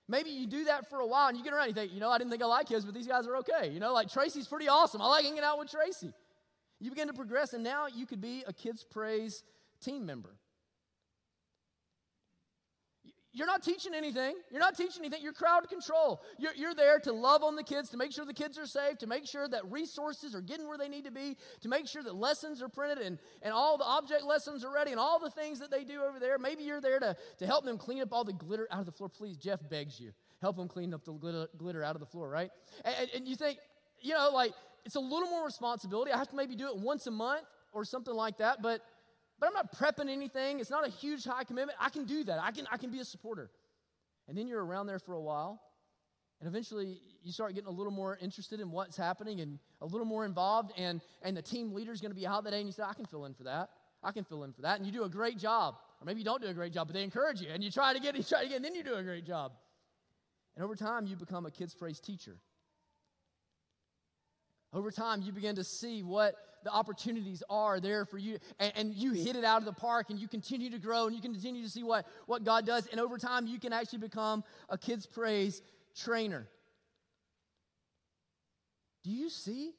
Maybe 0.09 0.31
you 0.31 0.47
do 0.47 0.65
that 0.65 0.89
for 0.91 1.01
a 1.01 1.07
while 1.07 1.29
and 1.29 1.37
you 1.37 1.45
get 1.45 1.53
around 1.53 1.69
and 1.69 1.77
you 1.77 1.83
think, 1.83 1.93
you 1.93 2.01
know, 2.01 2.11
I 2.11 2.19
didn't 2.19 2.31
think 2.31 2.43
I 2.43 2.47
liked 2.47 2.69
kids, 2.69 2.85
but 2.85 2.95
these 2.95 3.07
guys 3.07 3.27
are 3.27 3.37
okay. 3.39 3.71
You 3.71 3.79
know, 3.81 3.93
like 3.93 4.11
Tracy's 4.11 4.49
pretty 4.49 4.69
awesome. 4.69 5.01
I 5.01 5.07
like 5.07 5.25
hanging 5.25 5.43
out 5.43 5.59
with 5.59 5.71
Tracy. 5.71 6.13
You 6.81 6.91
begin 6.91 7.07
to 7.07 7.15
progress, 7.15 7.53
and 7.53 7.63
now 7.63 7.87
you 7.87 8.07
could 8.07 8.21
be 8.21 8.43
a 8.47 8.53
Kids 8.53 8.85
Praise 8.85 9.45
team 9.81 10.05
member. 10.05 10.35
You're 13.35 13.47
not 13.47 13.63
teaching 13.63 13.95
anything. 13.95 14.35
You're 14.51 14.61
not 14.61 14.77
teaching 14.77 15.03
anything. 15.03 15.23
You're 15.23 15.33
crowd 15.33 15.69
control. 15.69 16.23
You're, 16.39 16.55
you're 16.55 16.75
there 16.75 16.99
to 17.01 17.13
love 17.13 17.43
on 17.43 17.57
the 17.57 17.63
kids, 17.63 17.89
to 17.91 17.97
make 17.97 18.13
sure 18.13 18.27
the 18.27 18.35
kids 18.35 18.59
are 18.59 18.67
safe, 18.67 18.99
to 18.99 19.07
make 19.07 19.27
sure 19.27 19.49
that 19.49 19.65
resources 19.71 20.35
are 20.35 20.43
getting 20.43 20.69
where 20.69 20.77
they 20.77 20.89
need 20.89 21.07
to 21.07 21.11
be, 21.11 21.39
to 21.63 21.69
make 21.69 21.89
sure 21.89 22.03
that 22.03 22.15
lessons 22.15 22.61
are 22.61 22.69
printed 22.69 22.99
and, 22.99 23.19
and 23.41 23.55
all 23.55 23.79
the 23.79 23.85
object 23.85 24.25
lessons 24.25 24.65
are 24.65 24.73
ready 24.73 24.91
and 24.91 25.01
all 25.01 25.19
the 25.19 25.31
things 25.31 25.59
that 25.61 25.71
they 25.71 25.83
do 25.83 26.03
over 26.03 26.21
there. 26.21 26.39
Maybe 26.39 26.63
you're 26.65 26.83
there 26.83 27.01
to, 27.01 27.17
to 27.39 27.47
help 27.47 27.65
them 27.65 27.79
clean 27.79 28.03
up 28.03 28.13
all 28.13 28.25
the 28.25 28.35
glitter 28.35 28.69
out 28.71 28.81
of 28.81 28.87
the 28.87 28.93
floor. 28.93 29.09
Please, 29.09 29.39
Jeff 29.39 29.61
begs 29.71 29.99
you, 29.99 30.13
help 30.43 30.57
them 30.57 30.69
clean 30.69 30.93
up 30.93 31.05
the 31.05 31.13
glitter, 31.13 31.49
glitter 31.57 31.83
out 31.83 31.97
of 31.97 32.01
the 32.01 32.07
floor, 32.07 32.29
right? 32.29 32.51
And, 32.85 33.11
and 33.15 33.29
you 33.29 33.37
think, 33.37 33.59
you 34.01 34.13
know, 34.13 34.31
like, 34.33 34.53
it's 34.85 34.97
a 34.97 35.01
little 35.01 35.31
more 35.31 35.45
responsibility. 35.45 36.13
I 36.13 36.19
have 36.19 36.29
to 36.29 36.37
maybe 36.37 36.55
do 36.55 36.69
it 36.69 36.77
once 36.77 37.07
a 37.07 37.11
month 37.11 37.47
or 37.73 37.85
something 37.85 38.15
like 38.15 38.39
that, 38.39 38.61
but 38.61 38.83
but 39.43 39.49
I'm 39.49 39.55
not 39.55 39.77
prepping 39.77 40.09
anything. 40.09 40.61
It's 40.61 40.71
not 40.71 40.87
a 40.87 40.89
huge 40.89 41.25
high 41.25 41.43
commitment. 41.43 41.77
I 41.81 41.89
can 41.89 42.05
do 42.05 42.23
that. 42.23 42.39
I 42.41 42.53
can 42.53 42.65
I 42.71 42.77
can 42.77 42.91
be 42.91 43.01
a 43.01 43.05
supporter. 43.05 43.51
And 44.29 44.39
then 44.39 44.47
you're 44.47 44.65
around 44.65 44.87
there 44.87 45.01
for 45.01 45.15
a 45.15 45.21
while, 45.21 45.61
and 46.39 46.49
eventually 46.49 47.01
you 47.25 47.33
start 47.33 47.53
getting 47.53 47.67
a 47.67 47.73
little 47.73 47.91
more 47.91 48.17
interested 48.23 48.61
in 48.61 48.71
what's 48.71 48.97
happening 48.97 49.41
and 49.41 49.59
a 49.81 49.87
little 49.87 50.07
more 50.07 50.25
involved 50.25 50.71
and 50.79 51.01
and 51.23 51.37
the 51.37 51.43
team 51.43 51.75
leader 51.75 51.91
is 51.91 52.01
going 52.01 52.13
to 52.13 52.17
be 52.17 52.25
out 52.25 52.45
that 52.45 52.51
day 52.51 52.59
and 52.59 52.69
you 52.69 52.73
say 52.73 52.85
I 52.85 52.95
can 52.95 53.05
fill 53.05 53.25
in 53.25 53.35
for 53.35 53.43
that. 53.43 53.71
I 54.05 54.13
can 54.13 54.23
fill 54.23 54.45
in 54.45 54.53
for 54.53 54.63
that 54.63 54.77
and 54.77 54.87
you 54.87 54.93
do 54.93 55.03
a 55.03 55.09
great 55.09 55.39
job. 55.39 55.75
Or 56.01 56.05
maybe 56.05 56.21
you 56.21 56.25
don't 56.25 56.41
do 56.41 56.47
a 56.47 56.55
great 56.55 56.73
job, 56.73 56.87
but 56.87 56.95
they 56.95 57.03
encourage 57.03 57.41
you 57.41 57.49
and 57.53 57.65
you 57.65 57.73
try 57.73 57.93
to 57.93 57.99
get 57.99 58.15
you 58.15 58.23
try 58.23 58.45
to 58.45 58.49
get 58.49 58.55
and 58.55 58.65
then 58.65 58.77
you 58.77 58.85
do 58.85 58.95
a 58.95 59.03
great 59.03 59.27
job. 59.27 59.55
And 60.55 60.65
over 60.65 60.77
time 60.77 61.05
you 61.05 61.17
become 61.17 61.47
a 61.47 61.51
kids 61.51 61.75
praise 61.75 61.99
teacher. 61.99 62.37
Over 64.73 64.91
time, 64.91 65.23
you 65.23 65.33
begin 65.33 65.57
to 65.57 65.65
see 65.65 66.03
what 66.03 66.35
the 66.65 66.71
opportunities 66.71 67.43
are 67.51 67.81
there 67.81 68.05
for 68.05 68.19
you, 68.19 68.39
and, 68.59 68.73
and, 68.77 68.95
you 68.95 69.13
hit 69.13 69.37
it 69.37 69.45
out 69.45 69.59
of 69.59 69.65
the 69.65 69.73
park, 69.73 70.11
and 70.11 70.19
you 70.19 70.29
continue 70.29 70.71
to 70.71 70.79
grow, 70.79 71.07
and 71.07 71.15
you 71.15 71.21
continue 71.21 71.63
to 71.63 71.69
see 71.69 71.83
what, 71.83 72.07
what 72.27 72.45
God 72.45 72.65
does. 72.65 72.87
And 72.87 73.01
over 73.01 73.19
time, 73.19 73.47
you 73.47 73.59
can 73.59 73.73
actually 73.73 73.99
become 73.99 74.45
a 74.69 74.79
kids' 74.79 75.05
praise 75.05 75.61
trainer. 75.97 76.47
Do 79.03 79.11
you 79.11 79.29
see? 79.29 79.73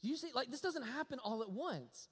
Do 0.00 0.08
you 0.08 0.16
see? 0.16 0.28
Like, 0.32 0.50
this 0.50 0.60
doesn't 0.60 0.84
happen 0.84 1.18
all 1.18 1.42
at 1.42 1.50
once. 1.50 2.08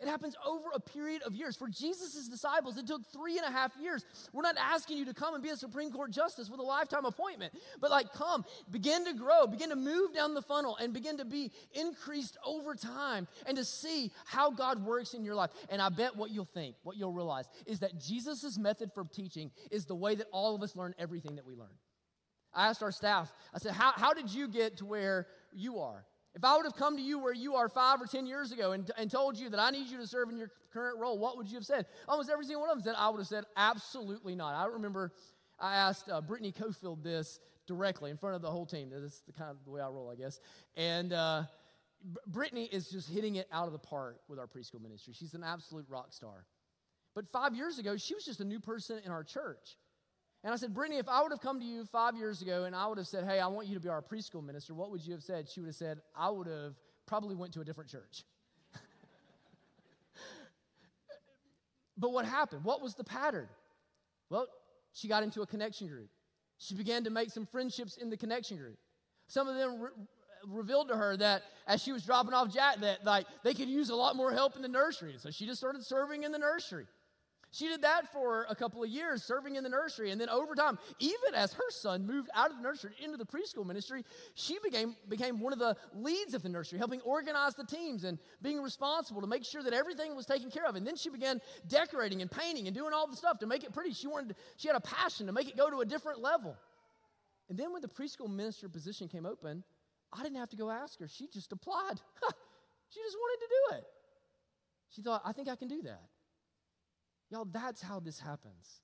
It 0.00 0.08
happens 0.08 0.34
over 0.46 0.70
a 0.74 0.80
period 0.80 1.22
of 1.22 1.34
years. 1.34 1.56
For 1.56 1.68
Jesus' 1.68 2.26
disciples, 2.26 2.78
it 2.78 2.86
took 2.86 3.06
three 3.12 3.36
and 3.36 3.46
a 3.46 3.50
half 3.50 3.72
years. 3.80 4.04
We're 4.32 4.42
not 4.42 4.56
asking 4.58 4.96
you 4.96 5.04
to 5.06 5.14
come 5.14 5.34
and 5.34 5.42
be 5.42 5.50
a 5.50 5.56
Supreme 5.56 5.92
Court 5.92 6.10
justice 6.10 6.48
with 6.48 6.58
a 6.58 6.64
lifetime 6.64 7.04
appointment, 7.04 7.52
but 7.80 7.90
like, 7.90 8.12
come, 8.12 8.44
begin 8.70 9.04
to 9.04 9.12
grow, 9.12 9.46
begin 9.46 9.68
to 9.68 9.76
move 9.76 10.14
down 10.14 10.32
the 10.32 10.42
funnel, 10.42 10.76
and 10.76 10.94
begin 10.94 11.18
to 11.18 11.26
be 11.26 11.50
increased 11.72 12.38
over 12.46 12.74
time 12.74 13.28
and 13.46 13.56
to 13.58 13.64
see 13.64 14.10
how 14.24 14.50
God 14.50 14.84
works 14.84 15.12
in 15.12 15.22
your 15.22 15.34
life. 15.34 15.50
And 15.68 15.82
I 15.82 15.90
bet 15.90 16.16
what 16.16 16.30
you'll 16.30 16.46
think, 16.46 16.76
what 16.82 16.96
you'll 16.96 17.12
realize, 17.12 17.44
is 17.66 17.80
that 17.80 18.00
Jesus' 18.00 18.58
method 18.58 18.92
for 18.94 19.04
teaching 19.04 19.50
is 19.70 19.84
the 19.84 19.94
way 19.94 20.14
that 20.14 20.28
all 20.32 20.54
of 20.54 20.62
us 20.62 20.74
learn 20.76 20.94
everything 20.98 21.36
that 21.36 21.46
we 21.46 21.54
learn. 21.54 21.68
I 22.54 22.68
asked 22.68 22.82
our 22.82 22.92
staff, 22.92 23.32
I 23.54 23.58
said, 23.58 23.72
How, 23.72 23.92
how 23.94 24.14
did 24.14 24.32
you 24.32 24.48
get 24.48 24.78
to 24.78 24.86
where 24.86 25.26
you 25.52 25.78
are? 25.80 26.04
If 26.34 26.44
I 26.44 26.56
would 26.56 26.64
have 26.64 26.76
come 26.76 26.96
to 26.96 27.02
you 27.02 27.18
where 27.18 27.32
you 27.34 27.56
are 27.56 27.68
five 27.68 28.00
or 28.00 28.06
10 28.06 28.26
years 28.26 28.52
ago 28.52 28.72
and, 28.72 28.88
and 28.96 29.10
told 29.10 29.38
you 29.38 29.50
that 29.50 29.58
I 29.58 29.70
need 29.70 29.88
you 29.88 29.98
to 29.98 30.06
serve 30.06 30.30
in 30.30 30.36
your 30.36 30.50
current 30.72 30.98
role, 30.98 31.18
what 31.18 31.36
would 31.36 31.48
you 31.48 31.56
have 31.56 31.66
said? 31.66 31.86
Almost 32.06 32.30
every 32.30 32.44
single 32.44 32.62
one 32.62 32.70
of 32.70 32.76
them 32.76 32.84
said, 32.84 32.94
I 32.96 33.08
would 33.08 33.18
have 33.18 33.26
said, 33.26 33.44
absolutely 33.56 34.36
not. 34.36 34.54
I 34.54 34.66
remember 34.66 35.12
I 35.58 35.74
asked 35.74 36.08
uh, 36.08 36.20
Brittany 36.20 36.52
Cofield 36.52 37.02
this 37.02 37.40
directly 37.66 38.10
in 38.10 38.16
front 38.16 38.36
of 38.36 38.42
the 38.42 38.50
whole 38.50 38.66
team. 38.66 38.90
That's 38.92 39.20
the 39.22 39.32
kind 39.32 39.50
of 39.50 39.56
the 39.64 39.70
way 39.70 39.80
I 39.80 39.88
roll, 39.88 40.10
I 40.10 40.14
guess. 40.14 40.40
And 40.76 41.12
uh, 41.12 41.44
Brittany 42.26 42.68
is 42.70 42.88
just 42.88 43.10
hitting 43.10 43.36
it 43.36 43.48
out 43.52 43.66
of 43.66 43.72
the 43.72 43.78
park 43.78 44.20
with 44.28 44.38
our 44.38 44.46
preschool 44.46 44.80
ministry. 44.80 45.14
She's 45.16 45.34
an 45.34 45.44
absolute 45.44 45.86
rock 45.88 46.12
star. 46.12 46.46
But 47.14 47.28
five 47.28 47.54
years 47.54 47.78
ago, 47.78 47.96
she 47.96 48.14
was 48.14 48.24
just 48.24 48.40
a 48.40 48.44
new 48.44 48.60
person 48.60 49.00
in 49.04 49.10
our 49.10 49.24
church. 49.24 49.76
And 50.42 50.54
I 50.54 50.56
said, 50.56 50.72
Brittany, 50.72 50.98
if 50.98 51.08
I 51.08 51.22
would 51.22 51.32
have 51.32 51.40
come 51.40 51.60
to 51.60 51.66
you 51.66 51.84
five 51.84 52.16
years 52.16 52.40
ago 52.40 52.64
and 52.64 52.74
I 52.74 52.86
would 52.86 52.96
have 52.96 53.06
said, 53.06 53.24
hey, 53.24 53.40
I 53.40 53.46
want 53.48 53.68
you 53.68 53.74
to 53.74 53.80
be 53.80 53.90
our 53.90 54.00
preschool 54.00 54.44
minister, 54.44 54.72
what 54.72 54.90
would 54.90 55.04
you 55.04 55.12
have 55.12 55.22
said? 55.22 55.48
She 55.48 55.60
would 55.60 55.66
have 55.66 55.76
said, 55.76 56.00
I 56.16 56.30
would 56.30 56.46
have 56.46 56.74
probably 57.06 57.34
went 57.34 57.52
to 57.54 57.60
a 57.60 57.64
different 57.64 57.90
church. 57.90 58.24
but 61.98 62.10
what 62.10 62.24
happened? 62.24 62.64
What 62.64 62.80
was 62.80 62.94
the 62.94 63.04
pattern? 63.04 63.48
Well, 64.30 64.46
she 64.94 65.08
got 65.08 65.22
into 65.22 65.42
a 65.42 65.46
connection 65.46 65.88
group. 65.88 66.08
She 66.56 66.74
began 66.74 67.04
to 67.04 67.10
make 67.10 67.30
some 67.30 67.44
friendships 67.44 67.98
in 67.98 68.08
the 68.08 68.16
connection 68.16 68.56
group. 68.56 68.78
Some 69.28 69.46
of 69.46 69.56
them 69.56 69.80
re- 69.80 69.90
revealed 70.46 70.88
to 70.88 70.96
her 70.96 71.16
that 71.18 71.42
as 71.66 71.82
she 71.82 71.92
was 71.92 72.02
dropping 72.04 72.32
off 72.32 72.52
Jack, 72.52 72.80
that 72.80 73.04
like 73.04 73.26
they 73.44 73.52
could 73.52 73.68
use 73.68 73.90
a 73.90 73.94
lot 73.94 74.16
more 74.16 74.32
help 74.32 74.56
in 74.56 74.62
the 74.62 74.68
nursery. 74.68 75.14
So 75.18 75.30
she 75.30 75.46
just 75.46 75.60
started 75.60 75.84
serving 75.84 76.22
in 76.22 76.32
the 76.32 76.38
nursery. 76.38 76.86
She 77.52 77.66
did 77.66 77.82
that 77.82 78.12
for 78.12 78.46
a 78.48 78.54
couple 78.54 78.84
of 78.84 78.88
years, 78.88 79.24
serving 79.24 79.56
in 79.56 79.64
the 79.64 79.68
nursery. 79.68 80.12
And 80.12 80.20
then 80.20 80.28
over 80.28 80.54
time, 80.54 80.78
even 81.00 81.34
as 81.34 81.52
her 81.54 81.70
son 81.70 82.06
moved 82.06 82.30
out 82.32 82.50
of 82.50 82.56
the 82.56 82.62
nursery 82.62 82.92
into 83.02 83.16
the 83.16 83.26
preschool 83.26 83.66
ministry, 83.66 84.04
she 84.34 84.58
became, 84.62 84.94
became 85.08 85.40
one 85.40 85.52
of 85.52 85.58
the 85.58 85.76
leads 85.92 86.34
of 86.34 86.42
the 86.42 86.48
nursery, 86.48 86.78
helping 86.78 87.00
organize 87.00 87.56
the 87.56 87.64
teams 87.64 88.04
and 88.04 88.18
being 88.40 88.62
responsible 88.62 89.20
to 89.20 89.26
make 89.26 89.44
sure 89.44 89.64
that 89.64 89.72
everything 89.72 90.14
was 90.14 90.26
taken 90.26 90.48
care 90.48 90.64
of. 90.64 90.76
And 90.76 90.86
then 90.86 90.94
she 90.94 91.10
began 91.10 91.40
decorating 91.66 92.22
and 92.22 92.30
painting 92.30 92.68
and 92.68 92.76
doing 92.76 92.92
all 92.92 93.08
the 93.08 93.16
stuff 93.16 93.40
to 93.40 93.46
make 93.46 93.64
it 93.64 93.72
pretty. 93.72 93.94
She 93.94 94.06
wanted, 94.06 94.36
she 94.56 94.68
had 94.68 94.76
a 94.76 94.80
passion 94.80 95.26
to 95.26 95.32
make 95.32 95.48
it 95.48 95.56
go 95.56 95.68
to 95.68 95.80
a 95.80 95.84
different 95.84 96.20
level. 96.20 96.56
And 97.48 97.58
then 97.58 97.72
when 97.72 97.82
the 97.82 97.88
preschool 97.88 98.30
minister 98.30 98.68
position 98.68 99.08
came 99.08 99.26
open, 99.26 99.64
I 100.12 100.22
didn't 100.22 100.38
have 100.38 100.50
to 100.50 100.56
go 100.56 100.70
ask 100.70 101.00
her. 101.00 101.08
She 101.08 101.26
just 101.26 101.50
applied. 101.50 101.94
she 102.90 103.00
just 103.00 103.16
wanted 103.16 103.40
to 103.40 103.48
do 103.48 103.76
it. 103.76 103.84
She 104.90 105.02
thought, 105.02 105.22
I 105.24 105.32
think 105.32 105.48
I 105.48 105.56
can 105.56 105.66
do 105.66 105.82
that. 105.82 106.02
Y'all, 107.30 107.46
that's 107.50 107.80
how 107.80 108.00
this 108.00 108.18
happens. 108.18 108.80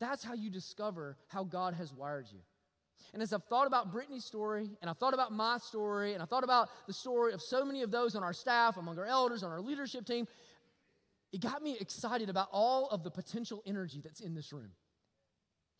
That's 0.00 0.24
how 0.24 0.34
you 0.34 0.50
discover 0.50 1.16
how 1.28 1.44
God 1.44 1.74
has 1.74 1.92
wired 1.92 2.26
you. 2.30 2.40
And 3.14 3.22
as 3.22 3.32
I've 3.32 3.44
thought 3.44 3.66
about 3.66 3.92
Brittany's 3.92 4.24
story, 4.24 4.68
and 4.80 4.90
I've 4.90 4.98
thought 4.98 5.14
about 5.14 5.32
my 5.32 5.58
story, 5.58 6.12
and 6.12 6.22
I've 6.22 6.28
thought 6.28 6.44
about 6.44 6.68
the 6.86 6.92
story 6.92 7.32
of 7.32 7.40
so 7.40 7.64
many 7.64 7.82
of 7.82 7.90
those 7.90 8.14
on 8.14 8.22
our 8.22 8.32
staff, 8.32 8.76
among 8.76 8.98
our 8.98 9.06
elders, 9.06 9.42
on 9.42 9.52
our 9.52 9.60
leadership 9.60 10.04
team, 10.04 10.26
it 11.32 11.40
got 11.40 11.62
me 11.62 11.76
excited 11.80 12.28
about 12.28 12.48
all 12.52 12.88
of 12.88 13.04
the 13.04 13.10
potential 13.10 13.62
energy 13.66 14.00
that's 14.02 14.20
in 14.20 14.34
this 14.34 14.52
room. 14.52 14.70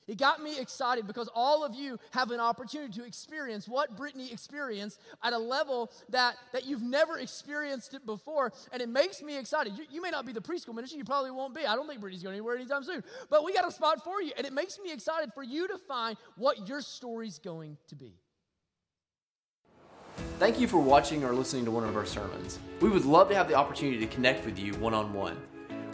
It 0.08 0.18
got 0.18 0.42
me 0.42 0.58
excited 0.58 1.06
because 1.06 1.28
all 1.34 1.64
of 1.64 1.74
you 1.74 1.98
have 2.12 2.30
an 2.30 2.38
opportunity 2.38 2.92
to 3.00 3.04
experience 3.04 3.66
what 3.68 3.96
Brittany 3.96 4.30
experienced 4.30 5.00
at 5.22 5.32
a 5.32 5.38
level 5.38 5.90
that, 6.10 6.36
that 6.52 6.64
you've 6.64 6.82
never 6.82 7.18
experienced 7.18 7.94
it 7.94 8.06
before. 8.06 8.52
And 8.72 8.80
it 8.80 8.88
makes 8.88 9.20
me 9.20 9.36
excited. 9.36 9.76
You, 9.76 9.84
you 9.90 10.00
may 10.00 10.10
not 10.10 10.24
be 10.24 10.32
the 10.32 10.40
preschool 10.40 10.74
ministry, 10.74 10.98
you 10.98 11.04
probably 11.04 11.32
won't 11.32 11.54
be. 11.54 11.66
I 11.66 11.74
don't 11.74 11.88
think 11.88 12.00
Brittany's 12.00 12.22
going 12.22 12.34
anywhere 12.34 12.56
anytime 12.56 12.84
soon. 12.84 13.02
But 13.30 13.44
we 13.44 13.52
got 13.52 13.66
a 13.66 13.72
spot 13.72 14.04
for 14.04 14.22
you. 14.22 14.32
And 14.36 14.46
it 14.46 14.52
makes 14.52 14.78
me 14.78 14.92
excited 14.92 15.32
for 15.34 15.42
you 15.42 15.66
to 15.68 15.78
find 15.78 16.16
what 16.36 16.68
your 16.68 16.80
story's 16.80 17.38
going 17.40 17.76
to 17.88 17.96
be. 17.96 18.14
Thank 20.38 20.60
you 20.60 20.68
for 20.68 20.78
watching 20.78 21.24
or 21.24 21.34
listening 21.34 21.64
to 21.64 21.70
one 21.70 21.84
of 21.84 21.96
our 21.96 22.06
sermons. 22.06 22.58
We 22.80 22.88
would 22.88 23.04
love 23.04 23.28
to 23.30 23.34
have 23.34 23.48
the 23.48 23.54
opportunity 23.54 23.98
to 23.98 24.06
connect 24.06 24.46
with 24.46 24.58
you 24.58 24.74
one 24.74 24.94
on 24.94 25.12
one. 25.12 25.36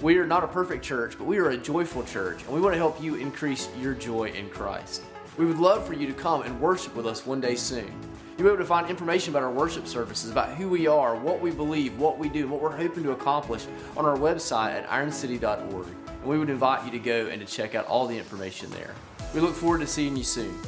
We 0.00 0.18
are 0.18 0.26
not 0.26 0.42
a 0.42 0.48
perfect 0.48 0.84
church, 0.84 1.16
but 1.18 1.24
we 1.24 1.38
are 1.38 1.50
a 1.50 1.56
joyful 1.56 2.02
church, 2.02 2.42
and 2.42 2.52
we 2.52 2.60
want 2.60 2.74
to 2.74 2.78
help 2.78 3.00
you 3.02 3.14
increase 3.14 3.68
your 3.78 3.94
joy 3.94 4.30
in 4.30 4.48
Christ. 4.50 5.02
We 5.36 5.46
would 5.46 5.58
love 5.58 5.86
for 5.86 5.92
you 5.92 6.06
to 6.06 6.12
come 6.12 6.42
and 6.42 6.60
worship 6.60 6.94
with 6.94 7.06
us 7.06 7.24
one 7.24 7.40
day 7.40 7.54
soon. 7.54 7.92
You'll 8.36 8.48
be 8.48 8.54
able 8.54 8.58
to 8.58 8.64
find 8.64 8.88
information 8.88 9.32
about 9.32 9.42
our 9.42 9.50
worship 9.50 9.86
services, 9.86 10.30
about 10.30 10.56
who 10.56 10.68
we 10.68 10.86
are, 10.86 11.14
what 11.14 11.40
we 11.40 11.50
believe, 11.50 11.98
what 11.98 12.18
we 12.18 12.28
do, 12.28 12.48
what 12.48 12.60
we're 12.60 12.76
hoping 12.76 13.02
to 13.04 13.12
accomplish 13.12 13.66
on 13.96 14.04
our 14.04 14.16
website 14.16 14.72
at 14.72 14.90
ironcity.org. 14.90 15.86
And 15.86 16.24
we 16.24 16.38
would 16.38 16.50
invite 16.50 16.84
you 16.84 16.90
to 16.92 16.98
go 16.98 17.26
and 17.26 17.40
to 17.40 17.46
check 17.46 17.74
out 17.74 17.86
all 17.86 18.06
the 18.06 18.16
information 18.16 18.70
there. 18.70 18.94
We 19.34 19.40
look 19.40 19.54
forward 19.54 19.80
to 19.80 19.86
seeing 19.86 20.16
you 20.16 20.24
soon. 20.24 20.58